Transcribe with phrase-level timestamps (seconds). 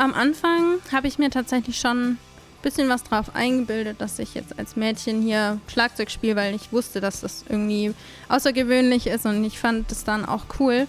[0.00, 2.18] am Anfang habe ich mir tatsächlich schon ein
[2.62, 7.02] bisschen was drauf eingebildet, dass ich jetzt als Mädchen hier Schlagzeug spiele, weil ich wusste,
[7.02, 7.92] dass das irgendwie
[8.30, 10.88] außergewöhnlich ist und ich fand das dann auch cool.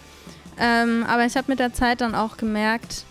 [0.58, 3.04] Ähm, aber ich habe mit der Zeit dann auch gemerkt,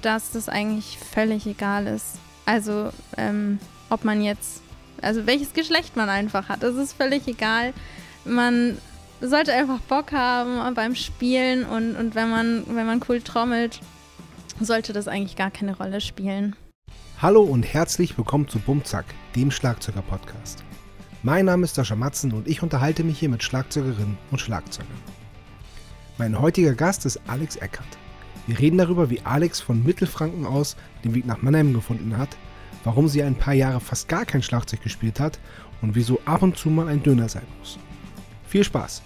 [0.00, 2.18] dass das eigentlich völlig egal ist.
[2.46, 3.58] Also, ähm,
[3.90, 4.62] ob man jetzt,
[5.02, 7.74] also welches Geschlecht man einfach hat, das ist völlig egal.
[8.24, 8.78] Man
[9.20, 13.80] sollte einfach Bock haben beim Spielen und, und wenn man, wenn man cool trommelt,
[14.60, 16.56] sollte das eigentlich gar keine Rolle spielen.
[17.20, 19.04] Hallo und herzlich willkommen zu Bumzack,
[19.36, 20.64] dem Schlagzeuger-Podcast.
[21.22, 24.90] Mein Name ist Sascha Matzen und ich unterhalte mich hier mit Schlagzeugerinnen und Schlagzeugern.
[26.18, 27.86] Mein heutiger Gast ist Alex Eckert.
[28.46, 32.36] Wir reden darüber, wie Alex von Mittelfranken aus den Weg nach Mannheim gefunden hat,
[32.82, 35.38] warum sie ein paar Jahre fast gar kein Schlagzeug gespielt hat
[35.80, 37.78] und wieso ab und zu mal ein Döner sein muss.
[38.48, 39.02] Viel Spaß!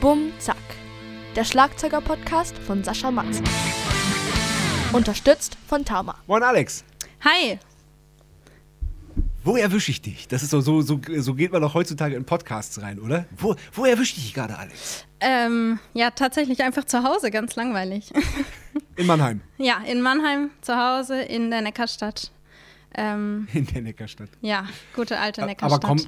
[0.00, 0.56] Bum Zack.
[1.36, 3.44] Der Schlagzeuger-Podcast von Sascha Matzen.
[4.92, 6.16] Unterstützt von Tama.
[6.26, 6.84] Moin Alex!
[7.24, 7.58] Hi!
[9.42, 10.28] Wo erwische ich dich?
[10.28, 13.24] Das ist so, so, so, so geht man doch heutzutage in Podcasts rein, oder?
[13.36, 15.06] Wo, wo erwische ich dich gerade, Alex?
[15.20, 18.12] Ähm, ja, tatsächlich einfach zu Hause, ganz langweilig.
[18.96, 19.40] In Mannheim.
[19.56, 22.30] ja, in Mannheim zu Hause in der Neckarstadt.
[22.94, 24.28] Ähm, In der Neckarstadt.
[24.42, 25.82] ja, gute alte Aber Neckarstadt.
[25.82, 25.98] komm,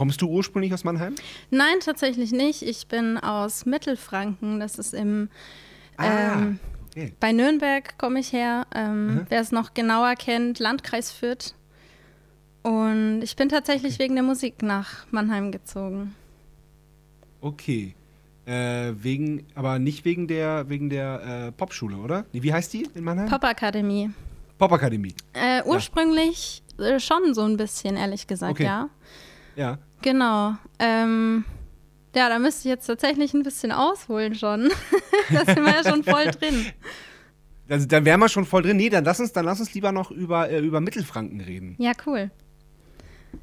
[0.00, 1.14] kommst du ursprünglich aus Mannheim?
[1.50, 2.62] Nein, tatsächlich nicht.
[2.62, 4.58] Ich bin aus Mittelfranken.
[4.58, 5.28] Das ist im
[6.02, 7.12] Ähm, Ah, okay.
[7.20, 8.66] bei Nürnberg komme ich her.
[8.74, 9.26] Ähm, Mhm.
[9.28, 11.52] Wer es noch genauer kennt, Landkreis Fürth.
[12.62, 16.14] Und ich bin tatsächlich wegen der Musik nach Mannheim gezogen.
[17.42, 17.94] Okay.
[18.46, 22.24] Äh, wegen, aber nicht wegen der, wegen der äh, Popschule, oder?
[22.32, 23.28] Wie heißt die in Mannheim?
[23.28, 24.10] Popakademie.
[24.56, 25.14] Popakademie.
[25.34, 28.64] Äh, ursprünglich äh, schon so ein bisschen, ehrlich gesagt, Okay.
[28.64, 28.88] ja.
[29.56, 29.78] Ja.
[30.02, 30.54] Genau.
[30.78, 31.44] Ähm,
[32.14, 34.70] ja, da müsste ich jetzt tatsächlich ein bisschen ausholen schon.
[35.30, 36.66] da sind wir ja schon voll drin.
[37.68, 38.76] Also, dann wären wir schon voll drin.
[38.76, 41.76] Nee, dann lass uns, dann lass uns lieber noch über, äh, über Mittelfranken reden.
[41.78, 42.30] Ja, cool.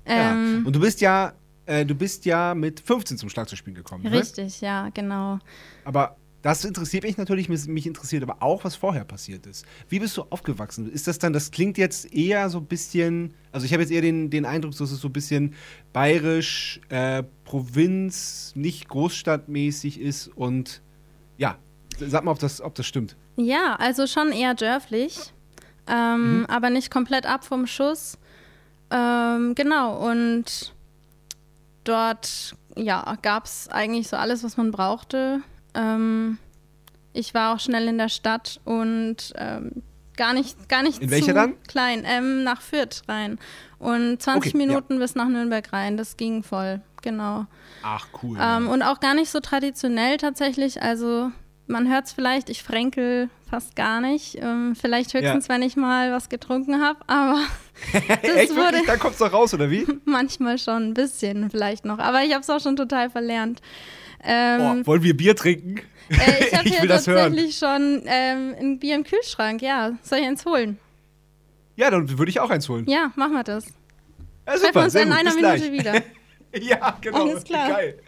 [0.06, 0.31] Ja.
[0.31, 1.34] Ähm, Und du bist ja,
[1.66, 4.04] äh, du bist ja mit 15 zum Schlagzeugspielen gekommen.
[4.04, 4.12] ne?
[4.12, 5.40] richtig, ja, genau.
[5.86, 9.66] Aber das interessiert mich natürlich, mich interessiert aber auch, was vorher passiert ist.
[9.90, 10.92] Wie bist du aufgewachsen?
[10.92, 14.02] Ist das dann, das klingt jetzt eher so ein bisschen, also ich habe jetzt eher
[14.02, 15.56] den, den Eindruck, dass es so ein bisschen
[15.94, 20.81] bayerisch, äh, Provinz, nicht großstadtmäßig ist und
[21.38, 21.58] ja,
[22.00, 23.16] sag mal, ob das, ob das stimmt.
[23.36, 25.34] Ja, also schon eher dörflich,
[25.88, 28.18] ähm, aber nicht komplett ab vom Schuss.
[28.90, 30.74] Ähm, genau, und
[31.84, 35.42] dort ja, gab es eigentlich so alles, was man brauchte.
[35.78, 36.38] Ähm,
[37.14, 39.84] ich war auch schnell in der Stadt und ähm,
[40.18, 41.62] gar nicht, gar nicht In zu dann?
[41.64, 43.40] klein, ähm, nach Fürth rein.
[43.80, 44.68] Und 20 Okay, ja.
[44.68, 47.46] Minuten bis nach Nürnberg rein, das ging voll, genau.
[47.84, 48.38] Ach, cool.
[48.42, 50.82] Ähm, und auch gar nicht so traditionell tatsächlich.
[50.82, 51.32] Also
[51.68, 54.38] man hört es vielleicht, ich fränkel fast gar nicht.
[54.42, 57.40] Ähm, vielleicht höchstens, wenn ich mal was getrunken habe, aber
[57.94, 58.86] das Echt wurde wirklich?
[58.88, 59.86] Da kommt's doch raus, oder wie?
[60.06, 62.00] manchmal schon ein bisschen vielleicht noch.
[62.00, 63.62] Aber ich habe es auch schon total verlernt.
[64.24, 65.80] Ähm, Oh, wollen wir Bier trinken?
[66.10, 67.32] äh, ich habe hier will das hören.
[67.34, 69.62] tatsächlich schon ähm, ein Bier im Kühlschrank.
[69.62, 70.80] Ja, soll ich eins holen?
[71.76, 72.86] Ja, dann würde ich auch eins holen.
[72.90, 73.66] Ja, machen wir das.
[74.48, 75.18] Ja, Treffen wir uns in gut.
[75.18, 75.72] einer Minute gleich.
[75.72, 76.02] wieder.
[76.60, 77.28] Ja, genau.
[77.28, 77.70] Alles klar.
[77.70, 78.00] Geil.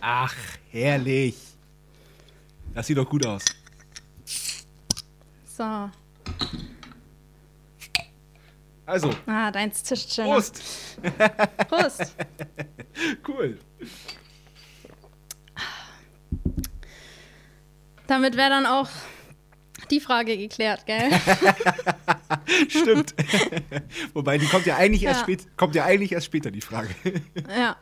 [0.00, 0.34] Ach,
[0.70, 1.36] herrlich.
[2.74, 3.44] Das sieht doch gut aus.
[5.46, 5.90] So.
[8.86, 10.26] Also, Ah, deins zischt schon.
[10.26, 10.62] Prost.
[11.68, 12.14] Prost.
[13.26, 13.58] Cool.
[18.06, 18.88] Damit wäre dann auch
[19.90, 21.10] die Frage geklärt, gell?
[22.68, 23.14] Stimmt.
[24.12, 25.24] Wobei, die kommt ja eigentlich erst Ja.
[25.24, 26.88] spät, kommt ja eigentlich erst später, die Frage.
[27.48, 27.76] ja.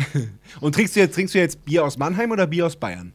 [0.60, 3.12] Und trinkst du jetzt, trinkst du jetzt Bier aus Mannheim oder Bier aus Bayern?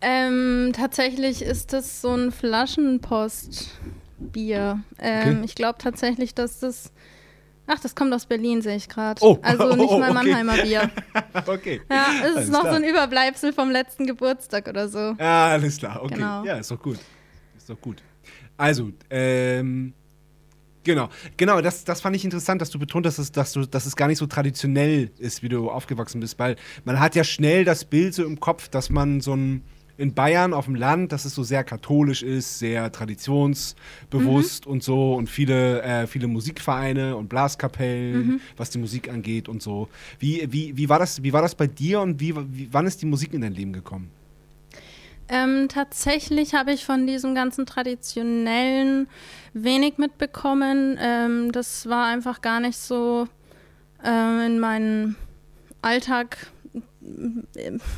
[0.00, 2.30] Ähm, tatsächlich ist das so ein
[4.18, 4.80] Flaschenpostbier.
[4.98, 5.44] Ähm, Okay.
[5.44, 6.92] Ich glaube tatsächlich, dass das.
[7.70, 9.22] Ach, das kommt aus Berlin, sehe ich gerade.
[9.22, 9.38] Oh.
[9.42, 10.14] Also nicht Oh, mal okay.
[10.14, 10.90] Mannheimer Bier.
[11.46, 11.82] okay.
[11.90, 12.72] Ja, es Alles ist noch klar.
[12.74, 15.14] so ein Überbleibsel vom letzten Geburtstag oder so.
[15.18, 16.14] Ja, alles klar, okay.
[16.14, 16.44] Genau.
[16.44, 16.98] Ja, ist doch gut.
[17.58, 18.02] Ist doch gut.
[18.56, 19.92] Also, ähm,
[20.82, 21.10] genau.
[21.36, 23.96] Genau, das, das fand ich interessant, dass du betont hast, dass, dass, du, dass es
[23.96, 26.56] gar nicht so traditionell ist, wie du aufgewachsen bist, weil
[26.86, 29.62] man hat ja schnell das Bild so im Kopf, dass man so ein
[29.98, 34.72] in Bayern auf dem Land, dass es so sehr katholisch ist, sehr traditionsbewusst Mhm.
[34.72, 38.40] und so und viele, äh, viele Musikvereine und Blaskapellen, Mhm.
[38.56, 39.88] was die Musik angeht und so.
[40.20, 43.02] Wie, wie, wie, war, das, wie war das bei dir und wie, wie, wann ist
[43.02, 44.10] die Musik in dein Leben gekommen?
[45.30, 49.08] Ähm, tatsächlich habe ich von diesem ganzen traditionellen
[49.52, 50.96] wenig mitbekommen.
[51.00, 53.28] Ähm, das war einfach gar nicht so
[54.02, 55.16] ähm, in meinem
[55.82, 56.46] Alltag.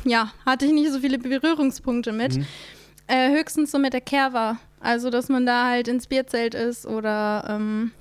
[0.05, 2.37] Ja, hatte ich nicht so viele Berührungspunkte mit.
[2.37, 2.45] Mhm.
[3.07, 4.57] Äh, höchstens so mit der Kerwa.
[4.79, 7.91] Also, dass man da halt ins Bierzelt ist oder ähm,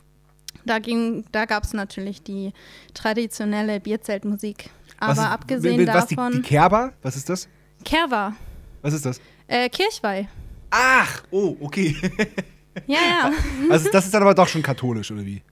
[0.65, 2.53] da ging, da gab es natürlich die
[2.95, 4.71] traditionelle Bierzeltmusik.
[4.99, 6.33] Aber was ist, abgesehen was, die, davon.
[6.33, 6.93] die Kerber?
[7.03, 7.49] Was ist das?
[7.85, 8.35] Kerwa.
[8.83, 9.21] Was ist das?
[9.47, 10.29] Äh, Kirchweih.
[10.71, 11.97] Ach, oh, okay.
[12.87, 13.33] Ja, ja.
[13.71, 15.43] Also das ist dann aber doch schon katholisch, oder wie?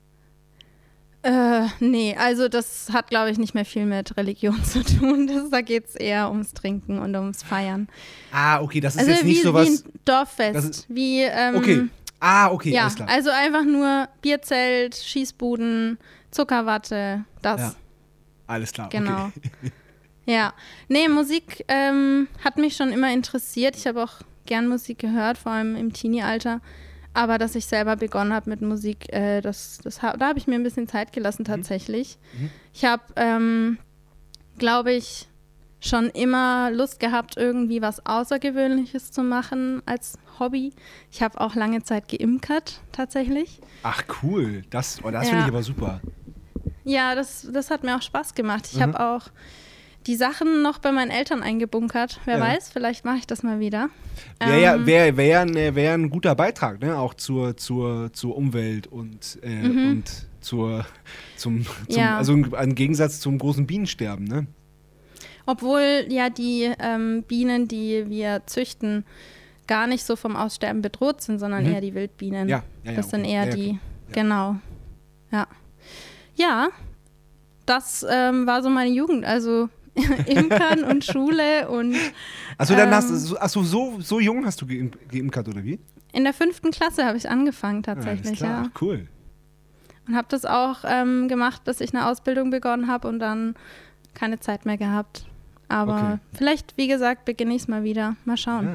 [1.23, 5.27] Äh, nee, also das hat, glaube ich, nicht mehr viel mit Religion zu tun.
[5.27, 7.89] Das, da geht es eher ums Trinken und ums Feiern.
[8.33, 9.69] Ah, okay, das ist Also jetzt wie, nicht so wie was.
[9.69, 10.69] ein Dorffest.
[10.71, 11.89] ist- wie, ähm, Okay.
[12.21, 13.09] Ah, okay, ja, alles klar.
[13.09, 15.99] also einfach nur Bierzelt, Schießbuden,
[16.33, 17.61] Zuckerwatte, das.
[17.61, 17.75] Ja,
[18.49, 18.89] Alles klar.
[18.89, 19.27] Genau.
[19.27, 19.73] Okay.
[20.27, 20.53] Ja,
[20.89, 23.77] nee, Musik ähm, hat mich schon immer interessiert.
[23.79, 24.13] Ich habe auch
[24.45, 26.61] gern Musik gehört, vor allem im Teenie-Alter.
[27.19, 30.47] Aber dass ich selber begonnen habe mit Musik, äh, das, das, ha- da habe ich
[30.47, 32.17] mir ein bisschen Zeit gelassen tatsächlich.
[32.39, 32.51] Mhm.
[32.73, 33.79] Ich habe, ähm,
[34.59, 35.27] glaube ich,
[35.81, 40.73] schon immer Lust gehabt, irgendwie was Außergewöhnliches zu machen als Hobby.
[41.11, 43.61] Ich habe auch lange Zeit geimkert, tatsächlich.
[43.83, 44.63] Ach, cool.
[44.71, 45.31] Das, oh, das Ja.
[45.31, 46.01] finde ich aber super.
[46.85, 48.69] Ja, das, das hat mir auch Spaß gemacht.
[48.71, 48.83] Ich Mhm.
[48.83, 49.23] habe auch
[50.09, 52.19] die Sachen noch bei meinen Eltern eingebunkert.
[52.25, 52.41] Wer Ja.
[52.45, 53.91] weiß, vielleicht mache ich das mal wieder.
[54.41, 56.99] Wäre ja, Ähm, wär, wär, ein- wär ein guter Beitrag, ne?
[56.99, 59.89] Auch zur, zur, zur Umwelt und, äh, Mhm.
[59.91, 60.85] und zur,
[61.37, 62.17] zum, zum, Ja.
[62.19, 64.47] also im Gegensatz zum großen Bienensterben, ne?
[65.47, 69.05] Obwohl ja die ähm, Bienen, die wir züchten,
[69.67, 71.73] gar nicht so vom Aussterben bedroht sind, sondern Mhm.
[71.75, 72.49] eher die Wildbienen.
[72.49, 72.97] Ja, ja, ja.
[72.97, 73.33] das sind okay.
[73.33, 73.79] eher die,
[74.13, 74.57] genau.
[75.31, 75.47] Ja.
[76.37, 76.69] Ja,
[77.67, 79.25] das ähm, war so meine Jugend.
[79.27, 79.69] Also
[80.27, 81.95] Imkern und Schule und
[82.57, 85.79] Achso, dann ähm, hast du, achso, so, so jung hast du geim- geimkert, oder wie?
[86.13, 88.71] in der fünften Klasse habe ich angefangen tatsächlich, ja.
[88.81, 89.07] Cool.
[90.09, 93.55] Und habe das auch ähm, gemacht, bis ich eine Ausbildung begonnen habe und dann
[94.15, 95.27] keine Zeit mehr gehabt.
[95.69, 96.19] Aber Okay.
[96.39, 98.17] vielleicht, wie gesagt, beginne ich es mal wieder.
[98.25, 98.65] Mal schauen.
[98.67, 98.73] Ja,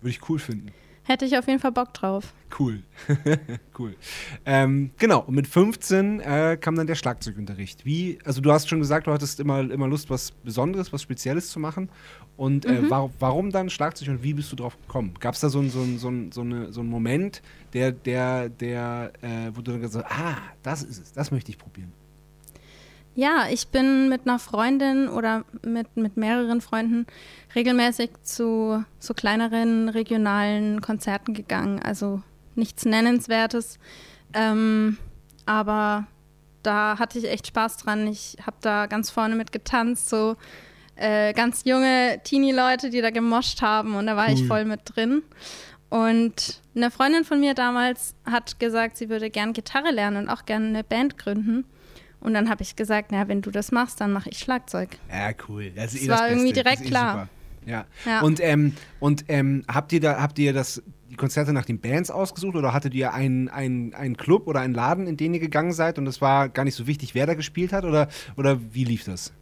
[0.00, 0.68] würde ich cool finden.
[1.04, 2.32] Hätte ich auf jeden Fall Bock drauf.
[2.58, 2.82] Cool.
[3.78, 3.96] cool.
[4.44, 7.84] Ähm, genau, und mit 15 äh, kam dann der Schlagzeugunterricht.
[7.84, 11.50] Wie, also du hast schon gesagt, du hattest immer, immer Lust, was Besonderes, was Spezielles
[11.50, 11.88] zu machen.
[12.36, 12.90] Und äh, Mhm.
[12.90, 15.14] war, warum dann Schlagzeug und wie bist du drauf gekommen?
[15.20, 17.42] Gab es da so einen so ein, so ein, so eine, so einen Moment,
[17.72, 21.50] der, der, der, äh, wo du dann gesagt hast, ah, das ist es, das möchte
[21.50, 21.92] ich probieren.
[23.20, 27.06] Ja, ich bin mit einer Freundin oder mit, mit mehreren Freunden
[27.54, 31.82] regelmäßig zu so kleineren regionalen Konzerten gegangen.
[31.82, 32.22] Also
[32.54, 33.78] nichts Nennenswertes.
[34.32, 34.96] Ähm,
[35.44, 36.06] aber
[36.62, 38.06] da hatte ich echt Spaß dran.
[38.06, 40.36] Ich habe da ganz vorne mit getanzt, so
[40.96, 44.46] äh, ganz junge Teenie-Leute, die da gemoscht haben und da war ich Cool.
[44.46, 45.22] voll mit drin.
[45.90, 50.46] Und eine Freundin von mir damals hat gesagt, sie würde gern Gitarre lernen und auch
[50.46, 51.66] gerne eine Band gründen.
[52.20, 54.98] Und dann habe ich gesagt, na, wenn du das machst, dann mache ich Schlagzeug.
[55.10, 55.70] Ja, cool.
[55.70, 57.28] Das, ist Das eh war das irgendwie direkt eh klar.
[57.66, 57.86] Ja.
[58.06, 58.20] Ja.
[58.22, 62.10] Und, ähm, und ähm, habt ihr da, habt ihr das, die Konzerte nach den Bands
[62.10, 65.72] ausgesucht oder hattet ihr einen, einen, einen Club oder einen Laden, in den ihr gegangen
[65.72, 68.84] seid und es war gar nicht so wichtig, wer da gespielt hat oder, oder wie
[68.84, 69.32] lief das?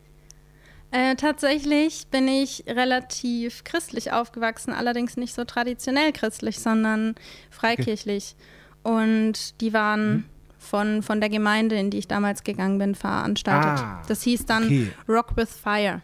[0.90, 7.14] Äh, tatsächlich bin ich relativ christlich aufgewachsen, allerdings nicht so traditionell christlich, sondern
[7.50, 8.36] freikirchlich.
[8.82, 10.24] Und die waren Mhm.
[10.68, 13.82] Von, von der Gemeinde, in die ich damals gegangen bin, veranstaltet.
[13.84, 14.92] Ah, das hieß dann okay.
[15.08, 16.02] Rock with Fire.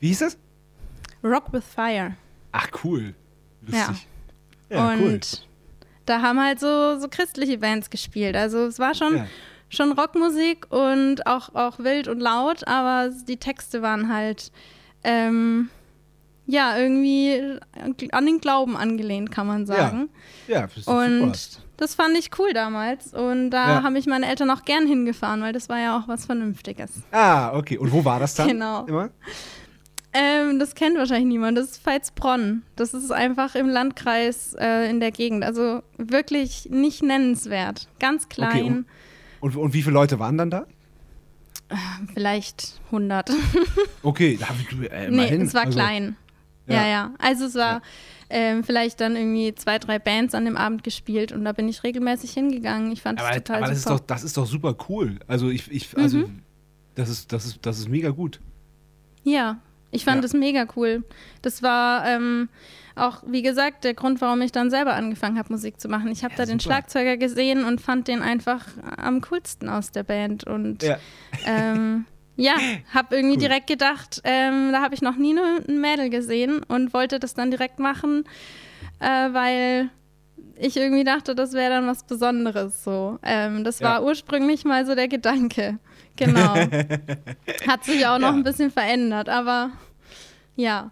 [0.00, 0.38] Wie hieß das?
[1.24, 2.16] Rock with Fire.
[2.52, 3.14] Ach, cool.
[3.62, 4.06] Lustig.
[4.70, 5.20] und Ja, cool.
[6.06, 8.36] da haben halt so, so christliche Bands gespielt.
[8.36, 9.26] Also es war schon, Ja.
[9.68, 14.52] schon Rockmusik und auch, auch wild und laut, aber die Texte waren halt
[15.02, 15.68] ähm,
[16.46, 17.58] ja irgendwie
[18.12, 20.08] an den Glauben angelehnt, kann man sagen.
[20.46, 21.62] Ja, das ist Und super.
[21.76, 23.12] Das fand ich cool damals.
[23.14, 23.82] Und da Ja.
[23.82, 26.90] haben mich meine Eltern auch gern hingefahren, weil das war ja auch was Vernünftiges.
[27.12, 27.78] Ah, okay.
[27.78, 28.48] Und wo war das dann?
[28.48, 28.84] Genau.
[28.86, 29.10] Immer?
[30.12, 31.58] Ähm, das kennt wahrscheinlich niemand.
[31.58, 32.62] Das ist Veitsbronn.
[32.74, 35.44] Das ist einfach im Landkreis äh, in der Gegend.
[35.44, 37.88] Also wirklich nicht nennenswert.
[38.00, 38.86] Ganz klein.
[39.40, 40.66] und- Und, und wie viele Leute waren dann da?
[42.14, 43.30] Vielleicht 100.
[44.02, 45.42] Okay, da hab ich, äh, nee, immerhin.
[45.42, 46.16] es war Also, klein.
[46.66, 46.76] ja.
[46.76, 47.10] Ja, ja.
[47.18, 47.82] Also es war Ja.
[48.30, 51.82] Ähm, vielleicht dann irgendwie zwei, drei Bands an dem Abend gespielt und da bin ich
[51.84, 52.90] regelmäßig hingegangen.
[52.92, 55.18] Ich fand es Aber, total aber das, ist doch, das ist doch super cool.
[55.26, 56.42] Also ich, ich also Mhm.
[56.94, 58.40] das ist, das ist, das ist mega gut.
[59.24, 59.58] ja,
[59.92, 60.26] Ich fand Ja.
[60.26, 61.04] es mega cool.
[61.42, 62.48] Das war ähm,
[62.96, 66.08] auch, wie gesagt, der Grund, warum ich dann selber angefangen habe, Musik zu machen.
[66.08, 66.74] Ich habe Ja, da den super.
[66.74, 68.64] Schlagzeuger gesehen und fand den einfach
[68.96, 70.44] am coolsten aus der Band.
[70.44, 70.98] Und Ja.
[71.44, 72.04] ähm,
[72.36, 72.54] ja,
[72.92, 73.40] habe irgendwie Cool.
[73.42, 77.34] direkt gedacht, ähm, da habe ich noch nie ne- ein Mädel gesehen und wollte das
[77.34, 78.24] dann direkt machen,
[79.00, 79.90] äh, weil
[80.58, 83.18] ich irgendwie dachte, das wäre dann was Besonderes so.
[83.22, 84.02] Ähm, das war Ja.
[84.02, 85.78] ursprünglich mal so der Gedanke.
[86.16, 86.54] Genau.
[87.68, 88.34] Hat sich auch noch Ja.
[88.34, 89.70] ein bisschen verändert, aber
[90.56, 90.90] ja.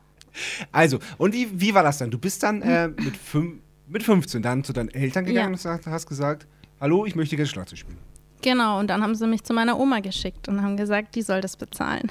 [0.72, 2.10] Also, und wie, wie war das dann?
[2.10, 3.54] Du bist dann äh, mit, fünf,
[3.88, 5.72] mit 15 dann zu deinen Eltern gegangen Ja.
[5.74, 6.46] und hast gesagt,
[6.80, 7.98] hallo, ich möchte gerne Schlagzeug spielen.
[8.44, 11.40] Genau, und dann haben sie mich zu meiner Oma geschickt und haben gesagt, die soll
[11.40, 12.10] das bezahlen.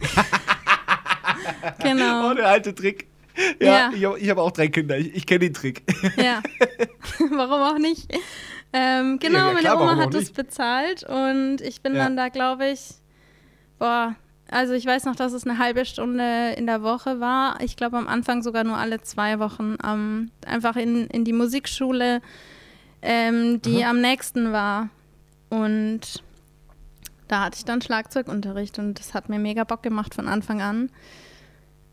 [1.82, 2.30] genau.
[2.30, 3.06] Oh, der alte Trick.
[3.60, 4.14] Ja, Ja.
[4.16, 5.82] ich habe hab auch drei Kinder, ich, ich kenne den Trick.
[6.16, 6.40] Ja.
[7.30, 8.10] warum auch nicht?
[8.72, 12.04] Ähm, genau, Ja, ja, meine klar, Oma hat das bezahlt und ich bin Ja.
[12.04, 12.80] dann da, glaube ich,
[13.78, 14.14] boah,
[14.50, 17.60] also ich weiß noch, dass es eine halbe Stunde in der Woche war.
[17.62, 19.76] Ich glaube am Anfang sogar nur alle zwei Wochen.
[19.86, 22.22] Ähm, einfach in, in die Musikschule,
[23.02, 23.90] ähm, die Aha.
[23.90, 24.88] am nächsten war.
[25.52, 26.22] Und
[27.28, 30.90] da hatte ich dann Schlagzeugunterricht und das hat mir mega Bock gemacht von Anfang an.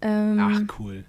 [0.01, 0.39] Ähm,
[0.69, 1.03] Ach, cool.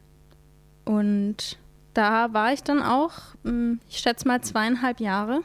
[0.85, 1.59] und
[1.95, 3.13] da war ich dann auch,
[3.45, 5.43] mh, ich schätze mal zweieinhalb Jahre,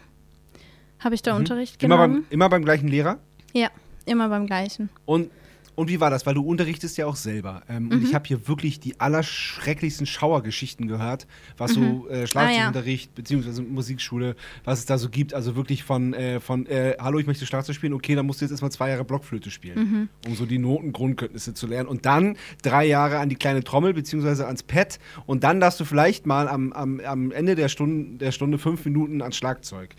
[0.99, 1.39] habe ich da Mhm.
[1.41, 2.13] Unterricht Immer genommen.
[2.23, 3.19] beim, immer beim gleichen Lehrer?
[3.53, 3.69] ja,
[4.05, 4.89] immer beim gleichen.
[5.05, 5.29] Und,
[5.75, 6.25] und wie war das?
[6.25, 7.61] Weil du unterrichtest ja auch selber.
[7.69, 8.03] Ähm, Und Mhm.
[8.05, 11.27] ich habe hier wirklich die allerschrecklichsten Schauergeschichten gehört,
[11.57, 15.33] was so äh, Schlagzeugunterricht beziehungsweise Musikschule, was es da so gibt.
[15.33, 18.45] Also wirklich von, äh, von äh, hallo, ich möchte Schlagzeug spielen, okay, dann musst du
[18.45, 20.09] jetzt erstmal zwei Jahre Blockflöte spielen, Mhm.
[20.27, 21.87] um so die Notengrundkenntnisse zu lernen.
[21.89, 24.99] Und dann drei Jahre an die kleine Trommel beziehungsweise ans Pad.
[25.25, 28.85] Und dann darfst du vielleicht mal am, am, am Ende der Stunde, der Stunde fünf
[28.85, 29.95] Minuten ans Schlagzeug.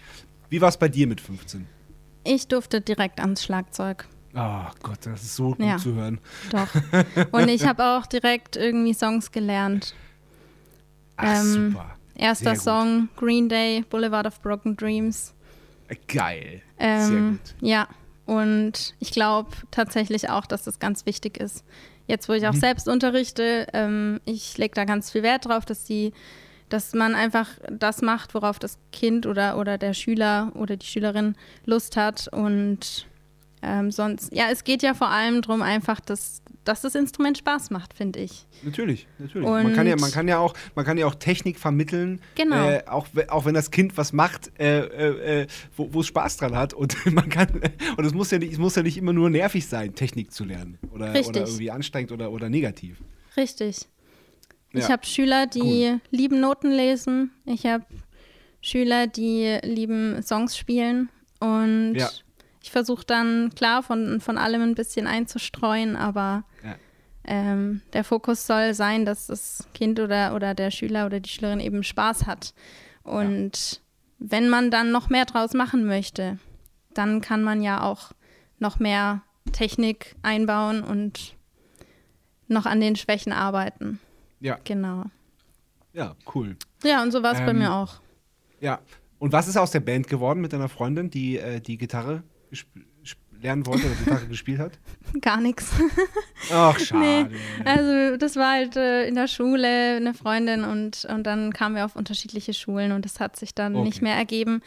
[0.49, 1.67] Wie war es bei dir mit 15?
[2.25, 4.07] Ich durfte direkt ans Schlagzeug.
[4.37, 5.77] Oh Gott, das ist so gut Ja.
[5.79, 6.21] zu hören.
[6.51, 6.69] Doch.
[7.33, 9.95] Und ich habe auch direkt irgendwie Songs gelernt.
[11.17, 11.97] Ach, Ähm, super.
[12.15, 12.63] Erster Sehr gut.
[12.63, 15.35] Song, Green Day, Boulevard of Broken Dreams.
[16.09, 16.63] Geil.
[16.79, 17.41] Ähm, Sehr gut.
[17.61, 17.89] Ja,
[18.27, 21.65] und ich glaube tatsächlich auch, dass das ganz wichtig ist.
[22.07, 22.61] Jetzt, wo ich auch Mhm.
[22.61, 26.13] selbst unterrichte, ähm, ich lege da ganz viel Wert drauf, dass die,
[26.69, 31.37] dass man einfach das macht, worauf das Kind oder, oder der Schüler oder die Schülerin
[31.65, 32.29] Lust hat.
[32.33, 33.07] Und
[33.63, 37.71] ähm, sonst, ja, es geht ja vor allem darum, einfach, dass, dass das Instrument Spaß
[37.71, 38.47] macht, finde ich.
[38.63, 39.49] Natürlich, natürlich.
[39.49, 42.69] Man kann, ja, man, kann ja auch, man kann ja auch Technik vermitteln, Genau.
[42.71, 45.47] äh, auch, auch wenn das Kind was macht, äh, äh, äh,
[45.77, 46.75] wo es Spaß dran hat.
[46.75, 47.49] Und man kann,
[47.97, 50.45] und es muss ja nicht, es muss ja nicht immer nur nervig sein, Technik zu
[50.45, 50.79] lernen.
[50.93, 51.29] Oder, Richtig.
[51.29, 52.99] oder irgendwie anstrengend oder, oder negativ.
[53.37, 53.79] Richtig.
[54.73, 54.89] Ich Ja.
[54.91, 57.31] habe Schüler, die lieben Noten lesen.
[57.47, 57.85] Ich habe
[58.61, 61.09] Schüler, die lieben Songs spielen.
[61.41, 62.11] Und Ja.
[62.67, 66.75] Ich versuche dann, klar, von, von allem ein bisschen einzustreuen, aber Ja.
[67.25, 71.61] ähm, der Fokus soll sein, dass das Kind oder, oder der Schüler oder die Schülerin
[71.61, 72.55] eben Spaß hat.
[73.05, 73.81] Und
[74.19, 76.41] wenn man dann noch mehr draus machen möchte,
[76.93, 78.11] dann kann man ja auch
[78.59, 81.37] noch mehr Technik einbauen und
[82.49, 84.01] noch an den Schwächen arbeiten.
[84.41, 85.05] Ja, Genau.
[85.93, 86.57] ja, cool.
[86.83, 88.01] Ja, und so war es bei Ähm, mir auch.
[88.61, 88.81] Ja.
[89.21, 92.23] Und was ist aus der Band geworden mit deiner Freundin, die äh, die Gitarre
[93.43, 94.73] lernen wollte oder Gitarre gespielt hat?
[95.21, 95.71] Gar nichts.
[96.51, 97.01] Ach, schade.
[97.01, 97.27] Nee,
[97.65, 101.85] also das war halt äh, in der Schule eine Freundin und, und dann kamen wir
[101.85, 103.85] auf unterschiedliche Schulen und das hat sich dann Okay.
[103.85, 104.63] nicht mehr ergeben.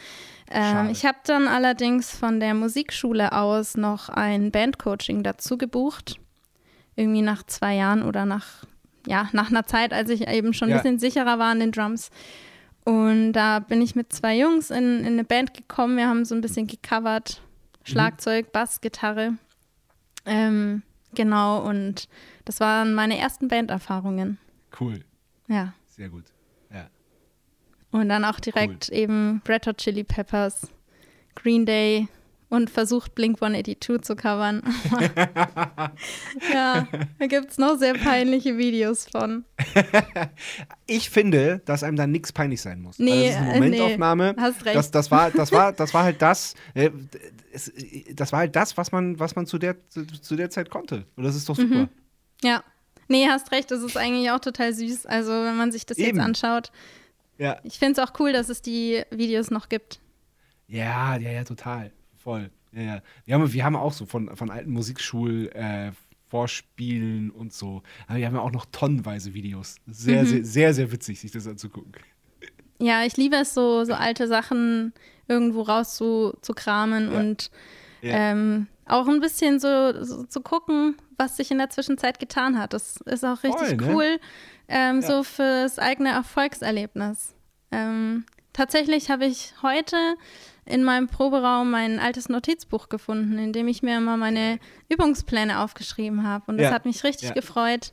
[0.52, 6.16] Ähm, ich habe dann allerdings von der Musikschule aus noch ein Bandcoaching dazu gebucht.
[6.96, 8.46] Irgendwie nach zwei Jahren oder nach,
[9.06, 10.76] ja, nach einer Zeit, als ich eben schon ein Ja.
[10.76, 12.10] bisschen sicherer war an den Drums.
[12.84, 15.96] Und da bin ich mit zwei Jungs in, in eine Band gekommen.
[15.96, 17.40] Wir haben so ein bisschen gecovert.
[17.84, 19.34] Schlagzeug, Bass, Gitarre.
[20.26, 20.82] Ähm,
[21.14, 22.08] genau, und
[22.44, 24.38] das waren meine ersten Banderfahrungen.
[24.78, 25.00] Cool.
[25.48, 25.74] Ja.
[25.86, 26.24] Sehr gut.
[26.72, 26.88] Ja.
[27.90, 30.68] Und dann auch direkt eben Red Hot Chili Peppers,
[31.34, 32.08] Green Day
[32.50, 34.62] und versucht Blink 182 zu covern.
[36.52, 36.86] ja,
[37.18, 39.44] da gibt es noch sehr peinliche Videos von.
[40.92, 42.98] Ich finde, dass einem da nichts peinlich sein muss.
[42.98, 44.34] Nee, also das ist eine äh, nee, Momentaufnahme.
[44.36, 44.74] hast recht.
[44.74, 46.90] Das, das, war, das, war, das war halt das, äh,
[48.12, 51.06] das war halt das, was man, was man zu, der, zu, zu der Zeit konnte.
[51.14, 51.88] Und das ist doch super.
[52.42, 52.64] Ja.
[53.06, 55.06] Nee, hast recht, das ist eigentlich auch total süß.
[55.06, 56.16] Also, wenn man sich das Eben.
[56.16, 56.72] jetzt anschaut.
[57.38, 57.60] Ja.
[57.62, 60.00] Ich finde es auch cool, dass es die Videos noch gibt.
[60.66, 61.92] ja, ja, ja, total.
[62.30, 62.50] Voll.
[62.72, 63.02] Ja, ja.
[63.24, 65.90] Wir, haben, wir haben auch so von, von alten Musikschul äh,
[66.28, 67.82] Vorspielen und so.
[68.06, 69.76] Aber wir haben ja auch noch tonnenweise Videos.
[69.88, 70.26] Sehr, Mhm.
[70.26, 71.92] sehr, sehr, sehr witzig, sich das anzugucken.
[72.78, 74.92] Ja, ich liebe es, so, so alte Sachen
[75.28, 77.18] irgendwo rauszukramen Ja.
[77.18, 77.50] und
[78.02, 78.14] Ja.
[78.32, 82.72] ähm, auch ein bisschen so, so zu gucken, was sich in der Zwischenzeit getan hat.
[82.72, 83.94] Das ist auch richtig Voll, ne?
[83.94, 84.20] cool,
[84.68, 85.06] ähm, Ja.
[85.06, 87.34] so fürs eigene Erfolgserlebnis.
[87.72, 88.24] Ähm,
[88.60, 89.96] tatsächlich habe ich heute
[90.66, 94.58] in meinem Proberaum mein altes Notizbuch gefunden, in dem ich mir immer meine
[94.90, 96.44] Übungspläne aufgeschrieben habe.
[96.48, 96.72] Und das Ja.
[96.72, 97.34] hat mich richtig Ja.
[97.34, 97.92] gefreut,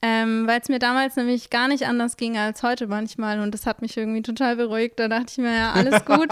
[0.00, 3.40] ähm, weil es mir damals nämlich gar nicht anders ging als heute manchmal.
[3.40, 4.98] Und das hat mich irgendwie total beruhigt.
[4.98, 6.30] Da dachte ich mir, ja, alles gut.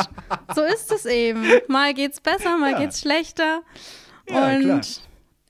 [0.54, 1.44] so ist es eben.
[1.68, 2.78] Mal geht's besser, mal Ja.
[2.78, 3.60] geht's schlechter.
[4.28, 4.80] Und klar.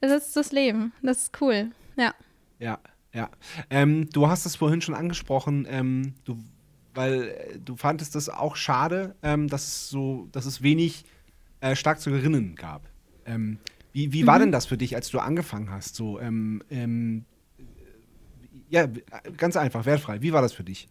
[0.00, 0.93] das ist das Leben.
[1.02, 1.71] Das ist cool.
[1.97, 2.12] Ja.
[2.59, 2.79] Ja,
[3.14, 3.31] ja.
[3.71, 6.37] Ähm, du hast es vorhin schon angesprochen, ähm, du,
[7.00, 11.04] weil äh, du fandest es auch schade, ähm, dass es so, dass es wenig
[11.61, 12.83] äh, Schlagzeugerinnen gab.
[13.25, 13.59] Ähm,
[13.92, 14.42] wie wie war Mhm.
[14.42, 15.97] denn das für dich, als du angefangen hast?
[15.97, 17.25] So, ähm, ähm,
[18.69, 18.87] ja,
[19.37, 20.21] ganz einfach, wertfrei.
[20.23, 20.88] Wie war das für dich?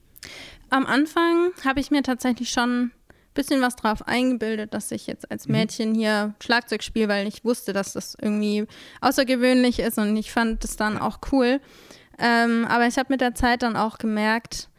[0.69, 2.91] Am Anfang habe ich mir tatsächlich schon ein
[3.33, 7.71] bisschen was drauf eingebildet, dass ich jetzt als Mädchen hier Schlagzeug spiele, weil ich wusste,
[7.71, 8.65] dass das irgendwie
[9.01, 11.61] außergewöhnlich ist und ich fand das dann auch cool.
[12.17, 14.69] Ähm, aber ich habe mit der Zeit dann auch gemerkt,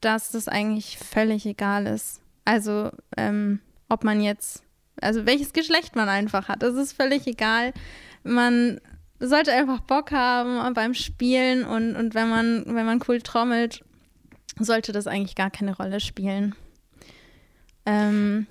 [0.00, 2.20] dass das eigentlich völlig egal ist.
[2.44, 4.62] Also, ähm, ob man jetzt,
[5.00, 7.72] also welches Geschlecht man einfach hat, das ist völlig egal.
[8.22, 8.80] Man
[9.20, 13.84] sollte einfach Bock haben beim Spielen und, und wenn man, wenn man cool trommelt,
[14.58, 16.54] sollte das eigentlich gar keine Rolle spielen.
[17.86, 18.46] Ähm,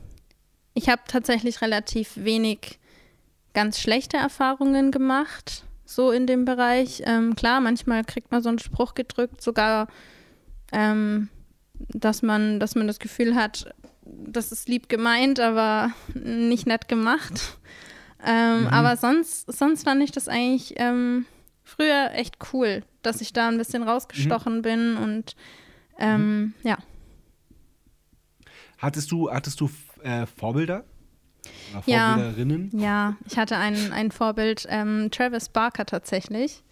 [0.73, 2.79] ich habe tatsächlich relativ wenig
[3.53, 7.01] ganz schlechte Erfahrungen gemacht, so in dem Bereich.
[7.05, 9.87] Ähm, klar, manchmal kriegt man so einen Spruch gedrückt, sogar,
[10.71, 11.29] ähm,
[11.89, 17.57] dass man, dass man das Gefühl hat, das ist lieb gemeint, aber nicht nett gemacht.
[18.25, 18.67] Ähm, Mhm.
[18.67, 21.25] Aber sonst, sonst fand ich das eigentlich ähm,
[21.63, 25.35] früher echt cool, dass ich da ein bisschen rausgestochen bin und
[25.99, 26.77] ähm, ja.
[28.79, 29.69] Hattest du, hattest du
[30.03, 30.83] äh, Vorbilder?
[31.71, 32.13] Oder Ja.
[32.15, 32.71] Vorbilderinnen?
[32.79, 36.63] Ja, ich hatte ein, ein Vorbild, ähm, Travis Barker tatsächlich.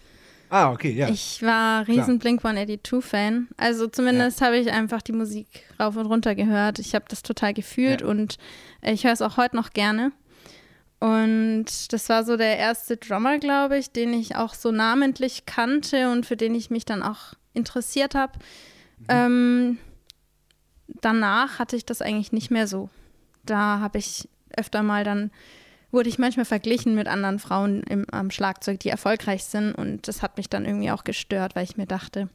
[0.56, 1.10] Ah, okay, ja.
[1.10, 3.50] Ich war riesen Blink-182-Fan.
[3.58, 5.48] Also zumindest habe ich einfach die Musik
[5.78, 6.80] rauf und runter gehört.
[6.80, 8.08] Ich habe das total gefühlt Ja.
[8.08, 8.38] und
[8.82, 10.14] ich höre es auch heute noch gerne.
[11.02, 16.10] Und das war so der erste Drummer, glaube ich, den ich auch so namentlich kannte
[16.10, 18.40] und für den ich mich dann auch interessiert habe.
[19.00, 19.06] Mhm.
[19.10, 19.78] Ähm,
[21.02, 22.90] danach hatte ich das eigentlich nicht mehr so.
[23.44, 25.32] Da habe ich öfter mal dann,
[25.96, 29.74] wurde ich manchmal verglichen mit anderen Frauen im, am Schlagzeug, die erfolgreich sind.
[29.74, 32.30] Und das hat mich dann irgendwie auch gestört, weil ich mir dachte,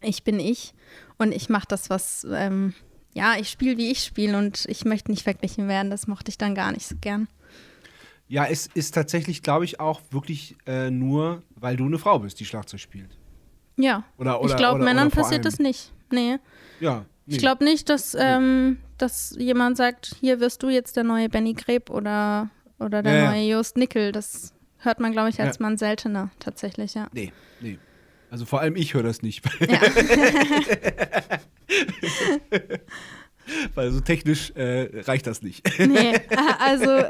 [0.00, 0.74] ich bin ich
[1.18, 2.74] und ich mache das, was, ähm,
[3.14, 5.90] ja, ich spiele, wie ich spiele und ich möchte nicht verglichen werden.
[5.90, 7.26] Das mochte ich dann gar nicht so gern.
[8.28, 12.38] Ja, es ist tatsächlich, glaube ich, auch wirklich äh, nur, weil du eine Frau bist,
[12.40, 13.10] die Schlagzeug spielt.
[13.76, 15.92] Ja, Oder, oder, ich glaube, Männern oder passiert allem- das nicht.
[16.10, 16.36] Nee.
[16.80, 17.04] Ja.
[17.26, 17.34] Nee.
[17.36, 21.54] Ich glaube nicht, dass, ähm, dass jemand sagt, hier wirst du jetzt der neue Benny
[21.54, 23.30] Greb oder, oder der Ja, ja.
[23.32, 24.12] neue Jost Nickel.
[24.12, 25.62] Das hört man, glaube ich, als Ja.
[25.62, 27.08] Mann seltener tatsächlich, ja.
[27.12, 27.78] Nee, nee.
[28.30, 29.44] Also vor allem ich höre das nicht.
[29.60, 29.78] ja.
[33.74, 35.62] Weil so technisch äh, reicht das nicht.
[35.78, 36.18] Nee,
[36.58, 37.04] also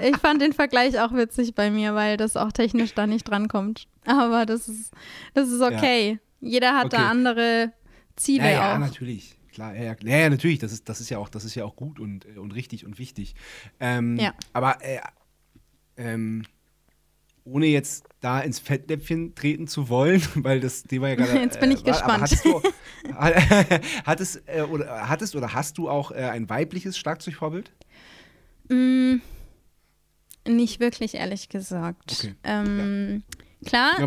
[0.00, 3.88] ich fand den Vergleich auch witzig bei mir, weil das auch technisch da nicht drankommt.
[4.04, 4.92] Aber das ist,
[5.34, 6.20] das ist okay.
[6.40, 6.96] Jeder hat Okay.
[6.98, 7.72] da andere
[8.14, 8.78] Ziele ja, ja, auch.
[8.78, 9.34] natürlich.
[9.56, 10.58] Klar, ja, ja, ja, natürlich.
[10.58, 12.84] Das ist, das ist ja auch, das ist ja auch gut und, äh, und richtig
[12.84, 13.34] und wichtig.
[13.80, 14.34] Ähm, Ja.
[14.52, 15.00] Aber äh,
[15.96, 16.42] ähm,
[17.44, 21.38] ohne jetzt da ins Fettnäpfchen treten zu wollen, weil das Thema ja gerade.
[21.40, 22.22] Jetzt bin ich war, aber gespannt.
[22.22, 22.62] Hattest du,
[24.04, 27.72] hattest, äh, oder, hattest oder hast du auch äh, ein weibliches Schlagzeugvorbild?
[28.68, 29.20] Mm,
[30.46, 32.12] nicht wirklich, ehrlich gesagt.
[32.12, 32.34] Okay.
[32.44, 33.45] Ähm, Ja,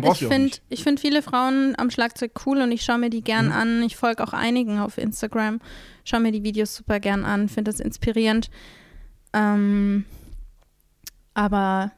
[0.00, 3.46] brauchst ich finde find viele Frauen am Schlagzeug cool und ich schaue mir die gern
[3.46, 3.52] Mhm.
[3.52, 3.82] an.
[3.82, 5.60] Ich folge auch einigen auf Instagram,
[6.04, 8.50] schaue mir die Videos super gern an, finde das inspirierend.
[9.32, 10.04] Ähm,
[11.34, 11.92] aber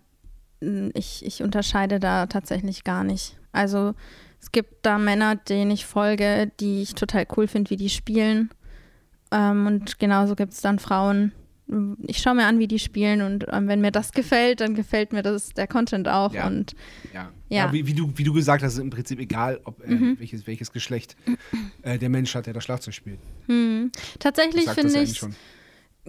[0.61, 3.37] mm, ich, ich unterscheide da tatsächlich gar nicht.
[3.53, 3.95] Also
[4.41, 8.51] es gibt da Männer, denen ich folge, die ich total cool finde, wie die spielen.
[9.31, 11.33] Ähm, und genauso gibt es dann Frauen.
[12.07, 15.13] Ich schaue mir an, wie die spielen und ähm, wenn mir das gefällt, dann gefällt
[15.13, 16.35] mir das der Content auch.
[16.35, 16.47] Ja.
[16.47, 16.75] Und
[17.15, 17.33] Ja.
[17.49, 17.73] Ja.
[17.73, 20.19] wie, wie, du, wie du gesagt hast, ist im Prinzip egal, ob, äh, Mhm.
[20.19, 21.17] welches, welches Geschlecht
[21.83, 23.19] äh, der Mensch hat, der das Schlagzeug spielt.
[23.47, 25.21] hm, tatsächlich finde ja ich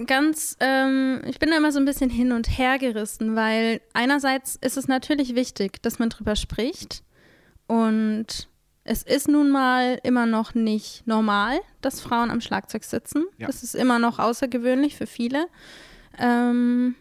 [0.08, 4.56] ganz, ähm, ich bin da immer so ein bisschen hin und her gerissen, weil einerseits
[4.56, 7.04] ist es natürlich wichtig, dass man drüber spricht
[7.68, 8.50] und
[8.86, 13.26] es ist nun mal immer noch nicht normal, dass Frauen am Schlagzeug sitzen.
[13.38, 13.48] Ja.
[13.48, 15.48] Das ist immer noch außergewöhnlich für viele.
[16.20, 16.96] Ähm,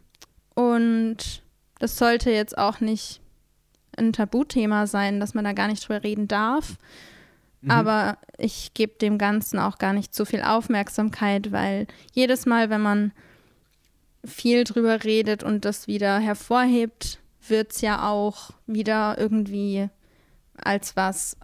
[0.54, 1.42] und
[1.78, 3.20] das sollte jetzt auch nicht
[3.96, 6.76] ein Tabuthema sein, dass man da gar nicht drüber reden darf.
[7.62, 7.70] Mhm.
[7.70, 12.80] Aber ich gebe dem Ganzen auch gar nicht so viel Aufmerksamkeit, weil jedes Mal, wenn
[12.80, 13.12] man
[14.24, 17.18] viel drüber redet und das wieder hervorhebt,
[17.48, 19.88] wird es ja auch wieder irgendwie
[20.56, 21.36] als was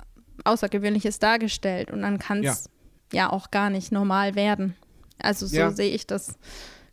[0.45, 2.71] Außergewöhnliches dargestellt und dann kann es
[3.13, 3.25] ja.
[3.25, 3.33] ja.
[3.33, 4.75] auch gar nicht normal werden.
[5.19, 5.71] Also so ja.
[5.71, 6.39] sehe ich das.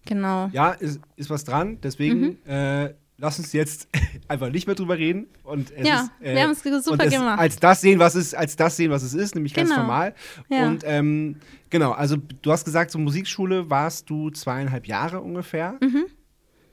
[0.05, 0.49] Genau.
[0.51, 1.79] Ja, ist, ist was dran.
[1.81, 2.37] Deswegen mhm.
[2.45, 3.87] äh, lass uns jetzt
[4.27, 5.27] einfach nicht mehr drüber reden.
[5.43, 7.39] Und ja, ist, äh, wir haben es super gemacht.
[7.39, 9.81] Als das sehen, was es, als das sehen, was es ist, nämlich ganz genau.
[9.81, 10.13] normal.
[10.49, 10.67] Ja.
[10.67, 11.37] Und ähm,
[11.69, 15.77] genau, also du hast gesagt, so Musikschule warst du zweieinhalb Jahre ungefähr.
[15.81, 16.05] Mhm.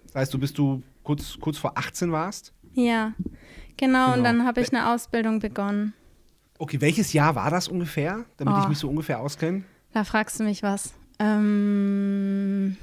[0.06, 2.52] Das heißt, du bist du kurz, kurz vor 18 warst.
[2.74, 3.12] Ja,
[3.76, 4.14] genau, genau.
[4.14, 5.94] und dann habe ich eine Ausbildung begonnen.
[6.58, 8.60] Okay, welches Jahr war das ungefähr, damit oh.
[8.62, 9.64] ich mich so ungefähr auskenne?
[9.92, 10.94] Da fragst du mich was.
[11.18, 12.76] Ähm,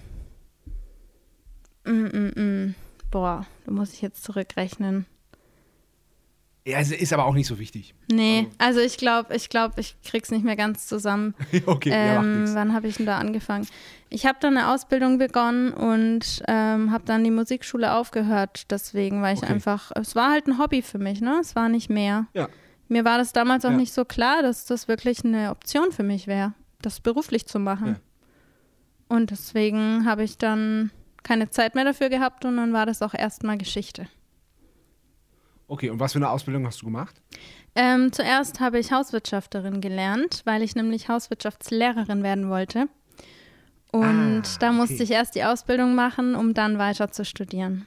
[1.86, 2.75] mm, mm, mm.
[3.12, 5.05] Boah, da muss ich jetzt zurückrechnen.
[6.69, 7.95] Ja, es ist aber auch nicht so wichtig.
[8.12, 11.34] Nee, also, also ich glaube, ich glaube, ich krieg's nicht mehr ganz zusammen.
[11.65, 13.67] okay, ähm, ja, Wann habe ich denn da angefangen?
[14.10, 18.69] Ich habe dann eine Ausbildung begonnen und ähm, habe dann die Musikschule aufgehört.
[18.69, 19.53] Deswegen, weil ich okay.
[19.53, 21.39] einfach, es war halt ein Hobby für mich, ne?
[21.41, 22.27] Es war nicht mehr.
[22.34, 22.49] Ja.
[22.89, 23.78] Mir war das damals auch ja.
[23.78, 27.88] nicht so klar, dass das wirklich eine Option für mich wäre, das beruflich zu machen.
[27.88, 29.15] Ja.
[29.15, 30.91] Und deswegen habe ich dann
[31.23, 34.08] keine Zeit mehr dafür gehabt und dann war das auch erstmal Geschichte.
[35.67, 37.21] Okay, und was für eine Ausbildung hast du gemacht?
[37.75, 42.88] Ähm, zuerst habe ich Hauswirtschafterin gelernt, weil ich nämlich Hauswirtschaftslehrerin werden wollte.
[43.91, 45.04] Und ah, da musste okay.
[45.04, 47.86] ich erst die Ausbildung machen, um dann weiter zu studieren.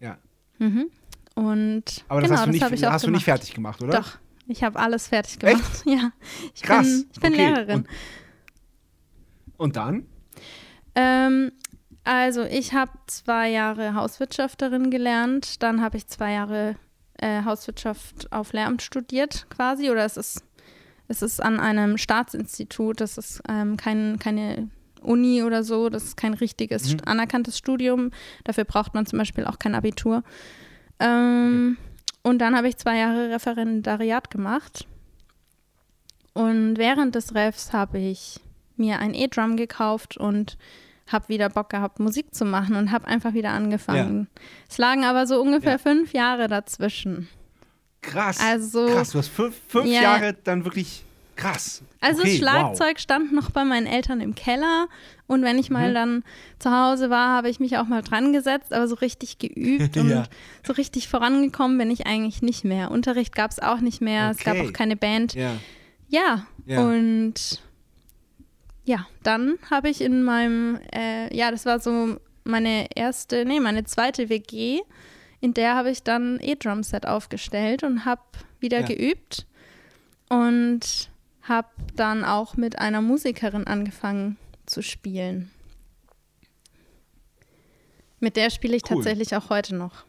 [0.00, 0.18] Ja.
[0.58, 0.90] Mhm.
[1.36, 4.00] Und Aber das genau, hast, du nicht, das hast du nicht fertig gemacht, oder?
[4.00, 4.18] Doch,
[4.48, 5.62] ich habe alles fertig gemacht.
[5.62, 5.86] Echt?
[5.86, 6.10] Ja.
[6.54, 6.86] Ich Krass.
[6.86, 7.46] bin, ich bin okay.
[7.46, 7.76] Lehrerin.
[7.76, 7.88] Und,
[9.58, 10.06] und dann?
[10.94, 11.52] Ähm,
[12.04, 16.76] also ich habe zwei Jahre Hauswirtschafterin gelernt, dann habe ich zwei Jahre
[17.18, 20.42] äh, Hauswirtschaft auf Lehramt studiert quasi oder es ist,
[21.08, 24.70] es ist an einem Staatsinstitut, das ist ähm, kein, keine
[25.02, 27.00] Uni oder so, das ist kein richtiges mhm.
[27.04, 28.10] anerkanntes Studium,
[28.44, 30.22] dafür braucht man zum Beispiel auch kein Abitur.
[31.00, 31.76] Ähm,
[32.22, 34.86] und dann habe ich zwei Jahre Referendariat gemacht
[36.36, 38.40] und während des Refs habe ich
[38.76, 40.58] mir ein E-Drum gekauft und
[41.06, 44.28] habe wieder Bock gehabt, Musik zu machen und habe einfach wieder angefangen.
[44.28, 44.42] Ja.
[44.68, 45.78] Es lagen aber so ungefähr ja.
[45.78, 47.28] fünf Jahre dazwischen.
[48.02, 48.38] Krass.
[48.38, 50.02] Also, krass, du hast fünf, fünf ja.
[50.02, 51.05] Jahre dann wirklich
[51.36, 51.82] krass.
[52.00, 53.00] Also okay, das Schlagzeug wow.
[53.00, 54.88] stand noch bei meinen Eltern im Keller
[55.26, 55.94] und wenn ich mal mhm.
[55.94, 56.24] dann
[56.58, 60.28] zu Hause war, habe ich mich auch mal dran gesetzt, aber so richtig geübt und
[60.64, 62.90] so richtig vorangekommen bin ich eigentlich nicht mehr.
[62.90, 64.36] Unterricht gab es auch nicht mehr, okay.
[64.38, 65.34] es gab auch keine Band.
[65.34, 65.52] Ja.
[66.08, 67.60] Ja, und
[68.84, 73.84] ja, dann habe ich in meinem, äh, ja, das war so meine erste, nee, meine
[73.84, 74.80] zweite WG,
[75.40, 78.22] in der habe ich dann E-Drum-Set aufgestellt und habe
[78.60, 78.86] wieder ja.
[78.86, 79.46] geübt
[80.28, 81.10] und
[81.48, 85.50] habe dann auch mit einer Musikerin angefangen zu spielen.
[88.20, 88.96] Mit der spiele ich cool.
[88.96, 90.04] tatsächlich auch heute noch.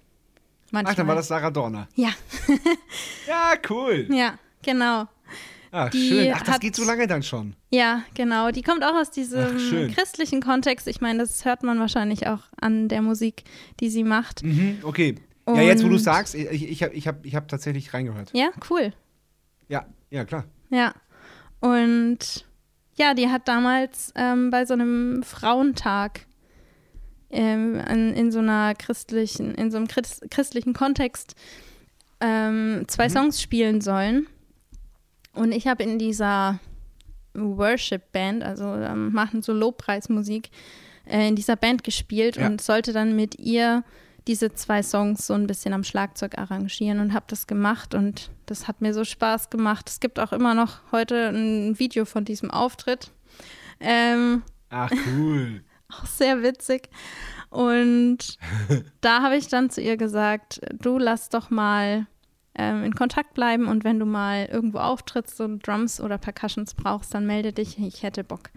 [0.72, 0.94] Manchmal.
[0.94, 1.88] Ach, dann war das Sarah Dorner.
[1.96, 2.10] Ja.
[3.28, 4.08] ja, cool.
[4.10, 5.08] Ja, genau.
[5.72, 6.34] Ach, die schön.
[6.34, 7.56] Ach, das hat, geht so lange dann schon.
[7.70, 8.52] Ja, genau.
[8.52, 10.88] Die kommt auch aus diesem Ach, christlichen Kontext.
[10.88, 13.44] Ich meine, das hört man wahrscheinlich auch an der Musik,
[13.80, 14.44] die sie macht.
[14.44, 15.16] Mhm, okay.
[15.46, 18.32] Und ja, jetzt wo du sagst, ich, ich habe ich hab, ich hab tatsächlich reingehört.
[18.34, 18.94] Ja, cool.
[19.70, 20.46] Ja, ja, klar.
[20.70, 20.94] Ja.
[21.60, 22.46] Und
[22.96, 26.26] ja, die hat damals ähm, bei so einem Frauentag
[27.30, 31.36] ähm, in, in, so einer christlichen, in so einem christlichen Kontext
[32.20, 33.14] ähm, zwei mhm.
[33.14, 34.28] Songs spielen sollen.
[35.34, 36.60] Und ich habe in dieser
[37.34, 40.50] Worship-Band, also ähm, machen so Lobpreismusik,
[41.06, 42.48] äh, in dieser Band gespielt ja.
[42.48, 43.84] und sollte dann mit ihr
[44.28, 48.68] diese zwei Songs so ein bisschen am Schlagzeug arrangieren und habe das gemacht und das
[48.68, 49.90] hat mir so Spaß gemacht.
[49.90, 53.12] Es gibt auch immer noch heute ein Video von diesem Auftritt.
[53.80, 55.64] Ähm, Ach, cool.
[55.90, 56.90] auch sehr witzig.
[57.50, 58.38] Und
[59.02, 62.06] da habe ich dann zu ihr gesagt, du lass doch mal
[62.56, 67.14] ähm, in Kontakt bleiben und wenn du mal irgendwo auftrittst und Drums oder Percussions brauchst,
[67.14, 68.50] dann melde dich, ich hätte Bock.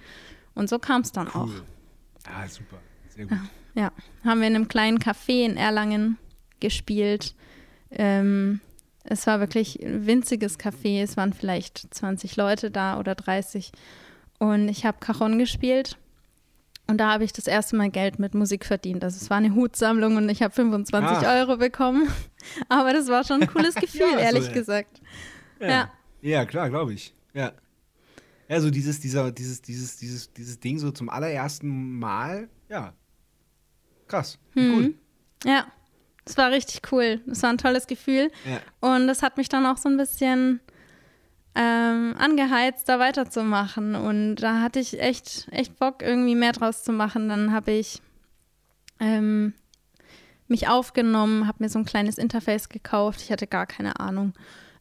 [0.55, 1.43] Und so kam es dann cool.
[1.43, 1.51] auch.
[2.29, 2.79] Ah, super.
[3.09, 3.39] Sehr gut.
[3.39, 3.93] Ja, ja,
[4.25, 6.19] haben wir in einem kleinen Café in Erlangen
[6.61, 7.35] gespielt.
[7.91, 8.61] Ähm,
[9.05, 13.73] es war wirklich ein winziges Café, es waren vielleicht 20 Leute da oder 30.
[14.39, 15.99] Und ich habe Cajon gespielt
[16.87, 19.05] und da habe ich das erste Mal Geld mit Musik verdient.
[19.05, 21.35] Also es war eine Hutsammlung und ich habe 25 Ach.
[21.37, 22.09] Euro bekommen.
[22.69, 25.01] Aber das war schon ein cooles Gefühl, ja, ehrlich so, gesagt.
[25.61, 25.69] Ja.
[25.69, 25.91] ja.
[26.21, 27.15] ja klar, glaube ich.
[27.33, 27.53] Ja.
[28.49, 32.95] Ja, so dieses, dieser, dieses, dieses, dieses, dieses Ding so zum allerersten Mal, ja.
[34.11, 34.39] Krass.
[34.55, 34.75] Hm.
[34.75, 34.95] Cool.
[35.45, 35.67] Ja.
[36.27, 37.21] Es war richtig cool.
[37.31, 38.31] Es war ein tolles Gefühl.
[38.45, 38.61] Ja.
[38.81, 40.61] Und das hat mich dann auch so ein bisschen
[41.55, 43.95] ähm, angeheizt, da weiterzumachen.
[43.95, 47.29] Und da hatte ich echt, echt Bock, irgendwie mehr draus zu machen.
[47.29, 48.03] Dann habe ich
[48.99, 49.55] ähm,
[50.49, 53.23] mich aufgenommen, habe mir so ein kleines Interface gekauft.
[53.23, 54.35] Ich hatte gar keine Ahnung.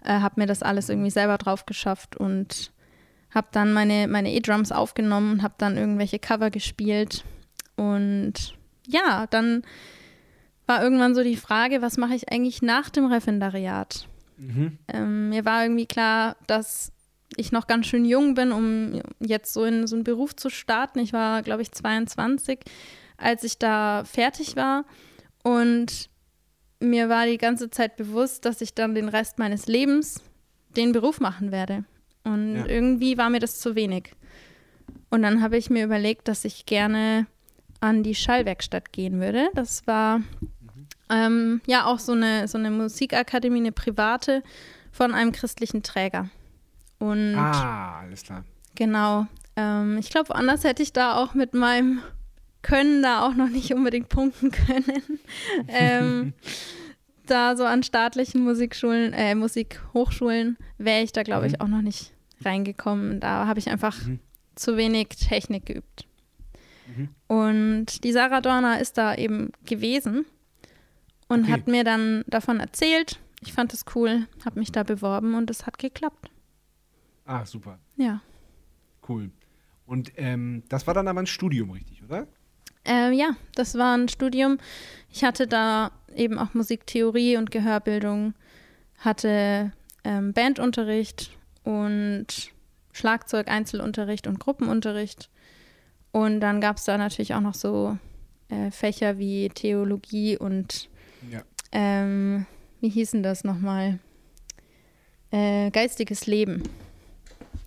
[0.03, 2.71] Äh, habe mir das alles irgendwie selber drauf geschafft und
[3.33, 7.23] habe dann meine meine E-Drums aufgenommen und habe dann irgendwelche Cover gespielt.
[7.75, 8.58] Und
[8.89, 9.63] ja, dann
[10.65, 14.07] war irgendwann so die Frage, was mache ich eigentlich nach dem Referendariat?
[14.37, 14.77] Mhm.
[14.87, 16.91] Ähm, mir war irgendwie klar, dass
[17.35, 20.99] ich noch ganz schön jung bin, um jetzt so in so einen Beruf zu starten.
[20.99, 22.59] Ich war, glaube ich, 22,
[23.17, 24.85] als ich da fertig war.
[25.43, 26.09] Und
[26.79, 30.21] mir war die ganze Zeit bewusst, dass ich dann den Rest meines Lebens
[30.75, 31.83] den Beruf machen werde.
[32.23, 32.65] Und Ja.
[32.67, 34.11] irgendwie war mir das zu wenig.
[35.09, 37.25] Und dann habe ich mir überlegt, dass ich gerne
[37.81, 39.49] an die Schallwerkstatt gehen würde.
[39.55, 40.21] Das war
[41.09, 44.43] ähm, ja auch so eine, so eine Musikakademie, eine private
[44.91, 46.29] von einem christlichen Träger.
[46.99, 48.43] Und Ah, alles klar.
[48.75, 49.27] Genau.
[49.55, 52.01] Ähm, ich glaube, woanders hätte ich da auch mit meinem
[52.61, 55.19] Können da auch noch nicht unbedingt punkten können.
[55.69, 56.33] ähm,
[57.25, 61.61] da so an staatlichen Musikschulen, äh, Musikhochschulen wäre ich da, glaube ich, Mhm.
[61.61, 62.11] auch noch nicht
[62.43, 63.19] reingekommen.
[63.19, 64.19] Da habe ich einfach Mhm.
[64.55, 66.05] zu wenig Technik geübt.
[66.95, 67.09] Mhm.
[67.27, 70.25] Und die Sarah Dorner ist da eben gewesen
[71.27, 71.51] und Okay.
[71.51, 73.19] hat mir dann davon erzählt.
[73.41, 76.29] Ich fand es cool, habe mich da beworben und es hat geklappt.
[77.25, 77.79] Ah, super.
[77.95, 78.21] Ja.
[79.07, 79.31] Cool.
[79.85, 82.27] Und ähm, das war dann aber ein Studium, richtig, oder?
[82.85, 84.57] Ähm, ja, das war ein Studium.
[85.11, 88.33] Ich hatte da eben auch Musiktheorie und Gehörbildung,
[88.97, 89.71] hatte
[90.03, 91.31] ähm, Bandunterricht
[91.63, 92.51] und
[92.91, 95.29] Schlagzeug, Einzelunterricht und Gruppenunterricht.
[96.11, 97.97] Und dann gab es da natürlich auch noch so
[98.49, 100.89] äh, Fächer wie Theologie und
[101.29, 101.41] Ja.
[101.71, 102.45] ähm,
[102.81, 103.99] wie hießen das nochmal?
[105.31, 106.63] Äh, geistiges Leben.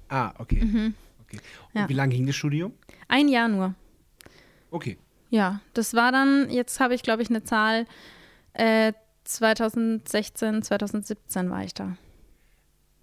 [0.09, 0.65] Ah, okay.
[0.65, 0.95] Mhm.
[1.23, 1.39] okay.
[1.73, 1.89] Und Ja.
[1.89, 2.73] wie lange ging das Studium?
[3.09, 3.75] Ein Jahr nur.
[4.71, 4.99] Okay.
[5.31, 7.87] Ja, das war dann, jetzt habe ich glaube ich eine Zahl,
[8.55, 8.93] äh,
[9.25, 11.97] 2016, 2017 war ich da.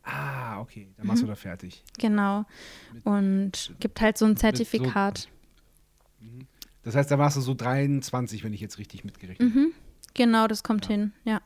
[0.04, 0.90] Ah, okay.
[0.98, 1.28] Dann machst Mhm.
[1.28, 1.84] du da fertig.
[1.98, 2.46] Genau.
[2.94, 5.28] Mit- Und gibt halt so ein Zertifikat.
[6.84, 9.60] Das heißt, da warst du so 23, wenn ich jetzt richtig mitgerechnet habe.
[9.60, 9.72] Mhm.
[10.14, 10.92] Genau, das kommt Ja.
[10.92, 11.42] hin, ja.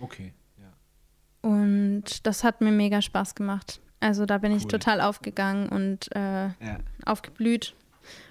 [0.00, 0.32] Okay.
[0.58, 1.48] Ja.
[1.50, 3.80] Und das hat mir mega Spaß gemacht.
[4.00, 4.70] Also da bin ich Cool.
[4.70, 6.78] total aufgegangen und äh, Ja.
[7.04, 7.74] aufgeblüht.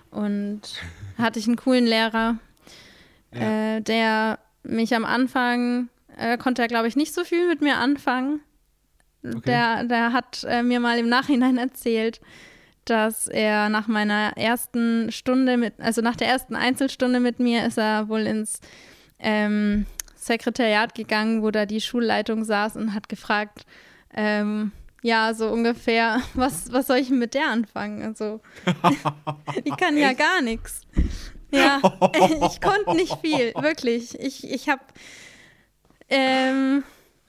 [0.09, 0.61] Und
[1.17, 2.37] hatte ich einen coolen Lehrer,
[3.31, 7.77] äh, der mich am Anfang, äh, konnte er glaube ich nicht so viel mit mir
[7.77, 8.39] anfangen.
[9.23, 9.41] Okay.
[9.45, 12.21] Der, der hat äh, mir mal im Nachhinein erzählt,
[12.85, 17.77] dass er nach meiner ersten Stunde mit, also nach der ersten Einzelstunde mit mir, ist
[17.77, 18.61] er wohl ins
[19.19, 23.65] ähm, Sekretariat gegangen, wo da die Schulleitung saß und hat gefragt,
[24.13, 28.03] ähm, ja, so ungefähr, was, was soll ich denn mit der anfangen?
[28.03, 28.41] Also,
[29.65, 30.81] die kann ja gar nichts.
[31.51, 31.79] Ja,
[32.45, 34.19] ich konnte nicht viel, wirklich.
[34.19, 34.81] Ich, ich habe,
[36.09, 36.83] ähm,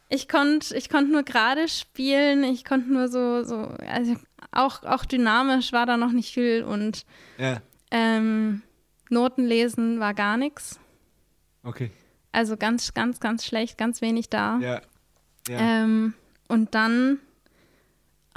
[0.08, 4.16] ich konnte ich konnt nur gerade spielen, ich konnte nur so, so also
[4.52, 7.04] auch, auch dynamisch war da noch nicht viel und
[7.38, 7.60] Ja.
[7.90, 8.62] ähm,
[9.10, 10.78] Noten lesen war gar nichts.
[11.62, 11.90] Okay.
[12.32, 14.58] Also ganz, ganz, ganz schlecht, ganz wenig da.
[14.60, 14.80] Ja.
[15.48, 15.58] Ja.
[15.58, 16.14] Ähm,
[16.48, 17.18] und dann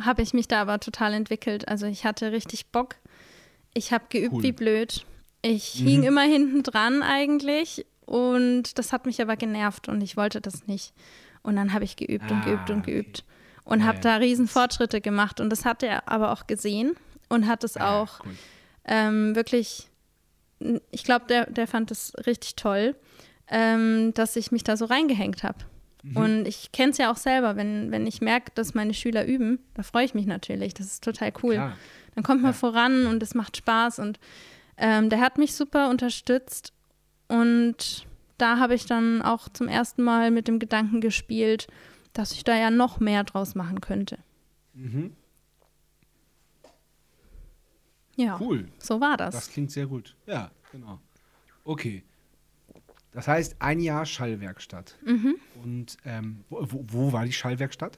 [0.01, 1.67] habe ich mich da aber total entwickelt.
[1.67, 2.95] Also ich hatte richtig Bock.
[3.73, 4.43] Ich habe geübt Cool.
[4.43, 5.05] wie blöd.
[5.41, 5.87] Ich Mhm.
[5.87, 10.67] hing immer hinten dran eigentlich und das hat mich aber genervt und ich wollte das
[10.67, 10.93] nicht.
[11.43, 12.91] Und dann habe ich geübt und Ah, geübt und okay.
[12.93, 13.23] geübt
[13.63, 16.95] und Ja, habe ja, da riesen Fortschritte gemacht und das hat er aber auch gesehen
[17.29, 18.35] und hat es Ah, auch cool.
[18.85, 19.89] ähm, wirklich,
[20.91, 22.95] ich glaube, der, der fand es richtig toll,
[23.47, 25.57] ähm, dass ich mich da so reingehängt habe.
[26.03, 26.17] Mhm.
[26.17, 29.59] Und ich kenne es ja auch selber, wenn, wenn ich merke, dass meine Schüler üben,
[29.75, 30.73] da freue ich mich natürlich.
[30.73, 31.53] Das ist total cool.
[31.55, 31.77] Klar.
[32.15, 32.57] Dann kommt man Ja.
[32.57, 33.99] voran und es macht Spaß.
[33.99, 34.19] Und
[34.77, 36.73] ähm, der hat mich super unterstützt.
[37.27, 38.05] Und
[38.41, 41.67] da habe ich dann auch zum ersten Mal mit dem Gedanken gespielt,
[42.13, 44.17] dass ich da ja noch mehr draus machen könnte.
[44.73, 45.15] Mhm.
[48.15, 48.67] Ja, Cool.
[48.77, 49.33] so war das.
[49.33, 50.15] Das klingt sehr gut.
[50.25, 50.99] Ja, genau.
[51.63, 52.03] Okay.
[53.13, 54.97] Das heißt, ein Jahr Schallwerkstatt.
[55.05, 55.35] Mhm.
[55.63, 57.97] Und ähm, wo, wo, war die Schallwerkstatt?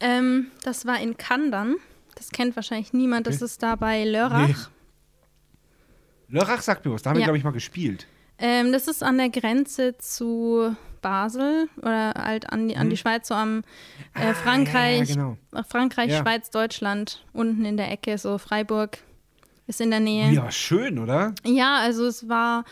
[0.00, 1.76] Ähm, das war in Kandern.
[2.16, 3.26] Das kennt wahrscheinlich niemand.
[3.26, 3.44] Das Okay.
[3.44, 4.70] ist da bei Lörrach.
[6.28, 7.02] Lörrach sagt mir was.
[7.02, 7.26] Da haben wir, Ja.
[7.26, 8.06] glaube ich, mal gespielt.
[8.40, 13.28] Ähm, das ist an der Grenze zu Basel oder halt an die, an die Schweiz,
[13.28, 13.62] so am
[14.14, 15.36] äh, Ah, Frankreich, Ja, genau.
[15.52, 16.20] äh, Frankreich, Ja.
[16.22, 18.98] Schweiz, Deutschland, unten in der Ecke, so Freiburg
[19.66, 20.30] ist in der Nähe.
[20.32, 21.34] Ja, schön, oder?
[21.44, 22.64] Ja, also es war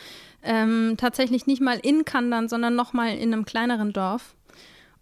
[0.43, 4.35] ähm, tatsächlich nicht mal in Kandern, sondern noch mal in einem kleineren Dorf.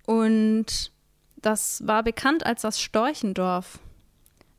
[0.04, 0.92] Und
[1.36, 3.78] das war bekannt als das Storchendorf.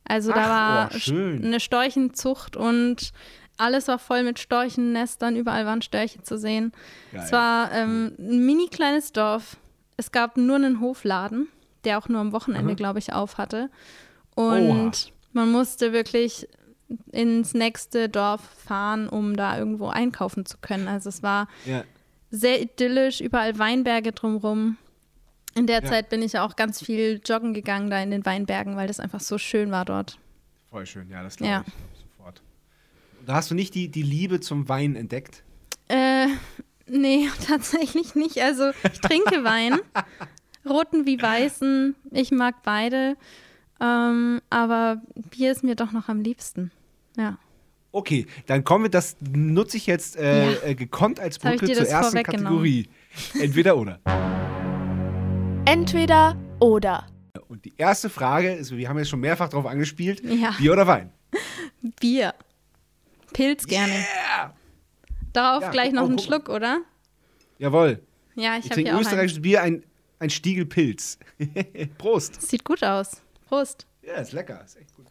[0.04, 3.12] Also da Ach, war oh, eine Storchenzucht und
[3.58, 6.72] Alles war voll mit Storchennestern, überall waren Störche zu sehen.
[7.12, 7.22] Geil.
[7.24, 9.56] Es war ähm, ein mini kleines Dorf.
[9.96, 11.48] Es gab nur einen Hofladen,
[11.84, 12.76] der auch nur am Wochenende, Aha.
[12.76, 13.68] glaube ich, auf hatte.
[14.36, 14.92] Und Oha.
[15.32, 16.48] man musste wirklich
[17.12, 20.86] ins nächste Dorf fahren, um da irgendwo einkaufen zu können.
[20.88, 21.82] Also es war Ja.
[22.30, 24.76] sehr idyllisch, überall Weinberge drumrum.
[25.54, 25.88] In der Ja.
[25.88, 29.20] Zeit bin ich auch ganz viel joggen gegangen da in den Weinbergen, weil das einfach
[29.20, 30.18] so schön war dort.
[30.70, 31.64] Voll schön, ja, das glaube Ja.
[31.66, 32.42] ich glaub ich sofort.
[33.17, 35.42] Da hast du nicht die, die Liebe zum Wein entdeckt?
[35.88, 36.26] Äh,
[36.86, 38.40] nee, tatsächlich nicht.
[38.42, 39.78] Also ich trinke Wein,
[40.68, 41.94] roten wie weißen.
[42.12, 43.16] Ich mag beide.
[43.80, 46.70] Ähm, aber Bier ist mir doch noch am liebsten.
[47.16, 47.38] Ja.
[47.92, 50.62] Okay, dann kommen wir, das nutze ich jetzt äh, Ja.
[50.62, 52.22] äh, gekonnt als Brücke dir zur das ersten.
[52.22, 52.88] Kategorie.
[53.40, 54.00] Entweder oder.
[55.64, 57.06] Entweder oder.
[57.48, 60.54] Und die erste Frage ist, wir haben jetzt schon mehrfach darauf angespielt, Ja.
[60.58, 61.12] Bier oder Wein?
[62.00, 62.34] Bier.
[63.32, 63.92] Pilz gerne.
[63.92, 64.54] Yeah!
[65.32, 66.18] Darauf Ja, gleich guck- noch oh, einen.
[66.18, 66.80] Schluck, oder?
[67.58, 68.02] Jawohl.
[68.34, 69.06] Ja, Ich ich habe trinke hier auch einen.
[69.06, 69.84] österreichisches Bier, ein,
[70.18, 71.18] ein Stiegel Pilz.
[71.98, 72.40] Prost.
[72.42, 73.22] Sieht gut aus.
[73.46, 73.86] Prost.
[74.02, 75.06] Ja, ist lecker, ist echt gut.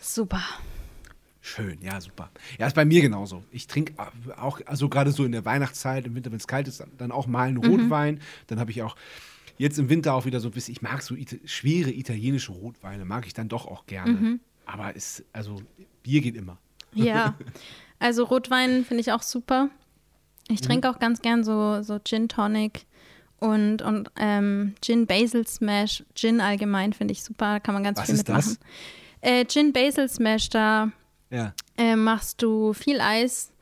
[0.00, 0.42] Super.
[1.40, 2.30] Schön, ja, super.
[2.58, 3.44] Ja, ist bei mir genauso.
[3.50, 3.94] Ich trinke
[4.36, 7.12] auch, also gerade so in der Weihnachtszeit, im Winter, wenn es kalt ist, dann, dann
[7.12, 8.20] auch mal einen Rotwein.
[8.48, 8.96] Dann habe ich auch
[9.58, 13.04] jetzt im Winter auch wieder so ein bisschen, ich mag so ita schwere italienische Rotweine,
[13.04, 14.38] mag ich dann doch auch gerne.
[14.66, 15.56] Aber es, also
[16.02, 16.58] Bier geht immer.
[16.94, 17.34] Ja.
[17.98, 19.68] Also Rotwein finde ich auch super.
[20.48, 20.64] Ich Mhm.
[20.66, 22.86] trinke auch ganz gern so, so Gin Tonic
[23.38, 26.04] und, und ähm, Gin Basil Smash.
[26.14, 27.60] Gin allgemein finde ich super.
[27.60, 28.46] Kann man ganz Was viel ist das?
[28.48, 28.68] mitmachen.
[29.20, 30.90] Äh, Gin Basil Smash, da
[31.30, 31.52] Ja.
[31.76, 33.52] äh, machst du viel Eis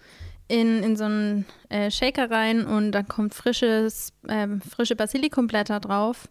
[0.48, 6.28] in, in so einen äh, Shaker rein und dann kommt frisches, ähm, frische Basilikumblätter drauf,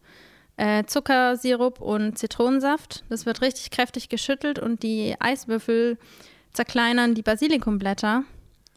[0.58, 3.04] äh, Zuckersirup und Zitronensaft.
[3.10, 5.97] Das wird richtig kräftig geschüttelt und die Eiswürfel
[6.54, 8.23] zerkleinern die Basilikumblätter.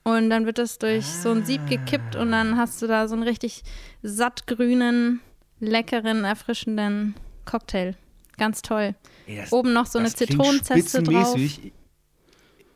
[0.04, 3.14] Und dann wird das durch so ein Sieb gekippt und dann hast du da so
[3.14, 3.62] einen richtig
[4.02, 5.20] sattgrünen,
[5.60, 7.94] leckeren, erfrischenden Cocktail.
[8.38, 8.94] Ganz toll.
[9.26, 11.34] Ey, das- Oben noch so eine Zitronenzeste drauf.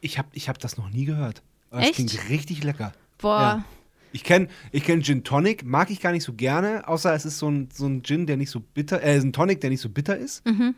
[0.03, 1.43] Ich habe ich hab das noch nie gehört.
[1.73, 1.91] Echt?
[1.91, 2.93] Das klingt richtig lecker.
[3.19, 3.65] Boah, Ja.
[4.13, 7.39] Ich kenne ich kenn Gin Tonic, mag ich gar nicht so gerne, außer es ist
[7.39, 9.89] so ein, so ein Gin, der nicht so bitter, äh, ein Tonic, der nicht so
[9.89, 10.45] bitter ist.
[10.45, 10.75] Mhm.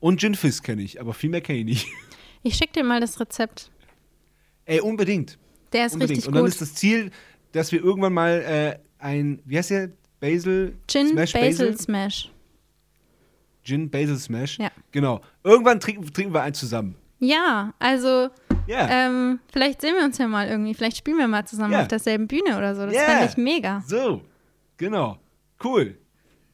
[0.00, 1.86] Und Gin Fizz kenne ich, aber viel mehr kenne ich nicht.
[2.42, 3.70] ich schicke dir mal das Rezept.
[4.64, 5.38] Ey, unbedingt.
[5.72, 6.16] Der ist unbedingt.
[6.18, 6.50] richtig Und dann gut.
[6.50, 7.12] ist das Ziel,
[7.52, 9.90] dass wir irgendwann mal äh, ein, wie heißt der?
[10.18, 12.30] Basil Gin Smash Basil, Smash.
[13.64, 14.58] Gin Basil Smash.
[14.58, 14.70] Ja.
[14.90, 15.20] Genau.
[15.44, 16.96] Irgendwann trinken, trinken wir einen zusammen.
[17.18, 18.30] Ja, also
[18.72, 18.88] Ja.
[18.90, 20.74] ähm, vielleicht sehen wir uns ja mal irgendwie.
[20.74, 21.82] Vielleicht spielen wir mal zusammen Ja.
[21.82, 22.86] auf derselben Bühne oder so.
[22.86, 23.02] Das Ja.
[23.02, 23.82] fände ich mega.
[23.86, 24.22] So.
[24.76, 25.18] Genau.
[25.62, 25.98] Cool.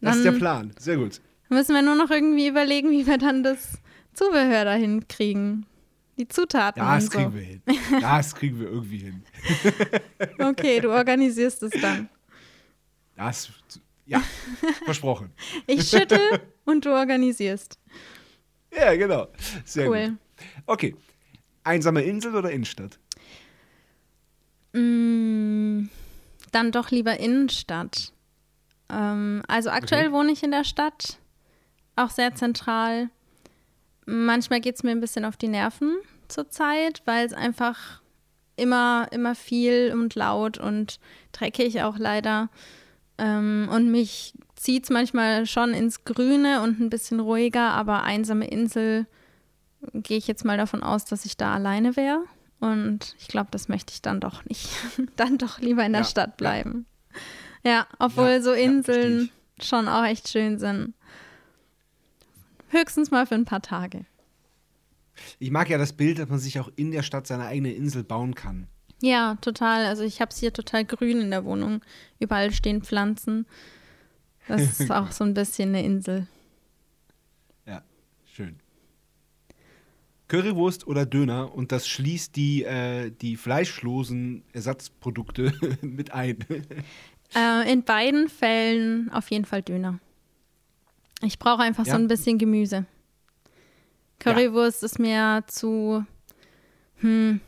[0.00, 0.72] Das ist der Dann- Plan.
[0.78, 1.20] Sehr gut.
[1.48, 3.78] Müssen wir nur noch irgendwie überlegen, wie wir dann das
[4.12, 5.64] Zubehör dahin kriegen.
[6.18, 7.18] Die Zutaten Das und so.
[7.18, 7.62] kriegen wir hin.
[8.00, 9.22] Das kriegen wir irgendwie hin.
[10.40, 12.08] Okay, du organisierst es dann.
[13.16, 13.50] Das,
[14.06, 14.22] ja,
[14.84, 15.30] versprochen.
[15.66, 16.20] Ich schüttel
[16.64, 17.78] und du organisierst.
[18.76, 19.28] Ja, genau.
[19.64, 20.08] Sehr Cool.
[20.10, 20.18] gut.
[20.66, 20.94] Okay.
[21.68, 22.98] Einsame Insel oder Innenstadt?
[24.72, 25.88] Mm,
[26.52, 28.12] dann doch lieber Innenstadt.
[28.90, 30.12] Ähm, also aktuell Okay.
[30.12, 31.18] wohne ich in der Stadt,
[31.96, 33.10] auch sehr zentral.
[34.06, 35.96] Manchmal geht es mir ein bisschen auf die Nerven
[36.28, 38.00] zurzeit, weil es einfach
[38.56, 40.98] immer, immer viel und laut und
[41.32, 42.48] dreckig auch leider.
[43.18, 48.48] Ähm, und mich zieht es manchmal schon ins Grüne und ein bisschen ruhiger, aber einsame
[48.48, 49.06] Insel
[49.92, 52.24] gehe ich jetzt mal davon aus, dass ich da alleine wäre.
[52.60, 54.68] Und ich glaube, das möchte ich dann doch nicht.
[55.16, 56.34] dann doch lieber in der Ja, Stadt ja.
[56.36, 56.86] bleiben.
[57.64, 60.94] Ja, obwohl Ja, so ja, Inseln schon auch echt schön sind.
[62.70, 64.04] Höchstens mal für ein paar Tage.
[65.38, 68.04] Ich mag ja das Bild, dass man sich auch in der Stadt seine eigene Insel
[68.04, 68.68] bauen kann.
[69.00, 69.86] Ja, total.
[69.86, 71.82] Also ich habe es hier total grün in der Wohnung.
[72.18, 73.46] Überall stehen Pflanzen.
[74.46, 76.26] Das ist auch so ein bisschen eine Insel.
[77.66, 77.82] Ja,
[78.26, 78.58] schön.
[80.28, 86.38] Currywurst oder Döner und das schließt die, äh, die fleischlosen Ersatzprodukte mit ein.
[87.34, 89.98] Äh, in beiden Fällen auf jeden Fall Döner.
[91.22, 91.94] Ich brauche einfach Ja.
[91.94, 92.84] so ein bisschen Gemüse.
[94.20, 96.04] Currywurst ist mir zu,
[97.00, 97.40] hm,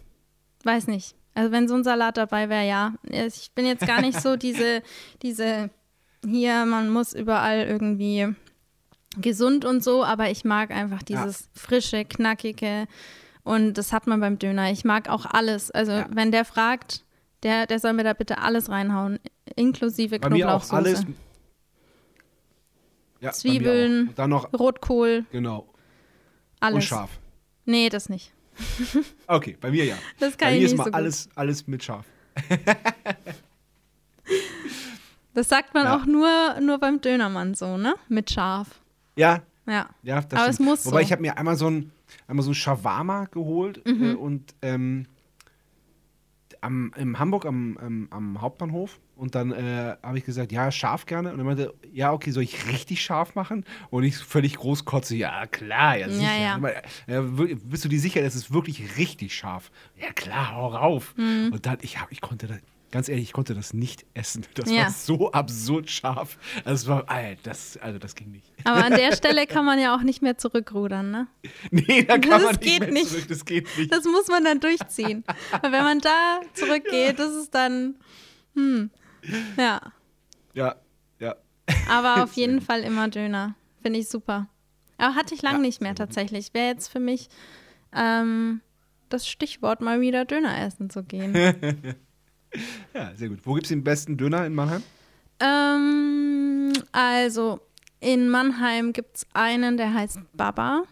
[0.65, 1.15] weiß nicht.
[1.35, 2.95] Also wenn so ein Salat dabei wäre, ja.
[3.09, 4.83] Ich bin jetzt gar nicht so diese,
[5.23, 5.71] diese,
[6.25, 8.29] hier, man muss überall irgendwie
[9.17, 11.25] gesund und so, aber ich mag einfach Ja.
[11.25, 12.87] dieses frische, knackige
[13.43, 14.71] und das hat man beim Döner.
[14.71, 15.71] Ich mag auch alles.
[15.71, 16.09] Also Ja.
[16.13, 17.05] wenn der fragt,
[17.43, 19.19] der, der soll mir da bitte alles reinhauen,
[19.57, 20.77] inklusive Bei mir auch Knoblauchsoße.
[20.77, 21.07] alles.
[23.21, 24.09] Ja, Zwiebeln.
[24.11, 24.15] auch.
[24.15, 25.67] Dann noch, Rotkohl, genau.
[26.61, 26.75] Alles.
[26.77, 27.11] Und scharf.
[27.65, 28.33] Nee, das nicht.
[29.27, 29.97] Okay, bei mir ja.
[30.19, 32.05] Das kann bei ich mir nicht ist mal so alles, alles mit scharf.
[35.35, 35.97] Das sagt man Ja.
[35.97, 37.95] auch nur, nur beim Dönermann so, ne?
[38.09, 38.80] Mit scharf.
[39.21, 39.89] Ja, Ja.
[40.03, 40.69] ja, das Aber es stimmt.
[40.71, 41.07] muss Wobei so.
[41.07, 41.93] ich habe mir einmal so ein,
[42.27, 44.05] einmal so ein Shawarma geholt Mhm.
[44.05, 45.07] äh, und ähm,
[46.63, 51.07] am, in Hamburg am, am, am Hauptbahnhof und dann äh, habe ich gesagt, ja, scharf
[51.07, 51.33] gerne.
[51.33, 53.65] Und er meinte, ja, okay, soll ich richtig scharf machen?
[53.91, 56.39] Und ich völlig groß kotze, ja, klar, ja, sicher.
[56.39, 56.55] ja.
[56.57, 57.21] Aber, äh,
[57.65, 59.71] bist du dir sicher, es ist wirklich richtig scharf?
[59.99, 61.15] Ja, klar, hau rauf.
[61.17, 61.51] Mhm.
[61.53, 62.59] Und dann, ich, hab, ich konnte das,
[62.91, 64.45] ganz ehrlich, ich konnte das nicht essen.
[64.55, 64.83] Das Ja.
[64.85, 66.39] war so absurd scharf.
[66.65, 68.53] Also, war, Alter, das, also das ging nicht.
[68.65, 71.27] Aber an der Stelle kann man ja auch nicht mehr zurückrudern, ne?
[71.71, 73.09] Nee, da kann Das man nicht geht mehr nicht.
[73.09, 73.29] zurück.
[73.29, 73.93] Das geht nicht.
[73.93, 75.25] Das muss man dann durchziehen.
[75.63, 77.97] Weil wenn man da zurückgeht, das ist dann.
[78.55, 78.91] Hm.
[79.57, 79.81] Ja.
[80.55, 80.77] Ja,
[81.19, 81.37] ja.
[81.89, 83.55] Aber auf jeden Fall immer Döner.
[83.83, 84.49] Finde ich super.
[84.99, 86.53] Aber hatte ich lange Ja, nicht mehr tatsächlich.
[86.53, 87.29] Wäre jetzt für mich
[87.95, 88.61] ähm,
[89.09, 91.35] das Stichwort, mal wieder Döner essen zu gehen.
[92.95, 93.41] Ja, sehr gut.
[93.45, 94.83] Wo gibt es den besten Döner in Mannheim?
[95.41, 97.61] ähm, also,
[98.01, 100.85] in Mannheim gibt es einen, der heißt Baba.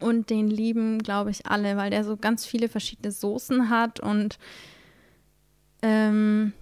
[0.00, 4.36] Und den lieben, glaube ich, alle, weil der so ganz viele verschiedene Soßen hat und
[5.80, 6.52] ähm,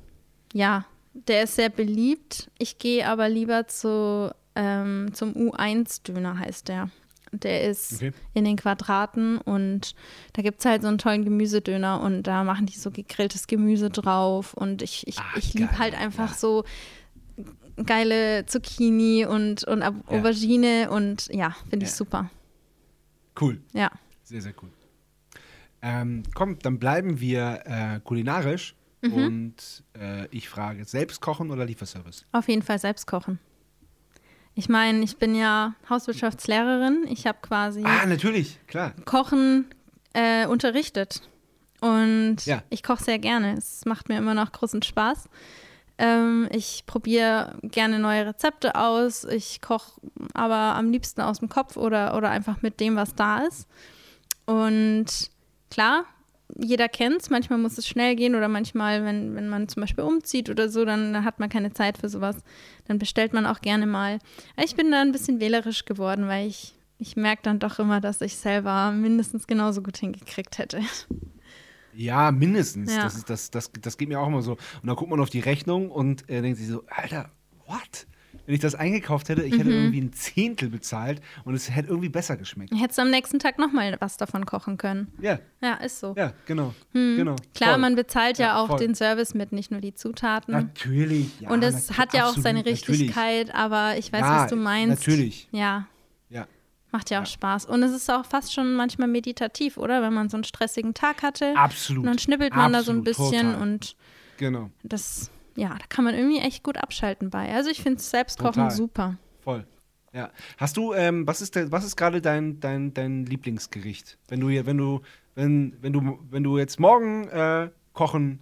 [0.53, 0.85] ja,
[1.15, 2.51] der ist sehr beliebt.
[2.59, 6.91] Ich gehe aber lieber zu, ähm, zum U1-Döner, heißt der.
[7.33, 8.13] Der ist Okay.
[8.35, 9.95] in den Quadraten und
[10.33, 13.89] da gibt es halt so einen tollen Gemüsedöner und da machen die so gegrilltes Gemüse
[13.91, 16.37] drauf und ich, ich, ich liebe halt einfach ja.
[16.37, 16.65] so
[17.87, 19.95] geile Zucchini und, und Ja.
[20.07, 21.97] Aubergine und ja, finde ich Ja.
[21.97, 22.31] super.
[23.41, 23.61] Cool.
[23.73, 23.91] Ja.
[24.25, 24.71] Sehr, sehr cool.
[25.83, 29.13] Ähm, komm, dann bleiben wir äh, kulinarisch Mhm.
[29.15, 29.55] und
[29.99, 32.27] äh, ich frage, selbst kochen oder Lieferservice?
[32.33, 33.39] Auf jeden Fall selbst kochen.
[34.55, 37.07] Ich meine, ich bin ja Hauswirtschaftslehrerin.
[37.09, 38.93] Ich habe quasi Ah, natürlich, klar.
[39.05, 39.67] Kochen
[40.13, 41.23] äh, unterrichtet.
[41.81, 42.63] Und Ja.
[42.69, 43.55] ich koche sehr gerne.
[43.57, 45.29] Es macht mir immer noch großen Spaß.
[45.99, 49.25] Ähm, ich probiere gerne neue Rezepte aus.
[49.25, 50.01] Ich koche
[50.35, 53.67] aber am liebsten aus dem Kopf oder, oder einfach mit dem, was da ist.
[54.47, 55.07] Und
[55.71, 56.05] klar,
[56.59, 57.31] jeder kennt es.
[57.31, 60.85] Manchmal muss es schnell gehen oder manchmal, wenn, wenn man zum Beispiel umzieht oder so,
[60.85, 62.37] dann hat man keine Zeit für sowas.
[62.87, 64.19] Dann bestellt man auch gerne mal.
[64.63, 68.21] Ich bin da ein bisschen wählerisch geworden, weil ich, ich merke dann doch immer, dass
[68.21, 70.81] ich selber mindestens genauso gut hingekriegt hätte.
[71.93, 72.95] Ja, mindestens.
[72.95, 73.03] Ja.
[73.03, 74.53] Das, ist, das, das, das geht mir auch immer so.
[74.53, 77.31] Und dann guckt man auf die Rechnung und äh, denkt sich so, Alter,
[77.67, 78.07] what?
[78.51, 79.59] Wenn ich das eingekauft hätte, ich Mhm.
[79.59, 82.73] hätte irgendwie ein Zehntel bezahlt und es hätte irgendwie besser geschmeckt.
[82.75, 85.07] Hättest du am nächsten Tag nochmal was davon kochen können.
[85.21, 86.15] Ja, Ja, ist so.
[86.19, 86.75] ja, genau.
[86.93, 87.37] genau.
[87.37, 87.37] Hm.
[87.55, 87.79] Klar, Voll.
[87.79, 88.79] man bezahlt ja, Ja, auch voll.
[88.81, 90.53] den Service mit, nicht nur die Zutaten.
[90.53, 91.41] Natürlich.
[91.41, 92.89] Ja, Und es hat ja auch absolut, seine natürlich.
[92.89, 95.07] Richtigkeit, aber ich weiß, Ja, was du meinst.
[95.07, 95.47] natürlich.
[95.53, 95.87] Ja,
[96.29, 96.49] Ja.
[96.91, 97.27] macht ja auch Ja.
[97.27, 97.67] Spaß.
[97.67, 100.03] Und es ist auch fast schon manchmal meditativ, oder?
[100.03, 101.55] Wenn man so einen stressigen Tag hatte.
[101.57, 102.01] Absolut.
[102.03, 103.63] Und dann schnippelt man da so ein Absolut, bisschen total.
[103.63, 103.95] und
[104.39, 107.53] Genau, das, ja, da kann man irgendwie echt gut abschalten bei.
[107.55, 108.71] Also ich finde Selbstkochen Total.
[108.71, 109.17] super.
[109.41, 109.67] voll.
[110.13, 110.31] Ja.
[110.57, 114.19] Hast du, ähm, was ist der, was ist gerade dein, dein, dein Lieblingsgericht?
[114.29, 115.01] Wenn du, wenn du,
[115.37, 118.41] wenn, wenn du, wenn du jetzt morgen äh, kochen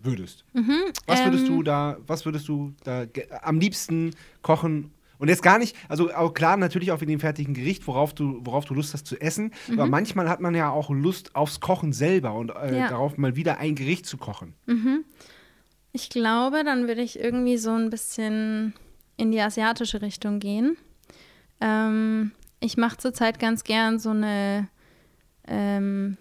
[0.00, 0.44] würdest,
[1.06, 3.04] was würdest ähm, du da, was würdest du da
[3.42, 4.92] am liebsten kochen?
[5.18, 8.40] Und jetzt gar nicht, also auch klar, natürlich auch wegen dem fertigen Gericht, worauf du,
[8.44, 9.52] worauf du Lust hast zu essen.
[9.72, 12.88] Aber manchmal hat man ja auch Lust aufs Kochen selber und äh, Ja.
[12.90, 14.54] darauf mal wieder ein Gericht zu kochen.
[16.00, 18.72] Ich glaube, dann würde ich irgendwie so ein bisschen
[19.16, 20.76] in die asiatische Richtung gehen.
[21.60, 22.30] Ähm,
[22.60, 24.68] ich mache zurzeit ganz gern so eine,
[25.48, 26.16] ähm,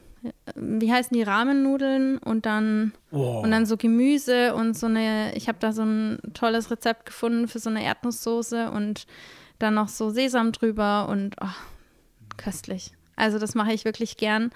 [0.55, 3.41] wie heißen die Ramennudeln und dann Oh.
[3.43, 5.36] und dann so Gemüse und so eine.
[5.36, 9.05] Ich habe da so ein tolles Rezept gefunden für so eine Erdnusssoße und
[9.59, 11.55] dann noch so Sesam drüber und oh,
[12.38, 12.93] köstlich.
[13.15, 14.49] Also das mache ich wirklich gern.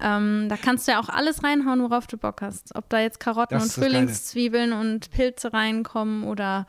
[0.00, 2.74] Ähm, da kannst du ja auch alles reinhauen, worauf du Bock hast.
[2.74, 3.90] Ob da jetzt Karotten Das und das Geile.
[3.90, 6.66] Frühlingszwiebeln und Pilze reinkommen oder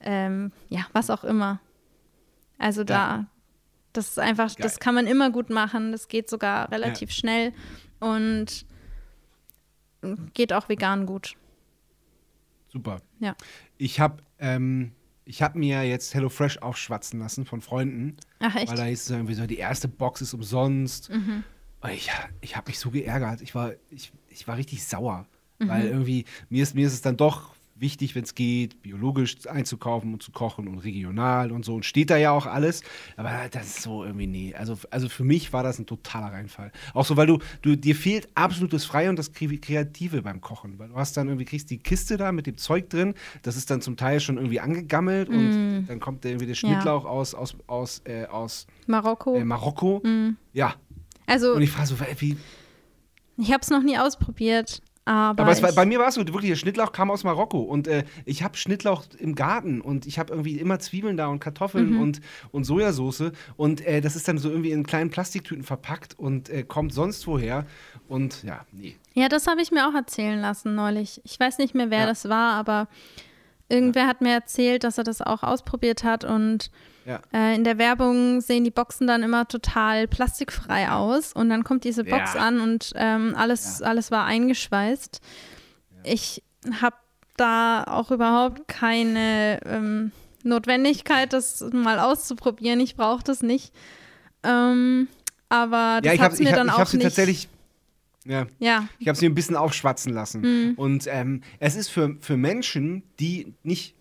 [0.00, 1.60] ähm, ja, was auch immer.
[2.58, 3.26] Also da,
[3.92, 4.78] das ist einfach, das Geil.
[4.80, 5.92] kann man immer gut machen.
[5.92, 7.52] Das geht sogar relativ schnell
[8.00, 8.66] und
[10.34, 11.36] geht auch vegan gut.
[12.68, 13.00] Super.
[13.20, 13.34] Ja.
[13.78, 14.92] Ich habe ähm,
[15.24, 18.16] ich hab mir jetzt HelloFresh aufschwatzen lassen von Freunden.
[18.40, 18.66] Ach echt?
[18.66, 18.70] Mhm.
[18.70, 21.10] Weil da hieß es irgendwie so, die erste Box ist umsonst.
[21.84, 22.10] Und ich,
[22.40, 23.42] ich habe mich so geärgert.
[23.42, 25.26] Ich war, ich, ich war richtig sauer.
[25.58, 25.68] Mhm.
[25.68, 30.14] Weil irgendwie, mir ist, mir ist es dann doch wichtig, wenn es geht, biologisch einzukaufen
[30.14, 31.74] und zu kochen und regional und so.
[31.74, 32.82] Und steht da ja auch alles.
[33.18, 34.54] Aber das ist so irgendwie, nee.
[34.54, 36.72] Also, also für mich war das ein totaler Reinfall.
[36.94, 40.78] Auch so, weil du, du dir fehlt absolut das Freie und das Kreative beim Kochen.
[40.78, 43.12] Weil du hast dann irgendwie, kriegst die Kiste da mit dem Zeug drin.
[43.42, 45.34] Das ist dann zum Teil schon irgendwie angegammelt mm.
[45.34, 47.10] und dann kommt irgendwie der Schnittlauch ja.
[47.10, 49.34] aus, aus, aus, äh, aus Marokko.
[49.34, 50.00] Äh, Marokko.
[50.02, 50.38] Mm.
[50.54, 50.76] Ja.
[51.26, 51.54] Also.
[51.54, 52.36] Und ich frage so, wie.
[53.36, 54.80] Ich habe es noch nie ausprobiert.
[55.06, 57.86] Aber, aber war, bei mir war es so, wirklich, der Schnittlauch kam aus Marokko und
[57.88, 61.90] äh, ich habe Schnittlauch im Garten und ich habe irgendwie immer Zwiebeln da und Kartoffeln
[61.90, 62.00] mhm.
[62.00, 62.20] und,
[62.52, 66.62] und Sojasauce und äh, das ist dann so irgendwie in kleinen Plastiktüten verpackt und äh,
[66.62, 67.66] kommt sonst woher
[68.08, 68.96] und ja, nee.
[69.12, 71.20] Ja, das habe ich mir auch erzählen lassen neulich.
[71.24, 72.06] Ich weiß nicht mehr, wer ja.
[72.06, 72.88] das war, aber
[73.68, 74.08] irgendwer ja.
[74.08, 76.70] hat mir erzählt, dass er das auch ausprobiert hat und
[77.06, 77.20] ja.
[77.32, 81.84] Äh, in der Werbung sehen die Boxen dann immer total plastikfrei aus und dann kommt
[81.84, 82.40] diese Box ja.
[82.40, 85.20] an und ähm, alles, alles war eingeschweißt.
[86.02, 86.42] Ich
[86.80, 86.96] habe
[87.36, 90.12] da auch überhaupt keine ähm,
[90.44, 92.80] Notwendigkeit, das mal auszuprobieren.
[92.80, 93.74] Ich brauche das nicht.
[94.42, 95.08] Ähm,
[95.48, 97.02] aber das ja, hat mir dann ich auch nicht.
[97.02, 97.48] Tatsächlich
[98.24, 98.46] ja.
[98.58, 98.88] ja.
[98.98, 100.40] Ich habe sie ein bisschen aufschwatzen lassen.
[100.40, 100.74] Mhm.
[100.76, 103.94] Und ähm, es ist für, für Menschen, die nicht,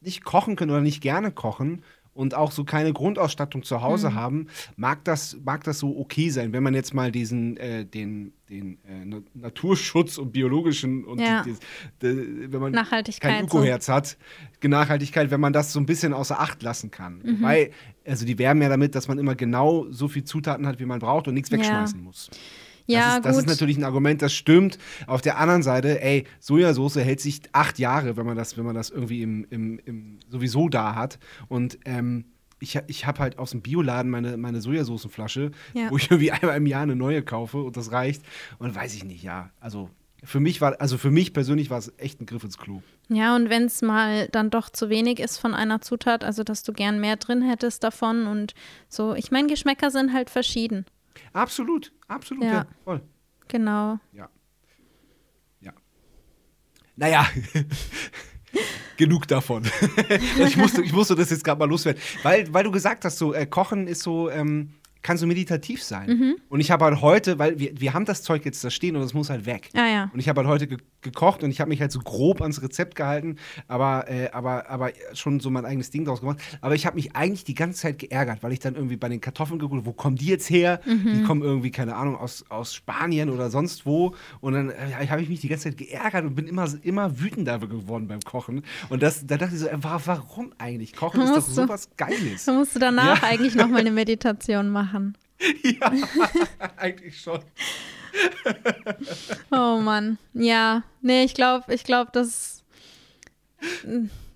[0.00, 1.82] nicht kochen können oder nicht gerne kochen,
[2.12, 4.14] und auch so keine Grundausstattung zu Hause mhm.
[4.14, 4.46] haben,
[4.76, 8.78] mag das, mag das so okay sein, wenn man jetzt mal diesen, äh, den, den
[8.84, 11.44] äh, Naturschutz und biologischen und ja.
[11.44, 11.54] die,
[12.02, 12.86] die, die, wenn man
[13.20, 13.92] kein Ökoherz so.
[13.92, 14.18] hat,
[14.62, 17.22] Nachhaltigkeit, wenn man das so ein bisschen außer Acht lassen kann.
[17.22, 17.42] Mhm.
[17.42, 17.70] Weil,
[18.04, 20.98] also die werben ja damit, dass man immer genau so viel Zutaten hat, wie man
[20.98, 22.04] braucht und nichts wegschmeißen ja.
[22.04, 22.28] muss.
[22.92, 24.78] Ja, das ist, das ist natürlich ein Argument, das stimmt.
[25.06, 28.74] Auf der anderen Seite, ey, Sojasauce hält sich acht Jahre, wenn man das, wenn man
[28.74, 31.18] das irgendwie im, im, im sowieso da hat.
[31.48, 32.24] Und ähm,
[32.60, 35.90] ich, ich habe halt aus dem Bioladen meine, meine Sojasoßenflasche, ja.
[35.90, 38.22] wo ich irgendwie einmal im Jahr eine neue kaufe und das reicht.
[38.58, 39.50] Und weiß ich nicht, ja.
[39.60, 39.90] Also
[40.22, 42.82] für mich war, also für mich persönlich war es echt ein Griff ins Klo.
[43.08, 46.62] Ja, und wenn es mal dann doch zu wenig ist von einer Zutat, also dass
[46.62, 48.54] du gern mehr drin hättest davon und
[48.88, 50.84] so, ich meine, Geschmäcker sind halt verschieden.
[51.32, 53.02] Absolut, absolut, ja, ja voll.
[53.48, 53.98] Genau.
[54.12, 54.28] Ja.
[55.60, 55.72] Ja.
[56.96, 57.26] Naja.
[58.96, 59.64] Genug davon.
[60.38, 62.00] ich, musste, ich musste das jetzt gerade mal loswerden.
[62.22, 66.10] Weil, weil du gesagt hast, so äh, Kochen ist so, ähm, kann so meditativ sein.
[66.10, 66.36] Mhm.
[66.48, 69.02] Und ich habe halt heute, weil wir, wir haben das Zeug jetzt da stehen und
[69.02, 69.70] das muss halt weg.
[69.74, 70.10] Ah, ja.
[70.12, 72.60] Und ich habe halt heute ge gekocht und ich habe mich halt so grob ans
[72.60, 73.36] Rezept gehalten,
[73.68, 76.42] aber, äh, aber, aber schon so mein eigenes Ding draus gemacht.
[76.60, 79.18] Aber ich habe mich eigentlich die ganze Zeit geärgert, weil ich dann irgendwie bei den
[79.18, 80.82] Kartoffeln geguckt habe, wo kommen die jetzt her?
[80.84, 81.14] Mhm.
[81.14, 84.14] Die kommen irgendwie, keine Ahnung, aus, aus Spanien oder sonst wo.
[84.42, 87.58] Und dann äh, habe ich mich die ganze Zeit geärgert und bin immer, immer wütender
[87.60, 88.62] geworden beim Kochen.
[88.90, 90.94] Und das, da dachte ich so, äh, warum eigentlich?
[90.94, 92.44] Kochen ist doch sowas Geiles.
[92.44, 93.28] Da musst du danach ja.
[93.28, 95.16] eigentlich nochmal eine Meditation machen machen.
[95.62, 95.90] Ja,
[96.76, 97.40] eigentlich schon.
[99.50, 100.18] oh Mann.
[100.34, 102.62] Ja, nee, ich glaube, ich glaube, dass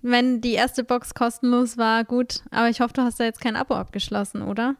[0.01, 2.41] wenn die erste Box kostenlos war, gut.
[2.49, 4.77] Aber ich hoffe, du hast da jetzt kein Abo abgeschlossen, oder?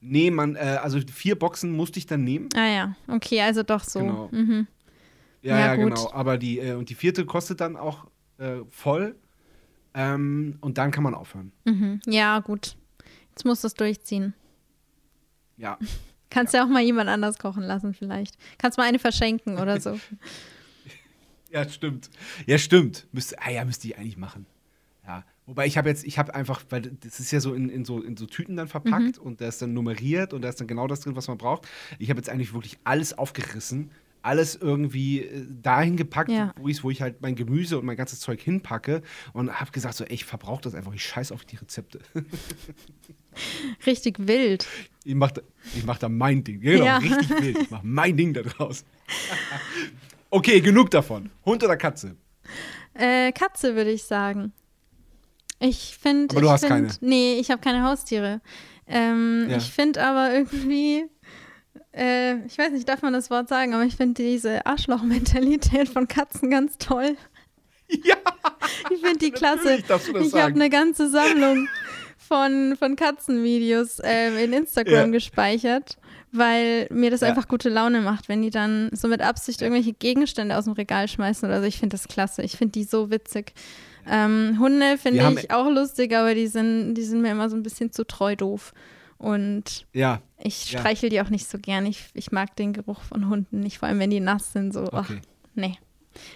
[0.00, 2.48] Nee, man, äh, also vier Boxen musste ich dann nehmen.
[2.56, 4.00] Ah ja, okay, also doch so.
[4.00, 4.28] Genau.
[4.32, 4.66] Mhm.
[5.42, 6.10] Ja, ja, ja genau.
[6.12, 8.06] Aber die, äh, und die vierte kostet dann auch
[8.38, 9.14] äh, voll.
[9.94, 11.52] Ähm, und dann kann man aufhören.
[11.64, 12.00] Mhm.
[12.06, 12.76] Ja, gut.
[13.30, 14.34] Jetzt musst du es durchziehen.
[15.56, 15.78] Ja.
[16.30, 16.60] Kannst ja.
[16.60, 18.36] ja auch mal jemand anders kochen lassen, vielleicht.
[18.58, 19.98] Kannst mal eine verschenken oder so.
[21.50, 22.10] ja, stimmt.
[22.46, 23.06] Ja, stimmt.
[23.12, 24.46] Müsste, ah ja, müsste ich eigentlich machen.
[25.06, 25.24] Ja.
[25.46, 28.02] Wobei ich habe jetzt, ich habe einfach, weil das ist ja so in, in, so
[28.02, 29.22] in so Tüten dann verpackt mhm.
[29.22, 31.68] und da ist dann nummeriert und da ist dann genau das drin, was man braucht.
[32.00, 33.92] Ich habe jetzt eigentlich wirklich alles aufgerissen,
[34.22, 36.52] alles irgendwie äh, dahin gepackt, ja.
[36.58, 39.02] wo, ich, wo ich halt mein Gemüse und mein ganzes Zeug hinpacke
[39.32, 42.00] und habe gesagt, so, ey, ich verbrauche das einfach, ich scheiß auf die Rezepte.
[43.86, 44.66] Richtig wild.
[45.04, 45.42] Ich mache
[45.76, 46.60] ich mach da mein Ding.
[46.60, 46.98] Genau, ja.
[46.98, 47.58] richtig wild.
[47.58, 48.84] Ich mache mein Ding da draus.
[50.30, 51.30] okay, genug davon.
[51.44, 52.16] Hund oder Katze?
[52.94, 54.52] Äh, Katze würde ich sagen.
[55.58, 56.34] Ich finde.
[56.34, 56.88] Aber du hast find, keine.
[57.00, 58.40] Nee, ich habe keine Haustiere.
[58.86, 59.56] Ähm, ja.
[59.56, 61.06] Ich finde aber irgendwie
[61.96, 66.08] äh, ich weiß nicht, darf man das Wort sagen, aber ich finde diese Arschloch-Mentalität von
[66.08, 67.16] Katzen ganz toll.
[67.88, 68.16] Ja!
[68.90, 69.76] Ich finde die klasse.
[69.76, 71.68] Ich habe eine ganze Sammlung
[72.16, 75.06] von, von Katzenvideos äh, in Instagram ja.
[75.06, 75.96] gespeichert,
[76.32, 77.28] weil mir das ja.
[77.28, 81.08] einfach gute Laune macht, wenn die dann so mit Absicht irgendwelche Gegenstände aus dem Regal
[81.08, 81.66] schmeißen oder so.
[81.66, 82.42] Ich finde das klasse.
[82.42, 83.52] Ich finde die so witzig.
[84.08, 87.62] Ähm, Hunde finde ich auch lustig, aber die sind, die sind mir immer so ein
[87.62, 88.72] bisschen zu treu doof.
[89.18, 91.22] Und ja, ich streichel ja.
[91.22, 91.86] die auch nicht so gern.
[91.86, 94.72] Ich, ich mag den Geruch von Hunden nicht, vor allem wenn die nass sind.
[94.72, 94.92] So, okay.
[94.92, 95.10] ach,
[95.54, 95.78] nee.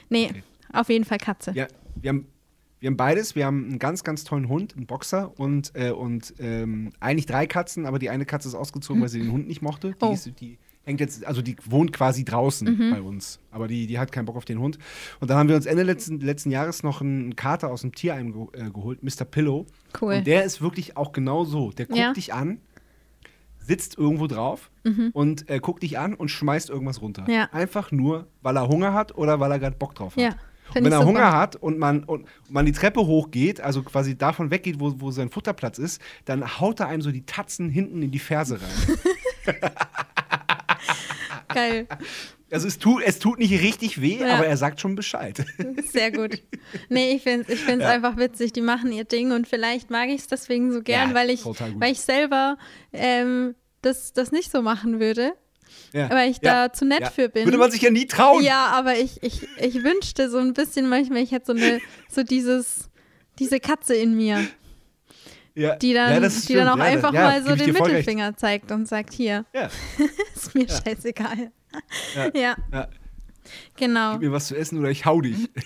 [0.09, 0.43] Nee, okay.
[0.73, 1.53] auf jeden Fall Katze.
[1.55, 1.67] Ja,
[1.97, 2.27] wir haben,
[2.81, 3.35] wir haben beides.
[3.35, 7.47] Wir haben einen ganz, ganz tollen Hund, einen Boxer und, äh, und ähm, eigentlich drei
[7.47, 9.91] Katzen, aber die eine Katze ist ausgezogen, weil sie den Hund nicht mochte.
[9.93, 10.13] Die, oh.
[10.13, 12.91] ist, die, hängt jetzt, also die wohnt quasi draußen Mhm.
[12.91, 13.39] bei uns.
[13.51, 14.79] Aber die, die hat keinen Bock auf den Hund.
[15.21, 18.33] Und dann haben wir uns Ende letzten, letzten Jahres noch einen Kater aus dem Tierheim
[18.33, 19.25] ge äh, geholt, Mr.
[19.25, 19.67] Pillow.
[20.01, 20.15] Cool.
[20.15, 21.71] Und der ist wirklich auch genau so.
[21.71, 22.13] Der guckt Ja.
[22.13, 22.61] dich an,
[23.67, 24.71] sitzt irgendwo drauf
[25.13, 27.23] und äh, guckt dich an und schmeißt irgendwas runter.
[27.23, 27.31] Mhm.
[27.31, 27.49] Ja.
[27.53, 30.23] Einfach nur, weil er Hunger hat oder weil er gerade Bock drauf hat.
[30.23, 30.31] Ja,
[30.75, 31.07] Und wenn er super.
[31.07, 35.11] Hunger hat und man, und man die Treppe hochgeht, also quasi davon weggeht, wo, wo
[35.11, 39.61] sein Futterplatz ist, dann haut er einem so die Tatzen hinten in die Ferse rein.
[41.49, 41.87] Geil.
[42.53, 44.35] Also es tut, es tut nicht richtig weh, Ja.
[44.37, 45.45] aber er sagt schon Bescheid.
[45.93, 46.43] Sehr gut.
[46.89, 47.91] Nee, ich finde es ich find's Ja.
[47.91, 48.53] einfach witzig.
[48.53, 51.45] Die machen ihr Ding und vielleicht mag ich es deswegen so gern, Ja, weil, ich,
[51.45, 52.59] weil ich selber
[52.93, 55.33] ähm, das, das nicht so machen würde.
[55.93, 56.11] Ja.
[56.11, 57.45] Weil ich da zu nett für bin.
[57.45, 58.43] Würde man sich ja nie trauen.
[58.43, 62.23] Ja, aber ich, ich, ich wünschte so ein bisschen manchmal, ich hätte so eine, so
[62.25, 62.91] dieses,
[63.39, 64.45] diese Katze in mir,
[65.55, 65.77] Ja.
[65.77, 67.93] die dann, ja, die dann auch ja, einfach mal so den voll recht.
[67.93, 69.45] Mittelfinger zeigt und sagt, hier,
[70.35, 71.53] ist mir scheißegal.
[72.15, 72.31] Ja.
[72.35, 72.89] Ja, Ja.
[73.77, 74.13] genau.
[74.13, 75.49] Gib mir was zu essen oder ich hau dich.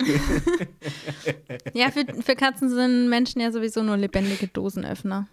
[1.74, 5.26] Ja, für, für Katzen sind Menschen ja sowieso nur lebendige Dosenöffner.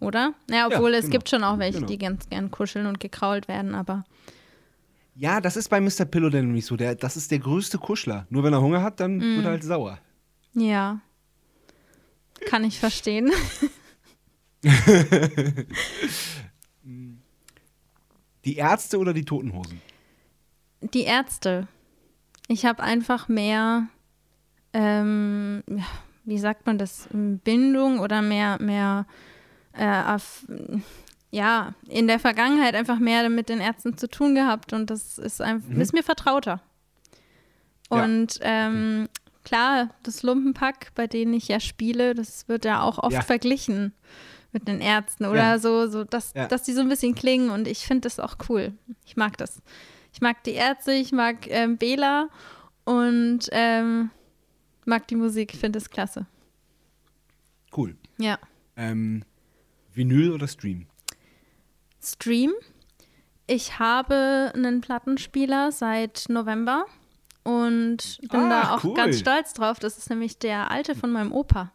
[0.00, 0.34] Oder?
[0.50, 1.12] Ja, obwohl es genau.
[1.12, 1.88] gibt schon auch welche, Genau.
[1.88, 4.04] die ganz gern kuscheln und gekrault werden, aber
[5.14, 6.04] Ja, das ist bei Mr.
[6.06, 6.76] Pillow denn nämlich so.
[6.76, 8.26] Der, das ist der größte Kuschler.
[8.30, 9.36] Nur wenn er Hunger hat, dann Mm.
[9.36, 9.98] wird er halt sauer.
[10.54, 11.00] ja.
[12.46, 13.30] Kann ich verstehen.
[18.44, 19.80] Die Ärzte oder die Totenhosen?
[20.80, 21.68] Die Ärzte.
[22.48, 23.86] Ich habe einfach mehr,
[24.72, 25.84] ähm, ja,
[26.24, 29.06] wie sagt man das, Bindung oder mehr, mehr,
[29.72, 30.46] äh, auf,
[31.30, 35.40] ja, in der Vergangenheit einfach mehr mit den Ärzten zu tun gehabt und das ist,
[35.40, 35.80] einfach, Mhm.
[35.80, 36.60] ist mir vertrauter.
[37.92, 39.08] Ja, Und ähm,
[39.44, 43.22] klar, das Lumpenpack, bei denen ich ja spiele, das wird ja auch oft Ja.
[43.22, 43.92] verglichen
[44.52, 45.58] mit den Ärzten oder Ja.
[45.58, 46.46] so, so dass, Ja.
[46.48, 48.72] dass die so ein bisschen klingen und ich finde das auch cool.
[49.04, 49.60] Ich mag das.
[50.12, 52.28] Ich mag die Ärzte, ich mag ähm, Bela
[52.84, 54.10] und ähm,
[54.84, 56.26] mag die Musik, finde es klasse.
[57.76, 57.96] Cool.
[58.18, 58.38] Ja.
[58.76, 59.24] Ähm,
[59.94, 60.86] Vinyl oder Stream?
[62.02, 62.52] Stream.
[63.46, 66.86] Ich habe einen Plattenspieler seit November
[67.42, 68.94] und bin da Ah, auch cool.
[68.94, 69.78] ganz stolz drauf.
[69.78, 71.72] Das ist nämlich der alte von meinem Opa.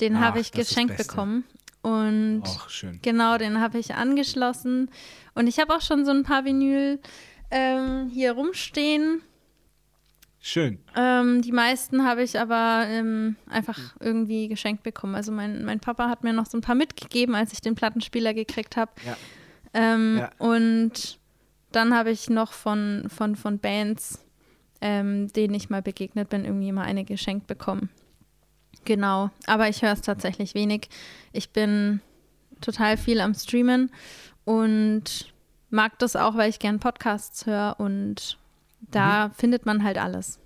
[0.00, 1.44] Den habe ich geschenkt bekommen.
[1.82, 3.00] Und Ach, schön.
[3.02, 4.90] genau, den habe ich angeschlossen.
[5.34, 7.00] Und ich habe auch schon so ein paar Vinyl
[7.52, 9.22] ähm, hier rumstehen.
[10.40, 10.80] Schön.
[10.96, 15.14] Ähm, die meisten habe ich aber ähm, einfach irgendwie geschenkt bekommen.
[15.14, 18.34] Also mein, mein Papa hat mir noch so ein paar mitgegeben, als ich den Plattenspieler
[18.34, 18.90] gekriegt habe.
[19.06, 19.16] Ja.
[19.72, 20.30] Ähm, Ja.
[20.38, 21.20] Und
[21.70, 24.24] dann habe ich noch von, von, von Bands,
[24.80, 27.88] ähm, denen ich mal begegnet bin, irgendwie mal eine geschenkt bekommen.
[28.84, 30.88] Genau, aber ich höre es tatsächlich wenig.
[31.32, 32.00] Ich bin
[32.60, 33.92] total viel am Streamen
[34.44, 35.31] und
[35.72, 38.38] mag das auch, weil ich gern Podcasts höre und
[38.90, 39.32] da Mhm.
[39.32, 40.38] findet man halt alles.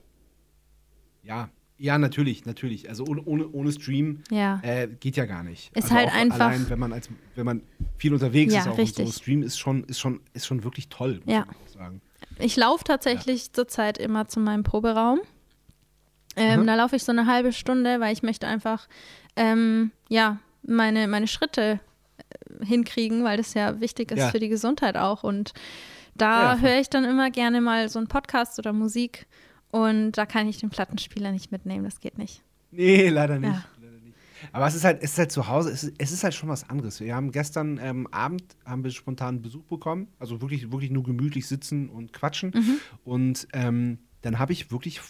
[1.22, 1.48] Ja.
[1.78, 2.88] Ja, natürlich, natürlich.
[2.88, 4.60] Also ohne, ohne, ohne Stream Ja.
[4.62, 5.76] äh, geht ja gar nicht.
[5.76, 7.60] Ist also halt einfach- Allein, wenn man, als, wenn man
[7.98, 9.04] viel unterwegs Ja, ist auch richtig.
[9.04, 9.18] und so.
[9.20, 11.40] Stream ist schon, ist schon, ist schon wirklich toll, muss Ja.
[11.40, 12.00] man auch sagen.
[12.38, 15.20] Ich laufe tatsächlich zurzeit immer zu meinem Proberaum.
[16.34, 16.66] Ähm, Mhm.
[16.66, 18.88] Da laufe ich so eine halbe Stunde, weil ich möchte einfach
[19.36, 21.78] ähm, ja, meine, meine Schritte
[22.62, 24.30] hinkriegen, weil das ja wichtig ist Ja.
[24.30, 25.22] für die Gesundheit auch.
[25.24, 25.52] Und
[26.14, 29.26] da Ja, höre ich dann immer gerne mal so einen Podcast oder Musik.
[29.70, 32.42] Und da kann ich den Plattenspieler nicht mitnehmen, das geht nicht.
[32.70, 33.52] Nee, leider nicht.
[33.52, 33.64] Ja.
[33.80, 34.14] Leider nicht.
[34.52, 36.48] Aber es ist halt, es ist halt zu Hause, es ist, es ist halt schon
[36.48, 37.00] was anderes.
[37.00, 41.46] Wir haben gestern ähm, Abend haben wir spontan Besuch bekommen, also wirklich, wirklich nur gemütlich
[41.46, 42.52] sitzen und quatschen.
[42.54, 42.76] Mhm.
[43.04, 45.00] Und ähm, dann habe ich wirklich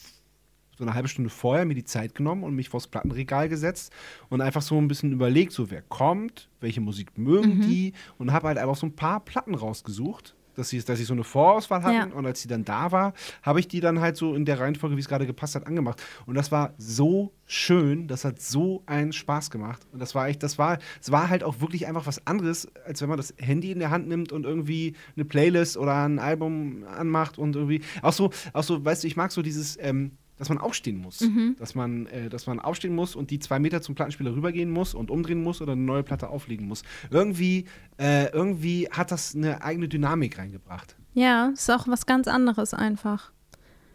[0.77, 3.93] so eine halbe Stunde vorher mir die Zeit genommen und mich vors Plattenregal gesetzt
[4.29, 7.61] und einfach so ein bisschen überlegt, so wer kommt, welche Musik mögen Mhm.
[7.63, 10.35] die und habe halt einfach so ein paar Platten rausgesucht.
[10.55, 12.17] Dass sie, dass sie so eine Vorauswahl hatten Ja.
[12.17, 13.13] und als sie dann da war,
[13.43, 16.03] habe ich die dann halt so in der Reihenfolge, wie es gerade gepasst hat, angemacht.
[16.25, 19.87] Und das war so schön, das hat so einen Spaß gemacht.
[19.93, 23.03] Und das war echt, das war, es war halt auch wirklich einfach was anderes, als
[23.03, 26.85] wenn man das Handy in der Hand nimmt und irgendwie eine Playlist oder ein Album
[26.85, 27.83] anmacht und irgendwie.
[28.01, 31.21] Auch so, auch so, weißt du, ich mag so dieses, ähm, dass man aufstehen muss.
[31.23, 31.57] Mhm.
[31.59, 34.95] Dass, man, äh, dass man aufstehen muss und die zwei Meter zum Plattenspieler rübergehen muss
[34.95, 36.83] und umdrehen muss oder eine neue Platte auflegen muss.
[37.11, 37.67] Irgendwie,
[37.99, 40.97] äh, irgendwie hat das eine eigene Dynamik reingebracht.
[41.15, 43.33] Ja, ist auch was ganz anderes einfach.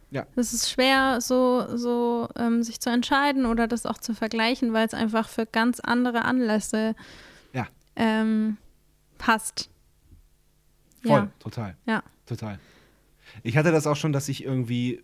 [0.09, 0.25] Ja.
[0.35, 4.85] Es ist schwer, so, so ähm, sich zu entscheiden oder das auch zu vergleichen, weil
[4.87, 6.95] es einfach für ganz andere Anlässe
[7.53, 7.67] Ja.
[7.95, 8.57] ähm,
[9.17, 9.69] passt.
[11.03, 11.29] Voll, Ja.
[11.39, 11.77] total.
[11.85, 12.03] Ja.
[12.25, 12.59] Total.
[13.43, 15.01] Ich hatte das auch schon, dass ich irgendwie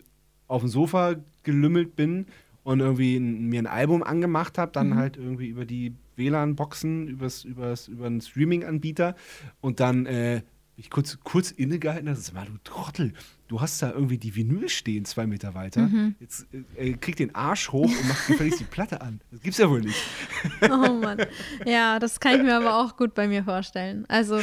[0.48, 2.26] auf dem Sofa gelümmelt bin
[2.64, 4.94] und irgendwie mir ein Album angemacht habe, dann Mhm.
[4.96, 9.14] halt irgendwie über die WLAN-Boxen, übers, übers, über einen Streaming-Anbieter
[9.60, 10.42] und dann äh,
[10.78, 13.12] ich kurz, kurz innegehalten habe, mal, du Trottel,
[13.48, 15.82] du hast da irgendwie die Vinyl stehen, zwei Meter weiter.
[15.82, 16.14] Mhm.
[16.20, 19.20] Jetzt äh, krieg den Arsch hoch und mach gefälligst die Platte an.
[19.32, 20.00] Das gibt's ja wohl nicht.
[20.62, 21.18] Oh Mann.
[21.66, 24.04] Ja, das kann ich mir aber auch gut bei mir vorstellen.
[24.08, 24.40] Also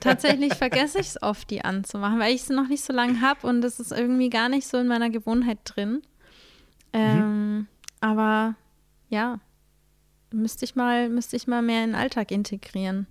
[0.00, 3.46] tatsächlich vergesse ich es oft, die anzumachen, weil ich es noch nicht so lange habe
[3.46, 6.02] und es ist irgendwie gar nicht so in meiner Gewohnheit drin.
[6.92, 7.66] Ähm, mhm.
[8.00, 8.54] Aber
[9.08, 9.40] ja,
[10.32, 13.08] müsste ich mal, müsste ich mal mehr in den Alltag integrieren.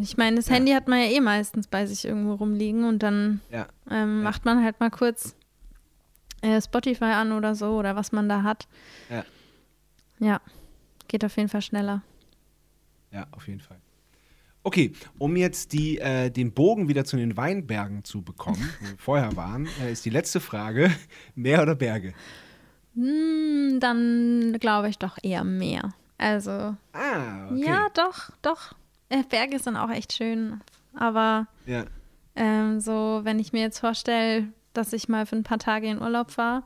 [0.00, 0.54] Ich meine, das ja.
[0.54, 3.66] Handy hat man ja eh meistens bei sich irgendwo rumliegen und dann ja.
[3.90, 4.24] Ähm, ja.
[4.24, 5.36] macht man halt mal kurz
[6.42, 8.68] äh, Spotify an oder so oder was man da hat.
[9.10, 9.24] Ja.
[10.20, 10.40] Ja,
[11.08, 12.02] geht auf jeden Fall schneller.
[13.10, 13.78] Ja, auf jeden Fall.
[14.62, 18.94] Okay, um jetzt die, äh, den Bogen wieder zu den Weinbergen zu bekommen, wo wir
[18.98, 20.90] vorher waren, äh, ist die letzte Frage:
[21.34, 22.14] Meer oder Berge?
[22.94, 25.92] Hm, dann glaube ich doch eher Meer.
[26.16, 26.76] Also.
[26.92, 27.64] Ah, okay.
[27.66, 28.74] Ja, doch, doch.
[29.14, 30.60] Äh, Berge sind auch echt schön.
[30.94, 31.84] Aber ja.
[32.34, 36.00] ähm, so, wenn ich mir jetzt vorstelle, dass ich mal für ein paar Tage in
[36.00, 36.64] Urlaub fahre,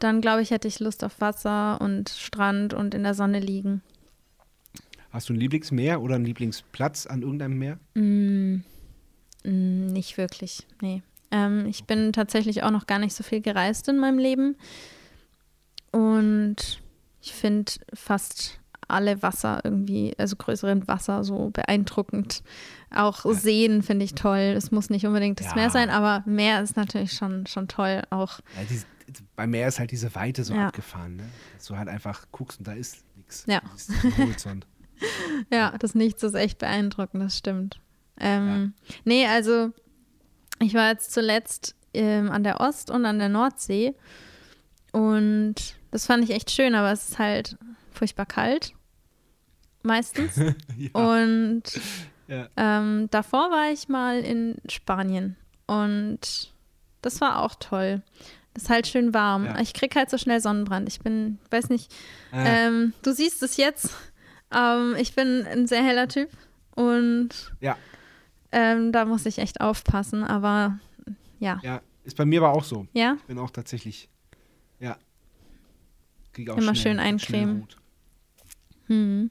[0.00, 3.82] dann glaube ich, hätte ich Lust auf Wasser und Strand und in der Sonne liegen.
[5.12, 7.78] Hast du ein Lieblingsmeer oder einen Lieblingsplatz an irgendeinem Meer?
[7.94, 8.62] Mm,
[9.44, 11.02] mm, nicht wirklich, nee.
[11.30, 14.56] Ähm, ich bin tatsächlich auch noch gar nicht so viel gereist in meinem Leben.
[15.92, 16.80] Und
[17.20, 18.59] ich finde fast
[18.90, 22.42] alle Wasser irgendwie, also größeren Wasser so beeindruckend.
[22.94, 23.34] Auch ja.
[23.34, 24.54] Seen finde ich toll.
[24.56, 25.54] Es muss nicht unbedingt das ja.
[25.54, 28.40] Meer sein, aber Meer ist natürlich schon, schon toll auch.
[28.56, 28.80] Ja, die,
[29.36, 31.24] beim Meer ist halt diese Weite so abgefahren, ne?
[31.56, 33.44] dass du halt einfach guckst und da ist nichts.
[33.46, 33.62] Ja.
[34.18, 34.66] Horizont.
[35.52, 37.80] ja, das Nichts ist echt beeindruckend, das stimmt.
[38.18, 38.74] Ähm,
[39.04, 39.70] Nee, also
[40.60, 43.94] ich war jetzt zuletzt ähm, an der Ost- und an der Nordsee
[44.92, 45.54] und
[45.90, 47.56] das fand ich echt schön, aber es ist halt
[47.92, 48.74] furchtbar kalt
[49.82, 50.36] meistens.
[50.76, 50.90] ja.
[50.92, 51.62] Und
[52.28, 52.48] ja.
[52.56, 56.52] Ähm, davor war ich mal in Spanien und
[57.02, 58.02] das war auch toll.
[58.54, 59.46] Das ist halt schön warm.
[59.46, 59.60] Ja.
[59.60, 60.88] Ich krieg halt so schnell Sonnenbrand.
[60.88, 61.92] Ich bin, weiß nicht,
[62.32, 62.44] ah.
[62.44, 63.90] ähm, du siehst es jetzt.
[64.54, 66.30] Ähm, ich bin ein sehr heller Typ
[66.74, 67.76] und ja.
[68.52, 70.24] ähm, da muss ich echt aufpassen.
[70.24, 70.78] Aber
[71.38, 71.60] ja.
[71.62, 72.86] Ja, ist bei mir aber auch so.
[72.92, 73.16] Ja.
[73.18, 74.08] Ich bin auch tatsächlich,
[74.78, 74.96] ja.
[76.32, 77.68] Krieg auch Immer schnell, schön eincremen.
[78.86, 79.30] Hm.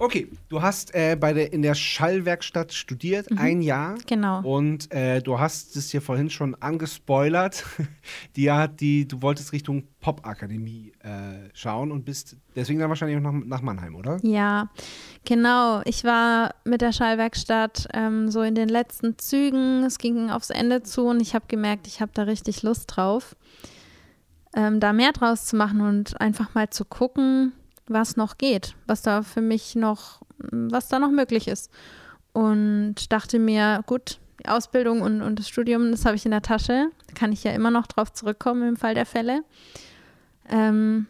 [0.00, 3.38] Okay, du hast äh, bei der, in der Schallwerkstatt studiert, mhm.
[3.38, 3.98] ein Jahr.
[4.06, 4.40] Genau.
[4.40, 7.66] Und äh, du hast es dir vorhin schon angespoilert.
[8.36, 13.22] die hat die, du wolltest Richtung Popakademie äh, schauen und bist deswegen dann wahrscheinlich auch
[13.22, 14.16] nach, nach Mannheim, oder?
[14.22, 14.70] Ja,
[15.26, 15.82] genau.
[15.84, 19.84] Ich war mit der Schallwerkstatt ähm, so in den letzten Zügen.
[19.84, 23.36] Es ging aufs Ende zu und ich habe gemerkt, ich habe da richtig Lust drauf,
[24.56, 27.52] ähm, da mehr draus zu machen und einfach mal zu gucken
[27.90, 31.70] was noch geht, was da für mich noch, was da noch möglich ist.
[32.32, 36.42] Und dachte mir, gut, die Ausbildung und, und das Studium, das habe ich in der
[36.42, 36.90] Tasche.
[37.08, 39.42] Da kann ich ja immer noch drauf zurückkommen im Fall der Fälle.
[40.48, 41.06] Ähm,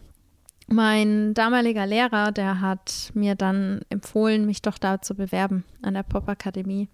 [0.67, 6.05] mein damaliger Lehrer, der hat mir dann empfohlen, mich doch da zu bewerben an der
[6.05, 6.89] Popakademie.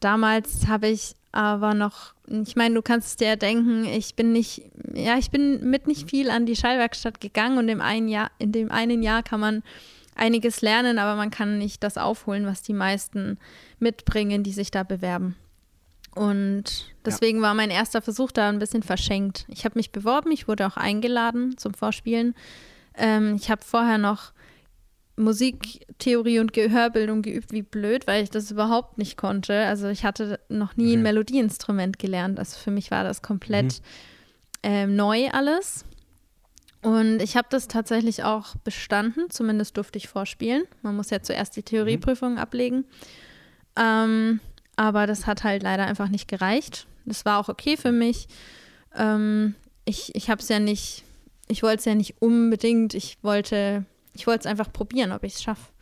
[0.00, 4.62] Damals habe ich aber noch, ich meine, du kannst dir denken, ich bin nicht,
[4.94, 8.52] ja, ich bin mit nicht viel an die Schallwerkstatt gegangen und im einen Jahr, in
[8.52, 9.62] dem einen Jahr kann man
[10.14, 13.38] einiges lernen, aber man kann nicht das aufholen, was die meisten
[13.80, 15.34] mitbringen, die sich da bewerben.
[16.14, 17.48] Und deswegen ja.
[17.48, 19.44] war mein erster Versuch da ein bisschen verschenkt.
[19.48, 22.36] Ich habe mich beworben, ich wurde auch eingeladen zum Vorspielen.
[22.96, 24.32] Ähm, ich habe vorher noch
[25.16, 29.66] Musiktheorie und Gehörbildung geübt wie blöd, weil ich das überhaupt nicht konnte.
[29.66, 31.00] Also ich hatte noch nie mhm.
[31.00, 32.38] ein Melodieinstrument gelernt.
[32.38, 33.78] Also für mich war das komplett mhm.
[34.64, 35.84] ähm, neu alles.
[36.82, 40.64] Und ich habe das tatsächlich auch bestanden, zumindest durfte ich vorspielen.
[40.82, 42.38] Man muss ja zuerst die Theorieprüfung mhm.
[42.38, 42.84] ablegen.
[43.76, 44.40] Ähm,
[44.76, 46.86] aber das hat halt leider einfach nicht gereicht.
[47.04, 48.26] Das war auch okay für mich.
[48.96, 49.54] Ähm,
[49.84, 51.04] ich ich habe es ja nicht,
[51.48, 52.94] ich wollte es ja nicht unbedingt.
[52.94, 53.84] Ich wollte
[54.14, 55.72] ich wollte es einfach probieren, ob ich es schaffe.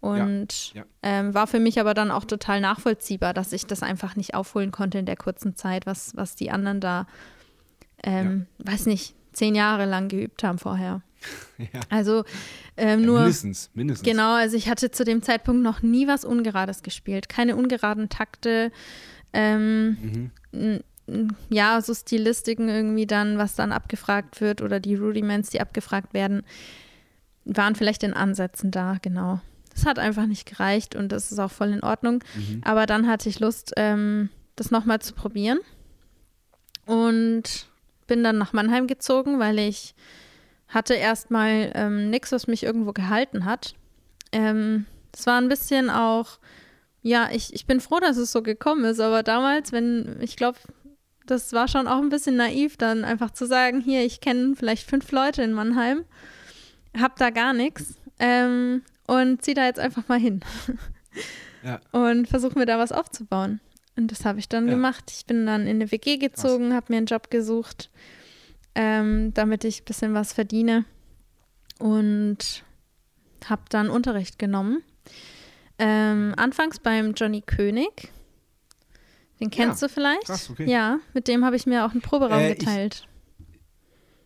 [0.00, 0.86] Und ja, ja.
[1.02, 4.70] Ähm, war für mich aber dann auch total nachvollziehbar, dass ich das einfach nicht aufholen
[4.70, 7.06] konnte in der kurzen Zeit, was, was die anderen da,
[8.04, 8.72] ähm, ja.
[8.72, 11.02] weiß nicht, zehn Jahre lang geübt haben vorher.
[11.88, 12.24] Also
[12.76, 13.20] ähm, nur.
[13.20, 14.06] mindestens, mindestens.
[14.06, 17.28] Genau, also ich hatte zu dem Zeitpunkt noch nie was Ungerades gespielt.
[17.28, 18.70] Keine ungeraden Takte.
[19.32, 21.30] Ähm, mhm.
[21.48, 26.44] Ja, so Stilistiken irgendwie dann, was dann abgefragt wird oder die Rudiments, die abgefragt werden
[27.46, 29.40] waren vielleicht in Ansätzen da, genau.
[29.72, 32.22] Das hat einfach nicht gereicht und das ist auch voll in Ordnung.
[32.34, 32.60] Mhm.
[32.64, 35.58] Aber dann hatte ich Lust, ähm, das nochmal zu probieren.
[36.84, 37.66] Und
[38.06, 39.94] bin dann nach Mannheim gezogen, weil ich
[40.68, 43.74] hatte erstmal ähm, nichts, was mich irgendwo gehalten hat.
[44.32, 46.38] Ähm, Das war ein bisschen auch,
[47.02, 50.58] ja, ich, ich bin froh, dass es so gekommen ist, aber damals, wenn, ich glaube,
[51.24, 54.88] das war schon auch ein bisschen naiv, dann einfach zu sagen, hier, ich kenne vielleicht
[54.88, 56.04] fünf Leute in Mannheim,
[56.98, 60.40] hab da gar nichts ähm, und zieh da jetzt einfach mal hin.
[61.62, 61.80] Ja.
[61.90, 63.58] Und versuche mir da was aufzubauen.
[63.96, 64.74] Und das habe ich dann ja.
[64.74, 65.10] gemacht.
[65.10, 67.90] Ich bin dann in eine WG gezogen, habe mir einen Job gesucht,
[68.76, 70.84] ähm, damit ich ein bisschen was verdiene.
[71.80, 72.62] Und
[73.46, 74.82] habe dann Unterricht genommen.
[75.78, 78.12] Ähm, anfangs beim Johnny König.
[79.40, 80.26] Den kennst ja, du vielleicht?
[80.26, 80.70] Krass, okay.
[80.70, 83.06] Ja, mit dem habe ich mir auch einen Proberaum äh, geteilt.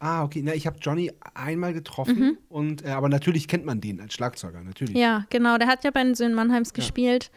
[0.00, 0.40] Ah, okay.
[0.42, 2.38] Na, ich habe Johnny einmal getroffen mhm.
[2.48, 4.96] und äh, aber natürlich kennt man den als Schlagzeuger, natürlich.
[4.96, 5.58] Ja, genau.
[5.58, 6.76] Der hat ja bei den Söhnen Mannheims ja.
[6.76, 7.30] gespielt.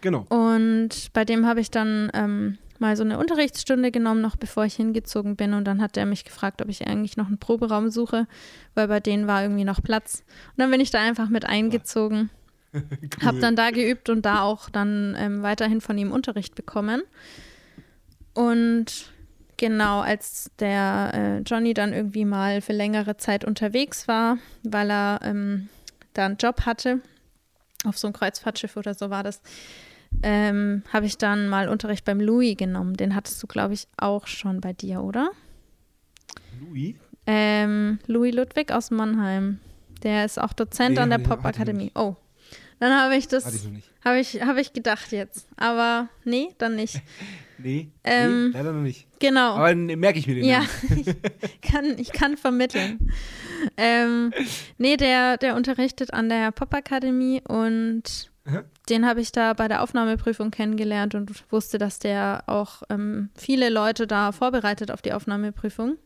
[0.00, 0.26] Genau.
[0.28, 4.74] Und bei dem habe ich dann ähm, mal so eine Unterrichtsstunde genommen, noch bevor ich
[4.74, 5.54] hingezogen bin.
[5.54, 8.26] Und dann hat er mich gefragt, ob ich eigentlich noch einen Proberaum suche,
[8.74, 10.24] weil bei denen war irgendwie noch Platz.
[10.50, 12.30] Und dann bin ich da einfach mit eingezogen.
[12.74, 12.82] cool.
[13.22, 17.02] Habe dann da geübt und da auch dann ähm, weiterhin von ihm Unterricht bekommen.
[18.34, 19.12] Und
[19.60, 25.20] genau, als der äh, Johnny dann irgendwie mal für längere Zeit unterwegs war, weil er
[25.22, 25.68] ähm,
[26.14, 27.00] da einen Job hatte,
[27.84, 29.42] auf so einem Kreuzfahrtschiff oder so war das,
[30.22, 32.96] ähm, habe ich dann mal Unterricht beim Louis genommen.
[32.96, 35.30] Den hattest du, glaube ich, auch schon bei dir, oder?
[36.58, 36.96] Louis?
[37.26, 39.60] Ähm, Louis Ludwig aus Mannheim.
[40.02, 41.92] Der ist auch Dozent nee, an der Popakademie.
[41.94, 42.16] Oh.
[42.78, 43.68] Dann habe ich das.
[44.02, 45.46] Habe ich, hab ich gedacht jetzt.
[45.56, 47.02] Aber nee, dann nicht.
[47.62, 49.06] nee, ähm, nee, leider noch nicht.
[49.18, 49.54] Genau.
[49.54, 50.44] Aber merke ich mir den.
[50.44, 50.64] Ja,
[50.96, 53.12] ich, kann, ich kann vermitteln.
[53.76, 54.32] ähm,
[54.78, 58.30] nee, der, der unterrichtet an der Popakademie und
[58.88, 63.68] den habe ich da bei der Aufnahmeprüfung kennengelernt und wusste, dass der auch ähm, viele
[63.70, 65.96] Leute da vorbereitet auf die Aufnahmeprüfung.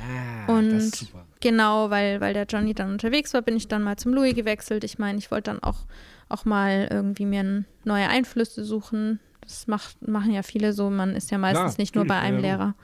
[0.00, 1.24] Ah, und das ist super.
[1.40, 4.84] genau, weil, weil der Johnny dann unterwegs war, bin ich dann mal zum Louis gewechselt.
[4.84, 5.86] Ich meine, ich wollte dann auch,
[6.28, 9.20] auch mal irgendwie mir neue Einflüsse suchen.
[9.42, 10.88] Das macht, machen ja viele so.
[10.90, 12.74] Man ist ja meistens Klar, nicht nur bei einem ja, Lehrer.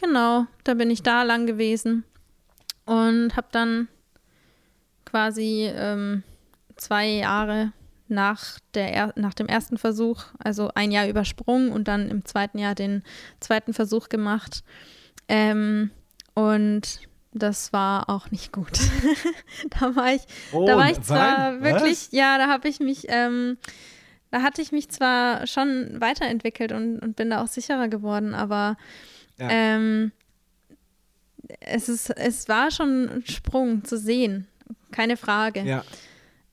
[0.00, 2.04] Genau, da bin ich da lang gewesen
[2.84, 3.88] und habe dann
[5.04, 6.22] quasi ähm,
[6.76, 7.72] zwei Jahre
[8.08, 12.74] nach, der, nach dem ersten Versuch, also ein Jahr übersprungen und dann im zweiten Jahr
[12.74, 13.02] den
[13.40, 14.62] zweiten Versuch gemacht.
[15.28, 15.90] Ähm,
[16.34, 17.00] und
[17.32, 18.78] das war auch nicht gut.
[19.80, 23.06] da war ich, oh, da war ich zwar nein, wirklich, ja, da habe ich mich,
[23.08, 23.56] ähm,
[24.32, 28.78] da hatte ich mich zwar schon weiterentwickelt und, und bin da auch sicherer geworden, aber
[29.38, 29.48] ja.
[29.50, 30.10] ähm,
[31.60, 34.48] es, ist, es war schon ein Sprung zu sehen,
[34.90, 35.62] keine Frage.
[35.62, 35.84] Ja.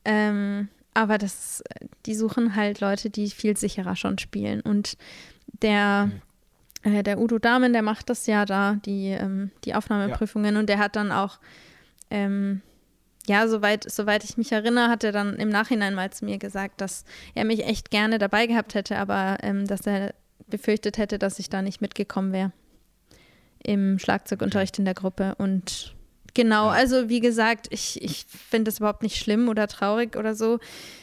[0.04, 1.64] Ähm, aber das,
[2.06, 4.60] die suchen halt Leute, die viel sicherer schon spielen.
[4.60, 4.98] Und
[5.62, 6.12] der,
[6.84, 6.96] mhm.
[6.96, 10.56] äh, der Udo Dahmen, der macht das ja da, die, ähm, die Aufnahmeprüfungen.
[10.56, 10.60] Ja.
[10.60, 11.40] Und der hat dann auch,
[12.12, 12.62] ähm,
[13.30, 16.82] ja, soweit, soweit ich mich erinnere, hat er dann im Nachhinein mal zu mir gesagt,
[16.82, 17.06] dass
[17.36, 20.16] er mich echt gerne dabei gehabt hätte, aber ähm, dass er
[20.48, 22.52] befürchtet hätte, dass ich da nicht mitgekommen wäre
[23.64, 25.36] im Schlagzeugunterricht in der Gruppe.
[25.38, 25.94] Und
[26.34, 30.60] Genau, also wie gesagt, ich, ich finde das überhaupt nicht schlimm oder traurig oder so,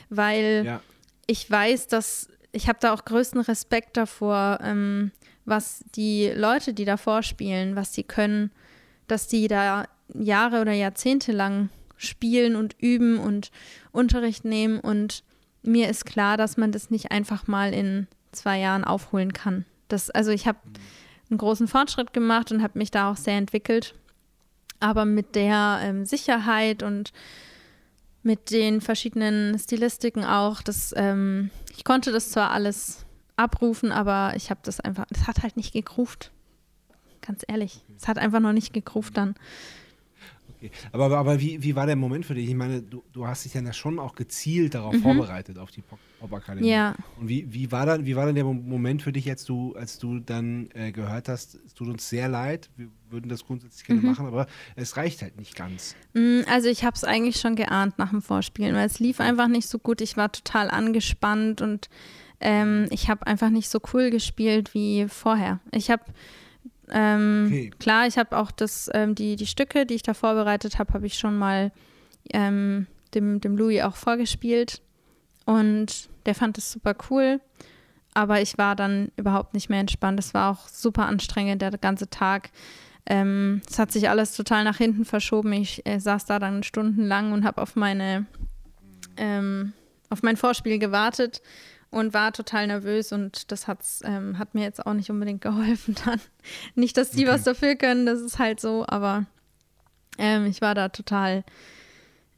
[0.09, 0.81] weil ja.
[1.27, 5.13] ich weiß, dass ich habe da auch größten Respekt davor, ähm,
[5.45, 8.51] was die Leute, die da vorspielen, was sie können,
[9.07, 13.51] dass die da Jahre oder Jahrzehnte lang spielen und üben und
[13.93, 15.23] Unterricht nehmen und
[15.63, 19.65] mir ist klar, dass man das nicht einfach mal in zwei Jahren aufholen kann.
[19.89, 20.59] Das, also ich habe
[21.31, 23.95] einen großen Fortschritt gemacht und habe mich da auch sehr entwickelt
[24.81, 27.13] aber mit der ähm, Sicherheit und
[28.23, 34.51] mit den verschiedenen Stilistiken auch, das, ähm, ich konnte das zwar alles abrufen, aber ich
[34.51, 36.33] habe das einfach, es hat halt nicht gegruft.
[37.21, 39.35] Ganz ehrlich, es hat einfach noch nicht gegruft dann.
[40.57, 40.71] Okay.
[40.93, 42.49] Aber, aber wie, wie war der Moment für dich?
[42.49, 45.03] Ich meine, du, du hast dich ja schon auch gezielt darauf mhm.
[45.03, 46.69] vorbereitet, auf die Pop-Akademie.
[46.69, 46.95] Ja.
[47.21, 49.99] Und wie, wie, war dann, wie war dann der Moment für dich, als du, als
[49.99, 54.01] du dann äh, gehört hast, es tut uns sehr leid, wir würden das grundsätzlich gerne
[54.01, 54.09] mhm.
[54.09, 55.95] machen, aber es reicht halt nicht ganz.
[56.15, 59.49] Mm, also ich habe es eigentlich schon geahnt nach dem Vorspielen, weil es lief einfach
[59.49, 60.01] nicht so gut.
[60.01, 61.89] Ich war total angespannt und
[62.41, 65.61] ähm, ich habe einfach nicht so cool gespielt wie vorher.
[65.73, 66.05] Ich habe
[66.91, 67.71] ähm, okay.
[67.79, 71.07] Klar, ich habe auch das, ähm, die, die Stücke, die ich da vorbereitet habe, habe
[71.07, 71.73] ich schon mal
[72.33, 74.83] ähm, dem, dem Louis auch vorgespielt.
[75.45, 77.41] Und der fand es super cool.
[78.15, 80.19] Aber ich war dann überhaupt nicht mehr entspannt.
[80.19, 82.51] Es war auch super anstrengend, der ganze Tag.
[83.05, 85.53] Ähm, es hat sich alles total nach hinten verschoben.
[85.53, 88.27] Ich äh, saß da dann stundenlang und habe auf meine
[89.17, 89.73] ähm,
[90.09, 91.43] auf mein Vorspiel gewartet
[91.91, 95.95] und war total nervös und das hat's, ähm, hat mir jetzt auch nicht unbedingt geholfen
[96.05, 96.21] dann.
[96.75, 97.35] Nicht, dass die okay.
[97.35, 99.27] was dafür können, das ist halt so, aber
[100.19, 101.45] ähm, ich war da total,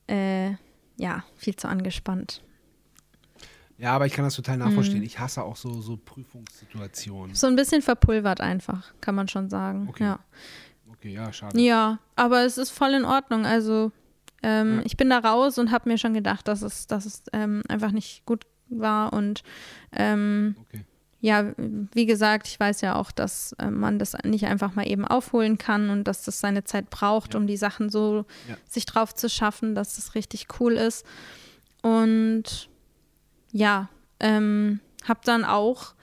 [0.09, 0.51] äh,
[0.97, 2.43] ja, viel zu angespannt.
[3.79, 5.05] Ja, aber ich kann das total nachvollziehen.
[5.05, 7.37] Ich hasse auch so, so Prüfungssituationen.
[7.37, 9.87] So ein bisschen verpulvert einfach, kann man schon sagen.
[9.89, 10.03] Okay.
[10.05, 10.19] Ja.
[10.91, 11.61] Okay, ja, schade.
[11.61, 13.47] ja, aber es ist voll in Ordnung.
[13.47, 13.93] Also
[14.43, 14.83] ähm, Ja.
[14.85, 17.93] ich bin da raus und habe mir schon gedacht, dass es, dass es ähm, einfach
[17.93, 19.13] nicht gut war.
[19.13, 19.43] Und
[19.93, 20.85] ähm, Okay.
[21.21, 25.05] ja, wie gesagt, ich weiß ja auch, dass äh, man das nicht einfach mal eben
[25.05, 27.41] aufholen kann und dass das seine Zeit braucht, Ja.
[27.41, 28.57] um die Sachen so Ja.
[28.69, 31.05] sich drauf zu schaffen, dass das richtig cool ist.
[31.83, 32.69] Und
[33.53, 33.89] ja,
[34.21, 35.95] ähm, habe dann auch,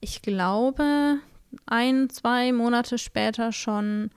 [0.00, 1.18] ich glaube,
[1.66, 4.10] ein, zwei Monate später schon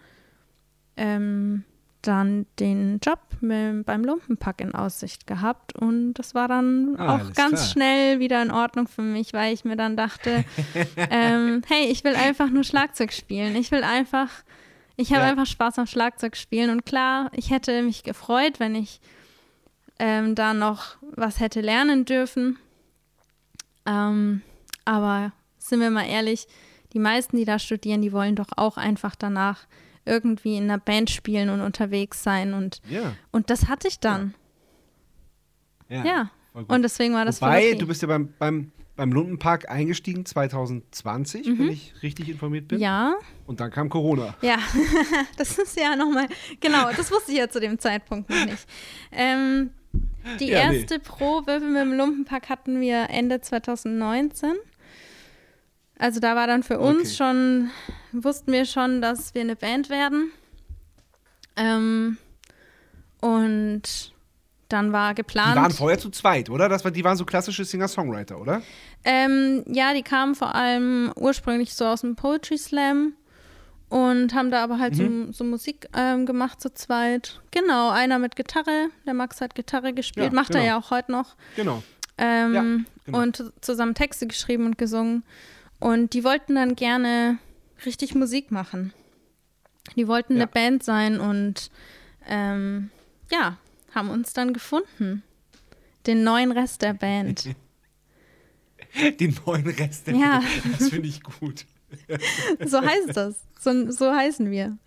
[0.98, 1.64] ähm,
[2.08, 7.34] dann den Job mit, beim Lumpenpack in Aussicht gehabt und das war dann Ah, auch
[7.34, 7.72] ganz klar.
[7.72, 10.44] schnell wieder in Ordnung für mich, weil ich mir dann dachte,
[11.10, 13.56] ähm, hey, ich will einfach nur Schlagzeug spielen.
[13.56, 14.30] Ich will einfach,
[14.96, 15.30] ich habe Ja.
[15.32, 19.00] einfach Spaß am Schlagzeug spielen und klar, ich hätte mich gefreut, wenn ich
[20.00, 22.58] ähm, da noch was hätte lernen dürfen.
[23.86, 24.42] Ähm,
[24.86, 26.48] aber sind wir mal ehrlich,
[26.94, 29.66] die meisten, die da studieren, die wollen doch auch einfach danach
[30.08, 33.14] irgendwie in einer Band spielen und unterwegs sein und, Ja.
[33.32, 34.34] und das hatte ich dann.
[35.90, 36.04] Ja.
[36.06, 36.32] Ja.
[36.54, 41.70] Und deswegen war das Wobei, du bist ja beim, beim, beim Lundenpark eingestiegen 2020, wenn
[41.70, 42.80] ich richtig informiert bin.
[42.80, 42.84] Mhm.
[42.84, 44.34] Ja, Und dann kam Corona.
[44.42, 44.58] ja,
[45.38, 46.28] das ist ja nochmal,
[46.60, 48.66] genau, das wusste ich ja zu dem Zeitpunkt noch nicht.
[49.12, 49.70] Ähm,
[50.40, 50.80] die Ja, nee.
[50.80, 54.54] erste Probe mit dem Lumpenpack hatten wir Ende 2019.
[56.00, 57.16] Also da war dann für uns Okay.
[57.16, 57.72] schon,
[58.12, 60.32] wussten wir schon, dass wir eine Band werden.
[61.56, 62.18] Ähm,
[63.22, 64.14] und
[64.70, 65.56] dann war Die geplant.
[65.56, 66.70] waren vorher zu zweit, oder?
[66.70, 68.62] Das war, die waren so klassische Singer-Songwriter, oder?
[69.06, 73.14] Ähm, ja, die kamen vor allem ursprünglich so aus dem Poetry Slam
[73.90, 77.40] und haben da aber halt so, so Musik ähm, gemacht zu zweit.
[77.52, 80.66] Genau, einer mit Gitarre, der Max hat Gitarre gespielt, Ja, macht er genau.
[80.74, 81.36] ja auch heute noch.
[81.56, 81.82] Genau.
[82.18, 82.62] Ähm, Ja,
[83.06, 83.22] genau.
[83.22, 85.24] Und zu- zusammen Texte geschrieben und gesungen.
[85.80, 87.38] Und die wollten dann gerne
[87.86, 88.94] richtig Musik machen.
[89.96, 90.44] Die wollten Ja.
[90.44, 91.72] eine Band sein und
[92.28, 92.90] ähm,
[93.32, 93.58] ja,
[93.94, 95.24] haben uns dann gefunden.
[96.06, 97.50] Den neuen Rest der Band.
[99.20, 100.08] Den neuen Rest.
[100.08, 100.44] Der Ja.
[100.78, 101.66] Das finde ich gut.
[102.66, 103.44] So heißt das.
[103.60, 104.78] So, so heißen wir.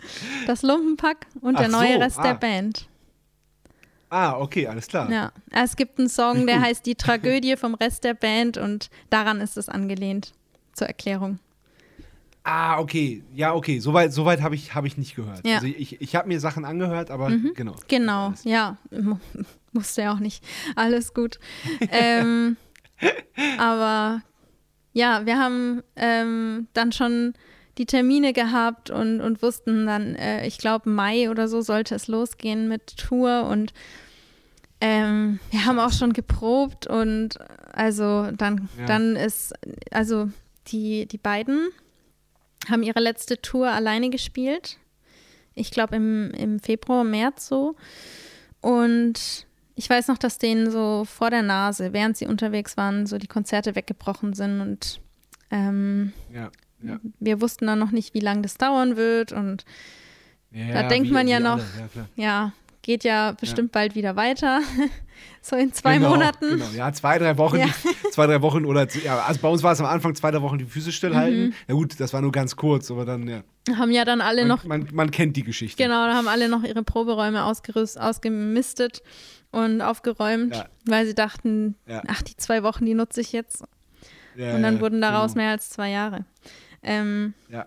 [0.46, 2.22] Das Lumpenpack und der Ach neue so, Rest ah.
[2.22, 2.88] der Band.
[4.10, 5.10] Ah, okay, alles klar.
[5.10, 5.32] Ja.
[5.50, 9.56] Es gibt einen Song, der heißt Die Tragödie vom Rest der Band und daran ist
[9.56, 10.32] es angelehnt.
[10.80, 11.38] Zur Erklärung.
[12.42, 13.22] Ah, okay.
[13.34, 13.80] Ja, okay.
[13.80, 15.46] Soweit so habe ich, hab ich nicht gehört.
[15.46, 15.56] Ja.
[15.56, 17.76] Also ich, ich habe mir Sachen angehört, aber genau.
[17.88, 18.44] Genau, Alles.
[18.44, 18.78] ja.
[18.90, 19.18] Mu-
[19.72, 20.42] Musste ja auch nicht.
[20.76, 21.38] Alles gut.
[21.90, 22.56] ähm,
[23.58, 24.22] aber
[24.94, 27.34] ja, wir haben ähm, dann schon
[27.76, 32.08] die Termine gehabt und, und wussten dann, äh, ich glaube, Mai oder so sollte es
[32.08, 33.74] losgehen mit Tour und
[34.80, 37.36] ähm, wir haben auch schon geprobt und
[37.74, 38.86] also dann, Ja.
[38.86, 39.52] dann ist,
[39.90, 40.30] also
[40.68, 41.68] die, die beiden
[42.68, 44.78] haben ihre letzte Tour alleine gespielt.
[45.54, 47.74] Ich glaube im, im Februar, März so.
[48.60, 53.18] Und ich weiß noch, dass denen so vor der Nase, während sie unterwegs waren, so
[53.18, 55.00] die Konzerte weggebrochen sind und
[55.50, 56.50] ähm, Ja,
[56.82, 57.00] ja.
[57.18, 59.64] wir wussten dann noch nicht, wie lange das dauern wird und
[60.52, 62.08] ja Da denkt wie- man ja noch, alle.
[62.16, 64.60] Ja, ja, geht ja bestimmt bald wieder weiter.
[65.42, 66.48] so in zwei genau, Monaten.
[66.50, 66.64] Genau.
[66.74, 67.66] Ja, zwei, drei Wochen, Ja.
[67.66, 70.42] Die, zwei, drei Wochen oder ja, also bei uns war es am Anfang zwei, drei
[70.42, 71.46] Wochen die Füße stillhalten.
[71.46, 71.54] Mhm.
[71.68, 73.42] Na gut, das war nur ganz kurz, aber dann, ja.
[73.76, 75.82] Haben ja dann alle Man, noch man, man kennt die Geschichte.
[75.82, 79.02] Genau, da haben alle noch ihre Proberäume ausgerüst, ausgemistet
[79.52, 80.66] und aufgeräumt, Ja.
[80.86, 82.02] weil sie dachten, Ja.
[82.08, 83.64] ach, die zwei Wochen, die nutze ich jetzt.
[84.36, 85.42] Ja, Und dann ja, wurden daraus genau.
[85.44, 86.24] mehr als zwei Jahre.
[86.82, 87.66] Ähm, Ja.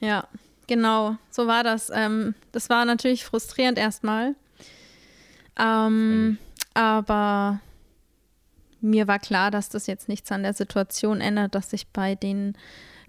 [0.00, 0.28] ja,
[0.66, 1.90] genau, so war das.
[1.94, 4.34] Ähm, das war natürlich frustrierend erstmal.
[5.58, 6.38] Ähm,
[6.74, 7.60] aber
[8.80, 12.56] mir war klar, dass das jetzt nichts an der Situation ändert, dass ich bei denen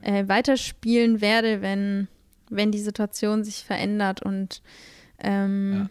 [0.02, 2.08] äh, weiterspielen werde, wenn,
[2.50, 4.22] wenn die Situation sich verändert.
[4.22, 4.62] Und
[5.20, 5.90] ähm,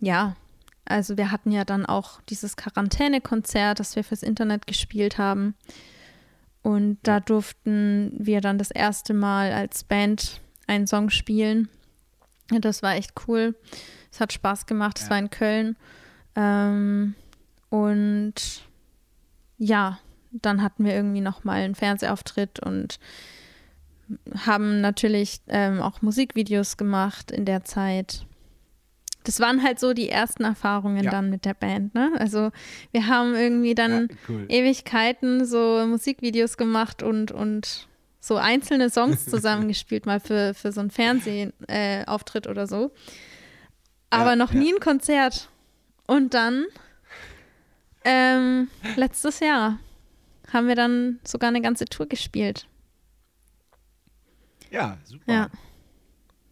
[0.00, 0.36] ja.
[0.84, 5.54] also wir hatten ja dann auch dieses Quarantänekonzert, das wir fürs Internet gespielt haben.
[6.62, 11.68] Und da durften wir dann das erste Mal als Band einen Song spielen.
[12.48, 13.54] Das war echt cool.
[14.12, 14.98] Es hat Spaß gemacht.
[14.98, 15.10] Es Ja.
[15.10, 15.76] war in Köln.
[16.36, 17.14] Ähm,
[17.70, 18.34] und
[19.58, 19.98] ja,
[20.32, 22.98] dann hatten wir irgendwie noch mal einen Fernsehauftritt und
[24.36, 28.26] haben natürlich ähm, auch Musikvideos gemacht in der Zeit.
[29.24, 31.10] Das waren halt so die ersten Erfahrungen Ja.
[31.10, 31.94] dann mit der Band.
[31.94, 32.12] Ne?
[32.18, 32.50] Also
[32.92, 34.44] wir haben irgendwie dann Ja, cool.
[34.50, 37.88] Ewigkeiten so Musikvideos gemacht und, und
[38.24, 42.90] so einzelne Songs zusammengespielt, mal für, für so einen Fernsehauftritt äh, oder so.
[44.08, 44.60] Aber Ja, noch ja.
[44.60, 45.48] nie ein Konzert.
[46.06, 46.64] Und dann
[48.04, 49.78] ähm, letztes Jahr
[50.52, 52.66] haben wir dann sogar eine ganze Tour gespielt.
[54.70, 55.32] Ja, super.
[55.32, 55.50] Ja.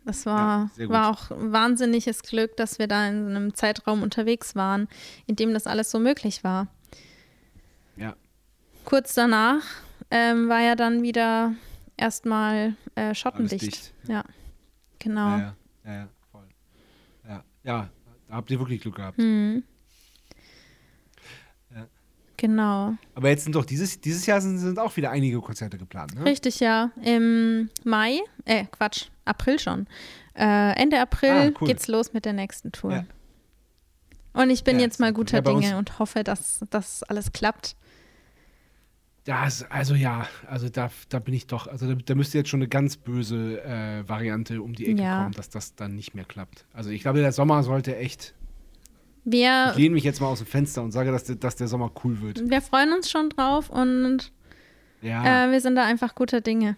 [0.05, 4.03] Das war, Ja, war auch ein wahnsinniges Glück, dass wir da in so einem Zeitraum
[4.03, 4.89] unterwegs waren,
[5.27, 6.67] in dem das alles so möglich war.
[7.97, 8.17] Ja.
[8.85, 9.63] Kurz danach
[10.15, 11.55] ähm, war ja dann wieder
[11.97, 13.63] erstmal äh, schottendicht.
[13.63, 13.95] dicht.
[14.07, 14.25] Ja,
[14.99, 15.39] genau.
[15.39, 15.57] Ja,
[15.87, 16.45] ja, ja, voll.
[17.27, 17.91] Ja, ja,
[18.29, 19.17] da habt ihr wirklich Glück gehabt.
[19.19, 19.65] Mhm.
[21.75, 21.87] Ja.
[22.37, 22.95] Genau.
[23.15, 26.25] Aber jetzt sind doch dieses, dieses Jahr sind, sind auch wieder einige Konzerte geplant, ne?
[26.25, 26.91] Richtig, ja.
[27.03, 29.87] Im Mai, äh, Quatsch, April schon.
[30.35, 31.69] Äh, Ende April Ah, cool.
[31.69, 32.93] geht's los mit der nächsten Tour.
[32.93, 33.05] Ja.
[34.35, 37.77] Und ich bin Ja, jetzt mal guter Dinge und hoffe, dass das alles klappt.
[39.25, 42.59] Das, also ja, also da, da bin ich doch, also da, da müsste jetzt schon
[42.59, 45.19] eine ganz böse äh, Variante um die Ecke Ja.
[45.23, 46.65] kommen, dass das dann nicht mehr klappt.
[46.73, 48.35] Also ich glaube, der Sommer sollte echt,
[49.25, 51.69] Wir, ich lehne mich jetzt mal aus dem Fenster und sage, dass, der- dass der
[51.69, 52.51] Sommer cool wird.
[52.51, 54.33] wir freuen uns schon drauf und
[55.03, 56.77] Ja, äh, wir sind da einfach guter Dinge.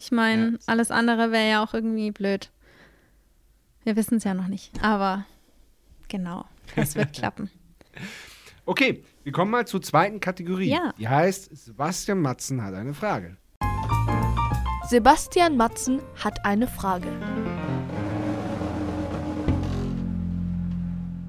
[0.00, 0.58] Ich meine, Ja.
[0.66, 2.50] alles andere wäre ja auch irgendwie blöd.
[3.84, 5.26] Wir wissen es ja noch nicht, aber
[6.08, 7.50] genau, es wird klappen.
[8.66, 10.70] okay, wir kommen mal zur zweiten Kategorie.
[10.70, 10.94] Ja.
[10.98, 13.36] Die heißt, Sebastian Matzen hat eine Frage.
[14.88, 17.08] Sebastian Matzen hat eine Frage.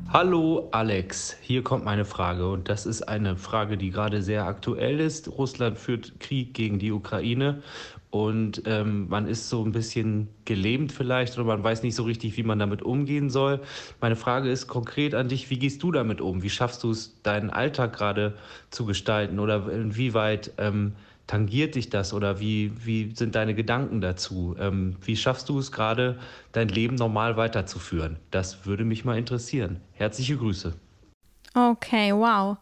[0.07, 4.99] Hallo Alex, hier kommt meine Frage und das ist eine Frage, die gerade sehr aktuell
[4.99, 5.29] ist.
[5.29, 7.61] Russland führt Krieg gegen die Ukraine
[8.11, 12.35] und ähm, man ist so ein bisschen gelähmt vielleicht oder man weiß nicht so richtig,
[12.35, 13.61] wie man damit umgehen soll.
[14.01, 16.43] Meine Frage ist konkret an dich, wie gehst du damit um?
[16.43, 18.35] Wie schaffst du es, deinen Alltag gerade
[18.69, 20.93] zu gestalten oder inwieweit ähm,
[21.25, 24.57] tangiert dich das oder wie, wie sind deine Gedanken dazu?
[24.59, 26.19] Ähm, wie schaffst du es gerade,
[26.51, 28.17] dein Leben normal weiterzuführen?
[28.29, 29.79] Das würde mich mal interessieren.
[29.93, 30.73] Herzliche Grüße.
[31.53, 32.57] Okay, wow.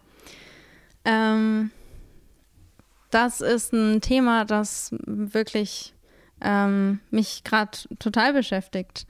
[1.06, 1.72] Ähm,
[3.10, 5.94] das ist ein Thema, das wirklich
[6.42, 9.06] ähm, mich gerade total beschäftigt.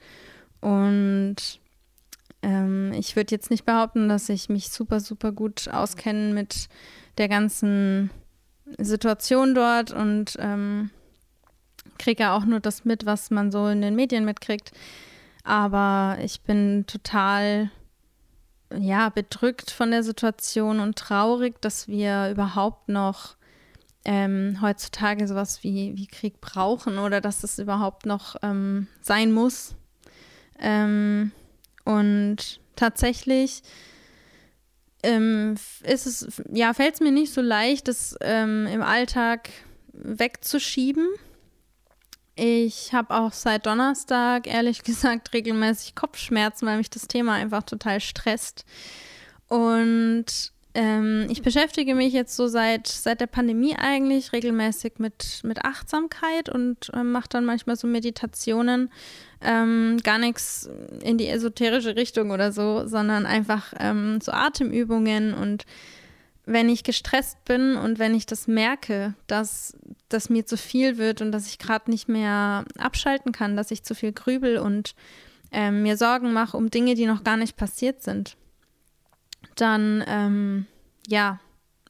[0.60, 1.36] Und
[2.42, 6.68] ähm, ich würde jetzt nicht behaupten, dass ich mich super, super gut auskenne mit
[7.18, 8.10] der ganzen
[8.78, 10.90] Situation dort und ähm,
[11.98, 14.72] kriege ja auch nur das mit, was man so in den Medien mitkriegt.
[15.44, 17.70] Aber ich bin total
[18.78, 23.36] ja, bedrückt von der Situation und traurig, dass wir überhaupt noch
[24.04, 29.74] ähm, heutzutage sowas wie, wie Krieg brauchen oder dass es überhaupt noch ähm, sein muss.
[30.58, 31.32] Ähm,
[31.84, 33.62] und tatsächlich
[35.02, 39.50] ähm, ist es, ja, fällt es mir nicht so leicht, das ähm, im Alltag
[39.92, 41.08] wegzuschieben.
[42.36, 48.00] Ich habe auch seit Donnerstag, ehrlich gesagt, regelmäßig Kopfschmerzen, weil mich das Thema einfach total
[48.00, 48.64] stresst.
[49.48, 55.64] Und ähm, ich beschäftige mich jetzt so seit, seit der Pandemie eigentlich regelmäßig mit, mit
[55.64, 58.90] Achtsamkeit und ähm, mache dann manchmal so Meditationen.
[59.40, 60.68] Ähm, gar nichts
[61.02, 65.64] in die esoterische Richtung oder so, sondern einfach ähm, so Atemübungen und
[66.46, 69.76] wenn ich gestresst bin und wenn ich das merke, dass
[70.08, 73.82] das mir zu viel wird und dass ich gerade nicht mehr abschalten kann, dass ich
[73.82, 74.94] zu viel grübel und
[75.52, 78.36] ähm, mir Sorgen mache um Dinge, die noch gar nicht passiert sind,
[79.60, 80.66] dann ähm,
[81.06, 81.40] ja,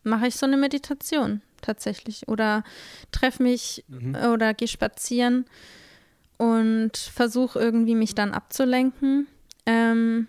[0.02, 2.64] mache ich so eine Meditation tatsächlich oder
[3.12, 4.14] treffe mich Mhm.
[4.32, 5.44] oder gehe spazieren
[6.38, 9.26] und versuche irgendwie mich dann abzulenken.
[9.66, 10.26] Ähm,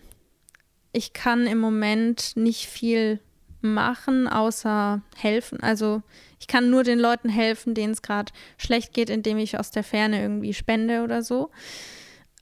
[0.91, 3.21] ich kann im Moment nicht viel
[3.61, 5.61] machen, außer helfen.
[5.61, 6.01] Also
[6.39, 9.83] ich kann nur den Leuten helfen, denen es gerade schlecht geht, indem ich aus der
[9.83, 11.51] Ferne irgendwie spende oder so.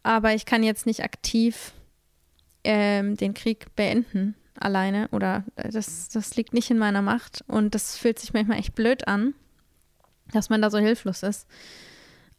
[0.02, 1.74] Aber ich kann jetzt nicht aktiv
[2.64, 7.74] ähm, den Krieg beenden alleine oder äh, das, das liegt nicht in meiner Macht und
[7.76, 9.34] das fühlt sich manchmal echt blöd an,
[10.32, 11.48] dass man da so hilflos ist.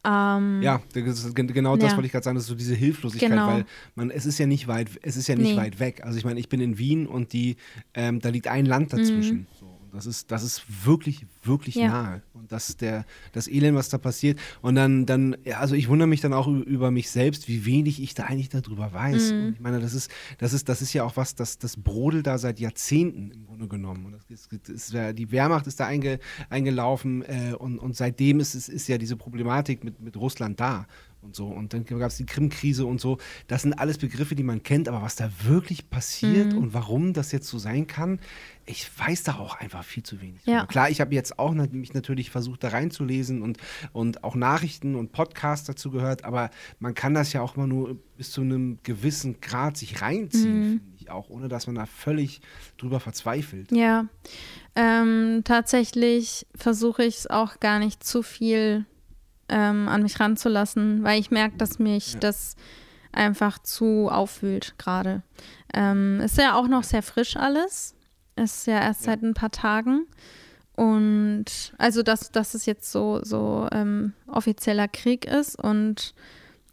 [0.03, 1.97] Ähm, Ja, das genau das Ja.
[1.97, 3.47] wollte ich gerade sagen, das ist so diese Hilflosigkeit, Genau.
[3.47, 5.57] weil man, es ist ja nicht weit, es ist ja nicht Nee.
[5.57, 6.03] weit weg.
[6.05, 7.57] Also ich meine, ich bin in Wien und die,
[7.93, 9.47] ähm, da liegt ein Land dazwischen.
[9.60, 9.60] Mhm.
[9.93, 11.89] Das ist, das ist wirklich, wirklich Ja.
[11.89, 12.23] nahe.
[12.33, 14.39] Und das ist der, das Elend, was da passiert.
[14.63, 18.03] Und dann, dann, ja, also ich wundere mich dann auch über mich selbst, wie wenig
[18.03, 19.33] ich da eigentlich darüber weiß.
[19.33, 19.47] Mhm.
[19.47, 22.27] Und ich meine, das ist, das ist, das ist ja auch was, das, das brodelt
[22.27, 24.07] da seit Jahrzehnten im Grunde genommen.
[24.07, 26.19] Und das ist, ist, die Wehrmacht ist da einge,
[26.49, 30.87] eingelaufen äh, und, und seitdem ist, ist, ist ja diese Problematik mit, mit Russland da
[31.23, 31.47] und so.
[31.47, 33.19] Und dann gab es die Krim-Krise und so.
[33.47, 36.59] Das sind alles Begriffe, die man kennt, aber was da wirklich passiert Mhm.
[36.59, 38.19] und warum das jetzt so sein kann,
[38.67, 40.45] ich weiß da auch einfach viel zu wenig.
[40.45, 40.65] Ja.
[40.67, 43.59] Klar, ich habe jetzt auch mich natürlich versucht, da reinzulesen und,
[43.93, 47.97] und auch Nachrichten und Podcasts dazu gehört, aber man kann das ja auch mal nur
[48.17, 50.65] bis zu einem gewissen Grad sich reinziehen, Mhm.
[50.69, 51.11] finde ich.
[51.11, 52.41] auch, ohne dass man da völlig
[52.79, 53.73] drüber verzweifelt.
[53.73, 54.07] Ja,
[54.77, 58.87] ähm, tatsächlich versuche ich es auch gar nicht zu viel
[59.51, 62.21] ähm, an mich ranzulassen, weil ich merke, dass mich Ja.
[62.21, 62.57] das
[63.13, 65.23] einfach zu aufwühlt gerade.
[65.75, 67.95] Ähm, ist ja auch noch sehr frisch alles.
[68.37, 69.13] Ist ja erst Ja.
[69.13, 70.07] seit ein paar Tagen.
[70.77, 76.15] Und also, dass, dass es jetzt so, so ähm, offizieller Krieg ist und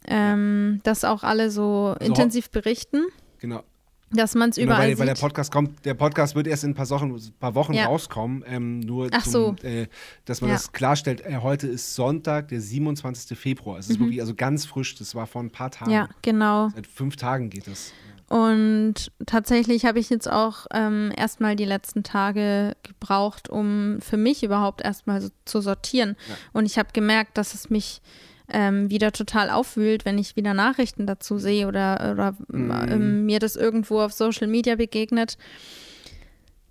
[0.06, 3.02] ähm, dass auch alle so Also ho- intensiv berichten,
[3.40, 3.62] Genau.
[4.10, 5.14] Dass man es Genau, überall weil, weil der.
[5.14, 7.86] Podcast kommt, der Podcast wird erst in ein paar Wochen, ein paar Wochen Ja.
[7.86, 8.42] rauskommen.
[8.46, 9.56] Ähm, nur Ach zum, so.
[9.66, 9.86] äh,
[10.24, 10.56] dass man Ja.
[10.56, 11.20] das klarstellt.
[11.22, 13.36] Äh, heute ist Sonntag, der 27.
[13.36, 13.78] Februar.
[13.78, 14.04] Es ist Mhm.
[14.04, 14.94] wirklich also ganz frisch.
[14.96, 15.90] Das war vor ein paar Tagen.
[15.90, 16.70] Ja, genau.
[16.74, 17.92] Seit fünf Tagen geht das.
[18.28, 24.42] Und tatsächlich habe ich jetzt auch ähm, erstmal die letzten Tage gebraucht, um für mich
[24.42, 26.14] überhaupt erstmal so zu sortieren.
[26.28, 26.34] Ja.
[26.52, 28.02] Und ich habe gemerkt, dass es mich
[28.50, 33.56] ähm, wieder total aufwühlt, wenn ich wieder Nachrichten dazu sehe oder, oder ähm, mir das
[33.56, 35.36] irgendwo auf Social Media begegnet.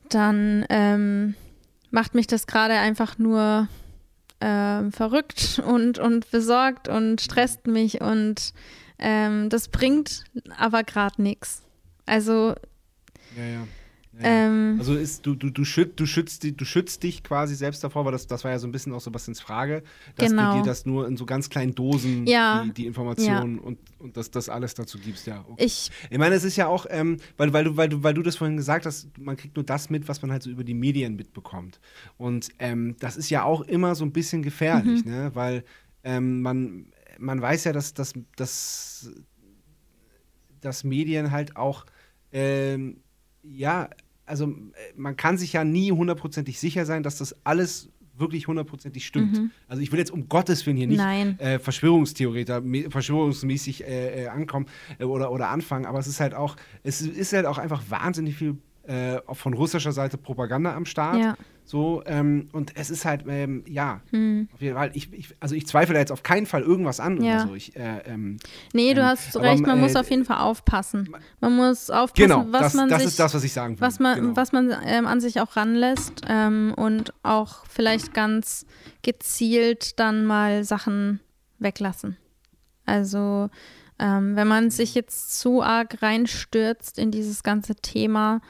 [0.10, 1.36] Dann ähm,
[1.92, 3.68] macht mich das gerade einfach nur
[4.42, 8.54] ähm, verrückt und, und besorgt und stresst mich und
[9.00, 10.24] ähm, das bringt
[10.58, 11.64] aber gerade nichts.
[12.06, 12.56] Also,
[13.36, 13.68] Ja, ja.
[14.20, 14.46] Ja, ja.
[14.48, 18.06] ähm, Also ist, du, du, du, schützt, du, schützt, du schützt dich quasi selbst davor,
[18.06, 19.84] weil das, das war ja so ein bisschen auch Sebastians Frage,
[20.16, 20.52] dass Genau.
[20.54, 22.64] du dir das nur in so ganz kleinen Dosen, Ja.
[22.66, 25.46] die, die Informationen und, und das, das alles dazu gibst, ja.
[25.48, 25.66] Okay.
[25.66, 28.22] ich, Ich meine, es ist ja auch, ähm, weil, weil, du, weil, du, weil du
[28.24, 30.74] das vorhin gesagt hast, man kriegt nur das mit, was man halt so über die
[30.74, 31.80] Medien mitbekommt.
[32.18, 35.12] Und ähm, das ist ja auch immer so ein bisschen gefährlich, Mhm.
[35.12, 35.32] ne?
[35.34, 35.64] weil
[36.04, 36.88] ähm, man,
[37.20, 39.12] man weiß ja, dass, dass, dass,
[40.62, 41.86] dass Medien halt auch,
[42.32, 42.98] ähm,
[43.44, 43.90] ja,
[44.28, 44.52] also äh,
[44.96, 47.90] man kann sich ja nie hundertprozentig sicher sein, dass das alles
[48.20, 49.52] wirklich hundertprozentig stimmt.
[49.68, 51.40] Also ich will jetzt um Gottes Willen hier nicht Mhm.
[51.40, 54.66] Äh, Verschwörungstheoretiker, verschwörungsmäßig äh, äh, ankommen
[55.00, 58.36] äh, oder, oder anfangen, aber es ist halt auch, es ist halt auch einfach wahnsinnig
[58.36, 61.18] viel äh, von russischer Seite Propaganda am Start.
[61.20, 61.38] Ja.
[61.70, 64.48] So, ähm, und es ist halt, ähm, ja, hm.
[64.54, 67.22] auf jeden Fall, ich, ich, also ich zweifle da jetzt auf keinen Fall irgendwas an
[67.22, 67.42] Ja.
[67.42, 67.56] oder so.
[67.56, 68.38] Ich, äh, ähm,
[68.72, 71.10] nee, du Ähm, hast recht, man äh, muss auf jeden Fall aufpassen.
[71.42, 73.82] Man muss aufpassen, genau, was das, man das sich ist das, was ich sagen will.
[73.82, 74.36] was man, genau.
[74.38, 78.66] was man ähm, an sich auch ranlässt ähm, und auch vielleicht ganz
[79.02, 81.20] gezielt dann mal Sachen
[81.60, 82.16] weglassen.
[82.86, 83.50] Also
[84.00, 88.42] wenn man sich jetzt zu arg reinstürzt in dieses ganze Thema,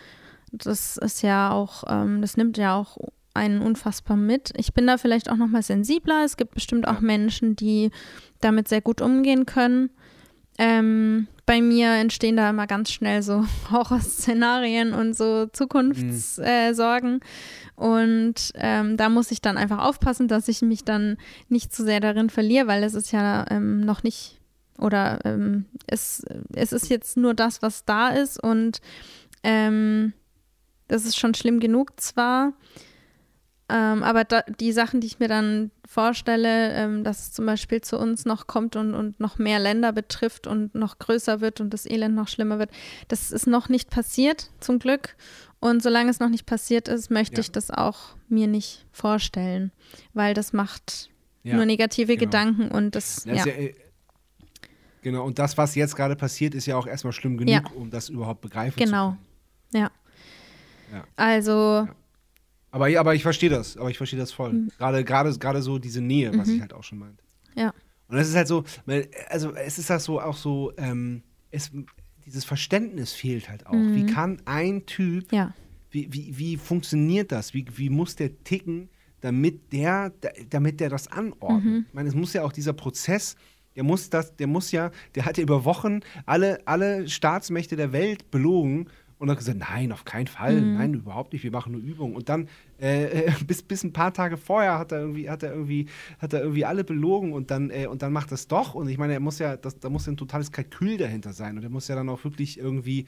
[0.52, 2.98] das ist ja auch, ähm, das nimmt ja auch
[3.34, 4.52] einen unfassbar mit.
[4.58, 6.24] Ich bin da vielleicht auch noch mal sensibler.
[6.26, 7.00] Es gibt bestimmt auch.
[7.02, 7.92] Menschen, die
[8.42, 9.92] damit sehr gut umgehen können.
[10.58, 17.22] Ähm, bei mir entstehen da immer ganz schnell so Horrorszenarien und so Zukunftssorgen.
[17.76, 21.18] und ähm, da muss ich dann einfach aufpassen, dass ich mich dann
[21.48, 24.40] nicht zu sehr darin verliere, weil es ist ja ähm, noch nicht
[24.80, 28.82] oder ähm, es, es ist jetzt nur das, was da ist und
[29.44, 30.14] ähm,
[30.88, 32.54] das ist schon schlimm genug zwar,
[33.70, 37.82] ähm, aber da, die Sachen, die ich mir dann vorstelle, ähm, dass es zum Beispiel
[37.82, 41.74] zu uns noch kommt und, und noch mehr Länder betrifft und noch größer wird und
[41.74, 42.72] das Elend noch schlimmer wird,
[43.10, 45.18] das ist noch nicht passiert, zum Glück.
[45.60, 47.40] Und solange es noch nicht passiert ist, möchte Ja.
[47.42, 49.72] ich das auch mir nicht vorstellen,
[50.14, 51.10] weil das macht
[51.44, 52.26] Ja, nur negative genau.
[52.26, 53.48] Gedanken und das, Das ja.
[53.48, 53.74] äh,
[55.02, 58.08] genau, und das, was jetzt gerade passiert, ist ja auch erstmal schlimm genug, um das
[58.08, 59.10] überhaupt begreifen Genau.
[59.12, 59.16] zu
[59.74, 59.84] können.
[59.84, 59.92] Ja.
[60.92, 61.04] Ja.
[61.16, 61.88] Also,
[62.72, 64.54] Aber, ja, aber ich verstehe das, aber ich verstehe das voll.
[64.54, 64.72] Mhm.
[64.78, 66.56] Gerade, gerade, gerade so diese Nähe, was Mhm.
[66.56, 67.24] ich halt auch schon meinte.
[67.56, 67.74] Ja.
[68.10, 68.64] Und es ist halt so,
[69.30, 71.72] also es ist das so auch so, ähm, es,
[72.26, 73.74] dieses Verständnis fehlt halt auch.
[73.74, 73.96] Mhm.
[73.96, 75.54] Wie kann ein Typ, ja.
[75.92, 77.54] wie, wie, wie funktioniert das?
[77.54, 78.90] Wie, wie muss der ticken,
[79.22, 81.64] damit der, da- damit der das anordnet?
[81.66, 81.86] Mhm.
[81.88, 83.36] Ich meine, es muss ja auch dieser Prozess,
[83.76, 87.92] der muss das, der muss ja, der hat ja über Wochen alle, alle Staatsmächte der
[87.92, 88.88] Welt belogen
[89.20, 90.74] und hat gesagt, nein, auf keinen Fall, Mhm.
[90.74, 92.16] nein, überhaupt nicht, wir machen nur Übungen.
[92.16, 92.48] Und dann
[92.80, 95.88] äh, äh, bis, bis ein paar Tage vorher hat er irgendwie, hat er irgendwie,
[96.20, 98.76] hat er irgendwie alle belogen und dann, äh, und dann macht das doch.
[98.76, 101.58] Und ich meine, er muss ja, das, da muss ja ein totales Kalkül dahinter sein.
[101.58, 103.08] Und er muss ja dann auch wirklich irgendwie,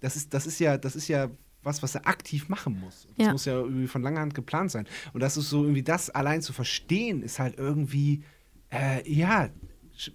[0.00, 1.28] das ist, das ist ja, das ist ja
[1.64, 3.06] was, was er aktiv machen muss.
[3.16, 3.32] Das Ja.
[3.32, 4.86] muss ja irgendwie von langer Hand geplant sein.
[5.12, 8.22] Und das ist so irgendwie das allein zu verstehen, ist halt irgendwie,
[8.72, 9.48] äh, ja,
[9.96, 10.10] sch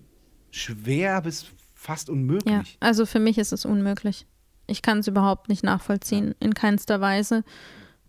[0.52, 2.78] schwer bis fast Ja, unmöglich.
[2.82, 4.26] also für mich ist es unmöglich.
[4.68, 7.44] Ich kann es überhaupt nicht nachvollziehen, in keinster Weise.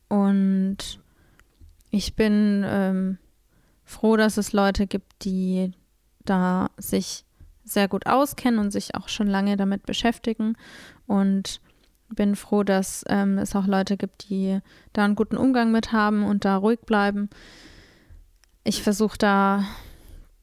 [0.08, 1.00] Und
[1.90, 3.18] ich bin ähm,
[3.84, 5.72] froh, dass es Leute gibt, die
[6.24, 7.24] da sich
[7.64, 10.56] sehr gut auskennen und sich auch schon lange damit beschäftigen.
[11.06, 11.60] Und
[12.08, 14.60] bin froh, dass ähm, es auch Leute gibt, die
[14.92, 17.28] da einen guten Umgang mit haben und da ruhig bleiben.
[18.64, 19.64] Ich versuche da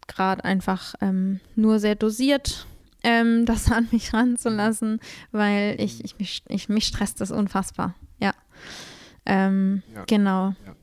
[0.08, 2.68] gerade einfach ähm, nur sehr dosiert
[3.06, 4.99] ähm, das an mich ranzulassen,
[5.32, 7.94] weil ich, ich, mich, ich mich stresst das unfassbar.
[8.19, 8.34] Ja.
[9.26, 10.03] Ähm, Ja.
[10.07, 10.56] Genau.
[10.65, 10.76] Ja.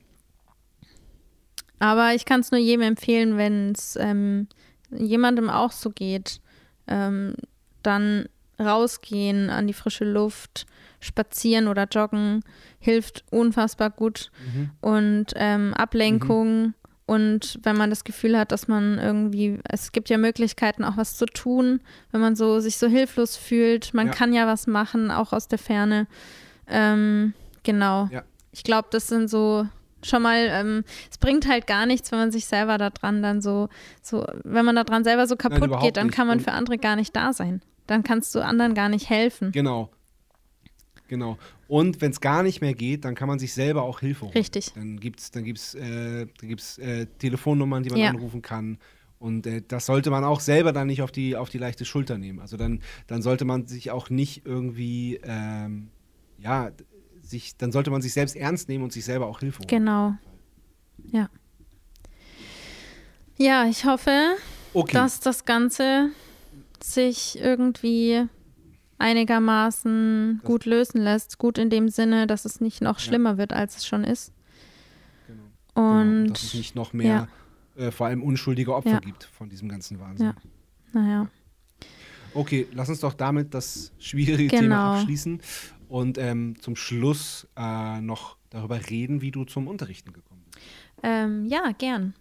[1.78, 4.46] Aber ich kann es nur jedem empfehlen, wenn es ähm,
[4.90, 6.40] jemandem auch so geht,
[6.86, 7.34] ähm,
[7.82, 8.26] dann
[8.60, 10.66] rausgehen an die frische Luft,
[11.00, 12.44] spazieren oder joggen
[12.78, 14.70] hilft unfassbar gut Mhm.
[14.80, 16.74] und ähm, Ablenkung
[17.12, 21.16] und wenn man das Gefühl hat, dass man irgendwie, es gibt ja Möglichkeiten auch was
[21.16, 21.80] zu tun,
[22.10, 24.12] wenn man so sich so hilflos fühlt, man Ja.
[24.12, 26.06] kann ja was machen, auch aus der Ferne.
[26.68, 28.08] Ähm, genau.
[28.10, 28.22] Ja.
[28.52, 29.66] Ich glaube, das sind so
[30.04, 33.40] schon mal, ähm, es bringt halt gar nichts, wenn man sich selber da dran dann
[33.40, 33.68] so,
[34.02, 36.16] so, wenn man da dran selber so kaputt überhaupt geht, dann nicht.
[36.16, 37.62] kann man Und- für andere gar nicht da sein.
[37.86, 39.52] Dann kannst du anderen gar nicht helfen.
[39.52, 39.90] Genau.
[41.12, 41.36] Genau.
[41.68, 44.32] Und wenn es gar nicht mehr geht, dann kann man sich selber auch Hilfe holen.
[44.32, 44.72] Richtig.
[44.72, 48.08] Dann gibt es dann gibt's, äh, gibt's, äh, Telefonnummern, die man Ja.
[48.08, 48.78] anrufen kann.
[49.18, 52.16] Und äh, das sollte man auch selber dann nicht auf die, auf die leichte Schulter
[52.16, 52.40] nehmen.
[52.40, 55.90] Also dann, dann sollte man sich auch nicht irgendwie, ähm,
[56.38, 56.70] ja,
[57.20, 59.68] sich, dann sollte man sich selbst ernst nehmen und sich selber auch Hilfe holen.
[59.68, 60.14] Genau.
[61.12, 61.28] Ja.
[63.36, 64.36] Ja, ich hoffe,
[64.72, 64.94] Okay.
[64.94, 66.08] dass das Ganze
[66.82, 68.28] sich irgendwie
[69.02, 71.38] einigermaßen gut lösen lässt.
[71.38, 74.32] Gut in dem Sinne, dass es nicht noch schlimmer wird, als es schon ist.
[75.26, 75.42] Genau.
[76.00, 77.28] Und genau, dass es nicht noch mehr,
[77.76, 79.00] äh, vor allem unschuldige Opfer Ja.
[79.00, 80.26] gibt von diesem ganzen Wahnsinn.
[80.94, 81.00] Ja.
[81.00, 81.28] naja,
[82.34, 84.60] Okay, lass uns doch damit das schwierige Genau.
[84.62, 85.42] Thema abschließen
[85.88, 90.64] und ähm, zum Schluss äh, noch darüber reden, wie du zum Unterrichten gekommen bist.
[91.02, 92.14] ähm, ja, gern.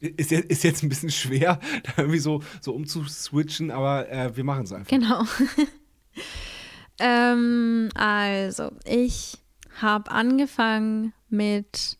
[0.00, 4.44] Ist jetzt, ist jetzt ein bisschen schwer, da irgendwie so, so umzuswitchen, aber äh, wir
[4.44, 4.88] machen es einfach.
[4.90, 5.24] Genau.
[6.98, 9.38] ähm, also, ich
[9.80, 11.98] habe angefangen mit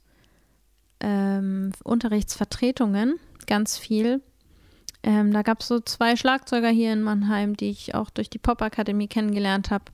[1.01, 4.23] ähm, Unterrichtsvertretungen, ganz viel.
[5.03, 8.39] Ähm, da gab es so zwei Schlagzeuger hier in Mannheim, die ich auch durch die
[8.39, 9.85] Popakademie kennengelernt habe.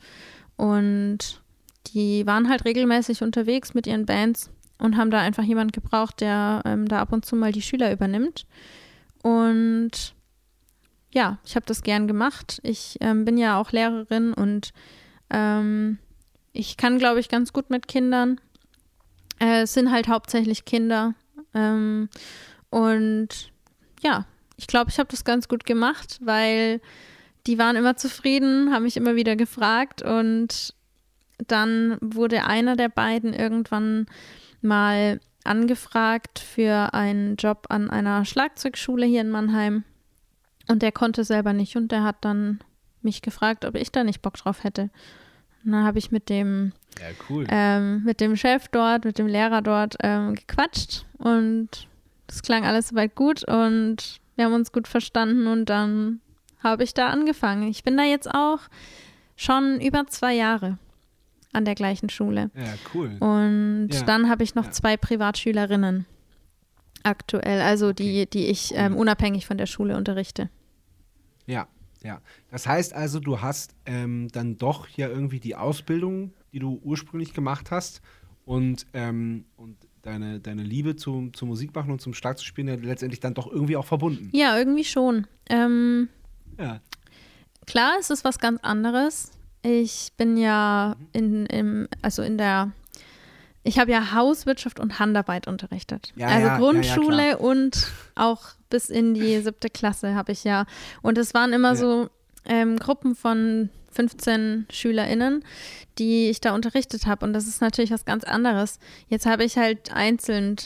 [0.57, 1.43] Und
[1.89, 6.63] die waren halt regelmäßig unterwegs mit ihren Bands und haben da einfach jemand gebraucht, der
[6.65, 8.47] ähm, da ab und zu mal die Schüler übernimmt.
[9.23, 10.14] Und
[11.15, 12.61] ja, ich habe das gern gemacht.
[12.65, 14.73] Ich ähm, bin ja auch Lehrerin und
[15.31, 15.99] ähm,
[16.53, 18.41] ich kann, glaube ich, ganz gut mit Kindern.
[19.39, 21.15] Äh, es sind halt hauptsächlich Kinder.
[21.55, 22.09] Ähm,
[22.69, 23.53] und
[24.03, 24.27] ja,
[24.57, 26.81] ich glaube, ich habe das ganz gut gemacht, weil
[27.47, 30.75] die waren immer zufrieden, haben mich immer wieder gefragt und
[31.47, 34.07] dann wurde einer der beiden irgendwann
[34.63, 39.85] mal angefragt für einen Job an einer Schlagzeugschule hier in Mannheim.
[40.69, 42.61] Und der konnte selber nicht und der hat dann
[43.03, 44.91] mich gefragt, ob ich da nicht Bock drauf hätte.
[45.65, 47.47] Und dann habe ich mit dem, Ja, cool.
[47.51, 51.69] ähm, mit dem Chef dort, mit dem Lehrer dort ähm, gequatscht und
[52.29, 56.21] es klang alles soweit gut und wir haben uns gut verstanden und dann
[56.63, 57.69] habe ich da angefangen.
[57.69, 58.61] Ich bin da jetzt auch
[59.37, 60.79] schon über zwei Jahre
[61.53, 62.51] an der gleichen Schule.
[62.57, 62.65] ja,
[62.95, 63.17] cool.
[63.21, 64.03] Und Ja.
[64.05, 64.71] dann habe ich noch Ja.
[64.71, 66.07] zwei Privatschülerinnen
[67.05, 70.51] aktuell, also die, die ich ähm, unabhängig von der Schule unterrichte.
[71.47, 71.69] Ja,
[72.03, 72.21] ja.
[72.51, 77.35] Das heißt also, du hast ähm, dann doch ja irgendwie die Ausbildung, die du ursprünglich
[77.35, 78.01] gemacht hast
[78.45, 83.35] und, ähm, und deine, deine Liebe zum, zum Musikmachen und zum Schlagzeugspielen ja letztendlich dann
[83.35, 84.31] doch irgendwie auch verbunden.
[84.33, 85.27] Ja, irgendwie schon.
[85.49, 86.09] Ähm,
[86.59, 86.81] Ja.
[87.67, 89.31] klar, es ist was ganz anderes.
[89.63, 92.73] Ich bin ja in, im, also in der,
[93.65, 96.13] ich habe ja Hauswirtschaft und Handarbeit unterrichtet.
[96.17, 97.41] Ja, also ja, ja, ja, Grundschule klar.
[97.41, 100.67] und auch bis in die siebte Klasse habe ich ja.
[101.03, 101.77] Und es waren immer Ja.
[101.77, 102.11] so
[102.45, 105.45] ähm, Gruppen von 15 SchülerInnen,
[105.99, 107.25] die ich da unterrichtet habe.
[107.25, 108.79] Und das ist natürlich was ganz anderes.
[109.09, 110.57] Jetzt habe ich halt einzeln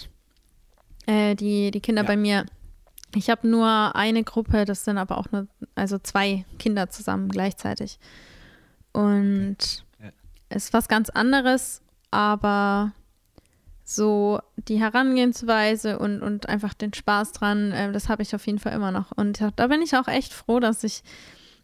[1.07, 2.07] äh, die, die Kinder Ja.
[2.09, 2.47] bei mir.
[3.15, 7.99] Ich habe nur eine Gruppe, das sind aber auch nur, also zwei Kinder zusammen gleichzeitig.
[8.93, 10.11] Und Ja.
[10.49, 12.93] es ist was ganz anderes, aber
[13.85, 18.59] so die Herangehensweise und, und einfach den Spaß dran, äh, das habe ich auf jeden
[18.59, 19.13] Fall immer noch.
[19.13, 21.03] Und da bin ich auch echt froh, dass ich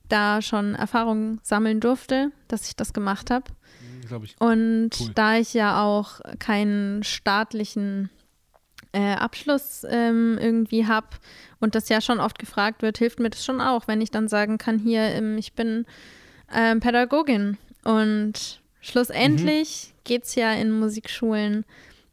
[0.08, 3.44] da schon Erfahrungen sammeln durfte, dass ich das gemacht habe.
[4.22, 4.40] Ich.
[4.40, 5.10] Und Cool.
[5.14, 8.10] da ich ja auch keinen staatlichen
[8.92, 11.08] äh, Abschluss ähm, irgendwie habe
[11.60, 14.28] und das ja schon oft gefragt wird, hilft mir das schon auch, wenn ich dann
[14.28, 15.84] sagen kann, hier, ähm, ich bin
[16.54, 17.58] ähm, Pädagogin.
[17.82, 21.64] Und schlussendlich geht es ja in Musikschulen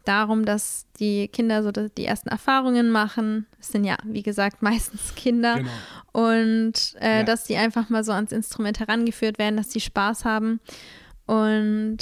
[0.05, 3.45] darum, dass die Kinder so die ersten Erfahrungen machen.
[3.59, 5.57] Es sind ja, wie gesagt, meistens Kinder.
[5.57, 5.69] Genau.
[6.13, 7.23] Und äh, Ja.
[7.23, 10.59] dass die einfach mal so ans Instrument herangeführt werden, dass die Spaß haben.
[11.27, 11.97] Und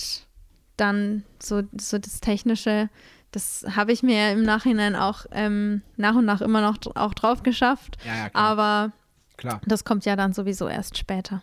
[0.78, 2.90] dann so, so das Technische,
[3.32, 7.44] das habe ich mir im Nachhinein auch ähm, nach und nach immer noch auch drauf
[7.44, 7.98] geschafft.
[8.06, 8.44] Ja, ja, klar.
[8.44, 8.92] Aber
[9.38, 9.62] klar.
[9.68, 11.42] Das kommt ja dann sowieso erst später.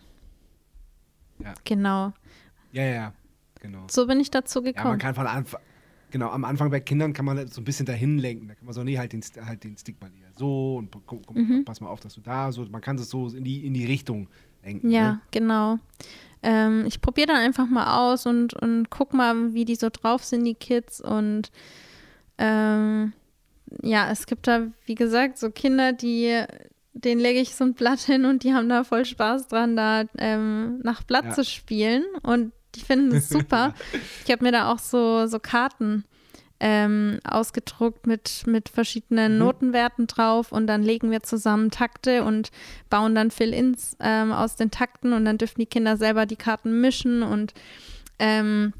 [1.39, 1.53] Ja.
[1.65, 2.13] Genau.
[2.77, 3.13] Ja, ja,
[3.61, 3.85] genau.
[3.89, 4.99] So bin ich dazu Ja, man gekommen.
[4.99, 5.61] kann von Anfang,
[6.11, 8.47] genau, am Anfang bei Kindern kann man so ein bisschen dahin lenken.
[8.47, 11.25] Da kann man so, nee, halt den, halt den Stick mal hier so und guck,
[11.25, 11.65] guck, Mhm.
[11.65, 13.85] pass mal auf, dass du da so, man kann es so in die, in die
[13.85, 14.27] Richtung
[14.63, 14.89] lenken.
[14.91, 15.21] ja, Ne?
[15.31, 15.79] genau.
[16.43, 20.23] Ähm, ich probiere dann einfach mal aus und, und guck mal, wie die so drauf
[20.23, 21.01] sind, die Kids.
[21.01, 21.51] Und
[22.37, 23.13] ähm,
[23.81, 26.43] ja, es gibt da, wie gesagt, so Kinder, die,
[26.93, 30.03] denen lege ich so ein Blatt hin und die haben da voll Spaß dran, da
[30.19, 31.31] ähm, nach Blatt Ja.
[31.31, 32.03] zu spielen.
[32.21, 33.73] Und die finden das super.
[34.25, 36.05] ich habe mir da auch so, so Karten
[36.59, 39.39] ähm, ausgedruckt mit, mit verschiedenen Mhm.
[39.39, 42.49] Notenwerten drauf und dann legen wir zusammen Takte und
[42.89, 46.81] bauen dann Fill-ins ähm, aus den Takten und dann dürfen die Kinder selber die Karten
[46.81, 47.53] mischen und
[48.17, 48.73] ähm,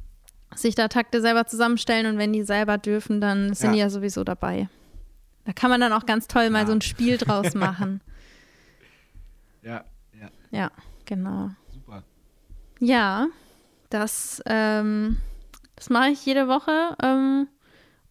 [0.55, 3.73] sich da Takte selber zusammenstellen und wenn die selber dürfen, dann sind Ja.
[3.73, 4.69] die ja sowieso dabei.
[5.45, 6.65] Da kann man dann auch ganz toll mal Ja.
[6.65, 8.01] so ein Spiel draus machen.
[9.61, 9.83] Ja,
[10.19, 10.71] ja, ja,
[11.05, 11.51] genau.
[11.71, 12.03] super.
[12.79, 13.27] Ja,
[13.89, 15.17] das, ähm,
[15.75, 16.95] das mache ich jede Woche.
[17.01, 17.47] Ähm,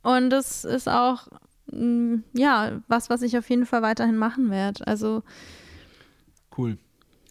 [0.03, 1.29] und das ist auch,
[1.73, 4.87] mm, ja, was, was ich auf jeden Fall weiterhin machen werde.
[4.87, 5.23] Also
[6.57, 6.79] Cool.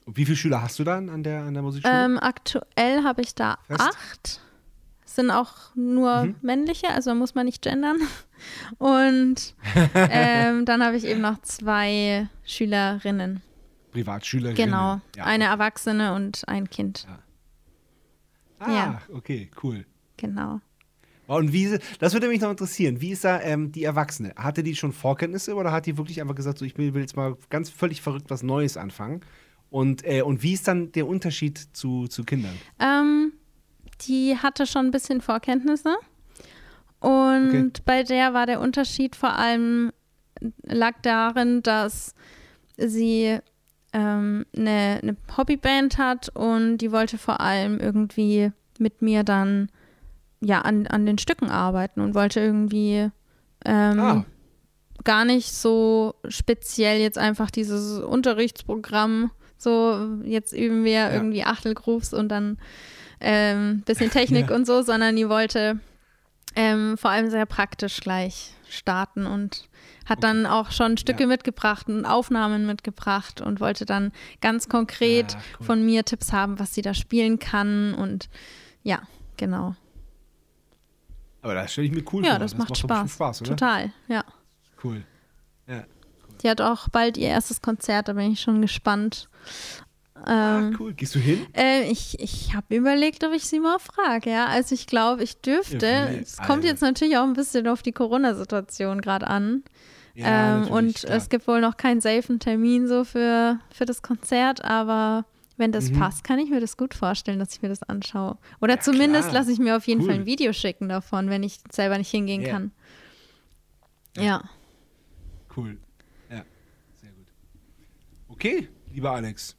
[0.06, 2.06] Und wie viele Schüler hast du dann an der, an der Musikschule?
[2.06, 3.82] ähm, aktuell habe ich da Fest?
[3.82, 4.42] acht.
[5.04, 6.36] Es sind auch nur Mhm.
[6.42, 7.98] männliche, also muss man nicht gendern.
[8.78, 9.56] Und
[9.96, 13.42] ähm, dann habe ich eben noch zwei Schülerinnen.
[13.94, 14.58] Privatschülerinnen.
[14.64, 15.00] Genau.
[15.16, 15.24] Ja.
[15.24, 17.08] Eine Erwachsene und ein Kind.
[18.60, 19.02] Ah, ja.
[19.14, 19.86] okay, cool.
[20.18, 20.60] Genau.
[21.28, 23.02] Und wie, das würde mich noch interessieren.
[23.02, 24.34] Wie ist da ähm, die Erwachsene?
[24.36, 27.16] Hatte die schon Vorkenntnisse oder hat die wirklich einfach gesagt, so, ich will will jetzt
[27.16, 29.22] mal ganz völlig verrückt was Neues anfangen?
[29.72, 32.54] Und, äh, und wie ist dann der Unterschied zu, zu Kindern?
[32.80, 33.34] Ähm,
[34.02, 35.96] die hatte schon ein bisschen Vorkenntnisse.
[37.00, 37.72] Und Okay.
[37.86, 39.92] bei der war der Unterschied vor allem,
[40.64, 42.14] lag darin, dass
[42.78, 43.40] sie
[43.96, 49.70] ähm, eine, eine Hobbyband hat und die wollte vor allem irgendwie mit mir dann
[50.42, 53.10] ja an, an den Stücken arbeiten und wollte irgendwie
[53.64, 54.26] ähm, Ah.
[55.06, 62.28] gar nicht so speziell jetzt einfach dieses Unterrichtsprogramm, so jetzt üben wir irgendwie Achtelgrooves und
[62.28, 62.58] dann
[63.22, 65.80] ähm, bisschen Technik und so, sondern die wollte
[66.58, 69.70] ähm, vor allem sehr praktisch gleich starten und
[70.06, 71.28] hat dann auch schon Stücke Ja.
[71.28, 74.12] mitgebracht und Aufnahmen mitgebracht und wollte dann
[74.42, 75.66] ganz konkret Ah, cool.
[75.66, 78.30] von mir Tipps haben, was sie da spielen kann und
[78.84, 79.02] ja,
[79.38, 79.76] genau.
[81.42, 82.40] Aber das stelle ich mir cool Ja, vor.
[82.40, 83.12] das, macht doch Spaß.
[83.12, 83.50] Spaß, oder?
[83.52, 84.24] Total, ja.
[84.84, 85.04] Cool.
[85.68, 85.84] Ja.
[86.42, 89.30] Die hat auch bald ihr erstes Konzert, da bin ich schon gespannt.
[90.16, 90.94] Ah, Ähm, cool.
[90.94, 91.46] Gehst du hin?
[91.54, 94.46] äh, ich ich habe überlegt, ob ich sie mal frage, ja.
[94.48, 95.86] Also ich glaube, ich dürfte.
[95.86, 99.64] Ja, es kommt jetzt natürlich auch ein bisschen auf die Corona-Situation gerade an.
[100.24, 101.18] Ähm, natürlich, und klar.
[101.18, 105.26] es gibt wohl noch keinen safen Termin so für, für das Konzert, aber
[105.58, 106.00] wenn das Mhm.
[106.00, 108.38] passt, kann ich mir das gut vorstellen, dass ich mir das anschaue.
[108.62, 109.42] Oder zumindest klar.
[109.42, 110.08] lasse ich mir auf jeden Cool.
[110.08, 112.52] Fall ein Video schicken davon, wenn ich selber nicht hingehen Ja.
[112.52, 112.72] kann.
[114.18, 114.44] Ja.
[115.56, 115.78] Cool.
[116.30, 116.44] Ja,
[117.02, 117.28] sehr gut.
[118.28, 119.56] Okay, lieber Alex.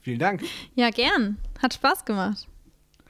[0.00, 0.42] Vielen Dank.
[0.74, 1.36] Ja, gern.
[1.60, 2.48] Hat Spaß gemacht.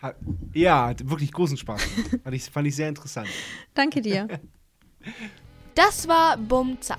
[0.03, 0.17] Hat,
[0.55, 2.21] ja, hat wirklich großen Spaß gemacht.
[2.25, 3.29] fand, ich, fand ich sehr interessant.
[3.75, 4.27] Danke dir.
[5.79, 6.99] Das war Bum Zack.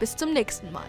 [0.00, 0.86] Bis zum nächsten Mal.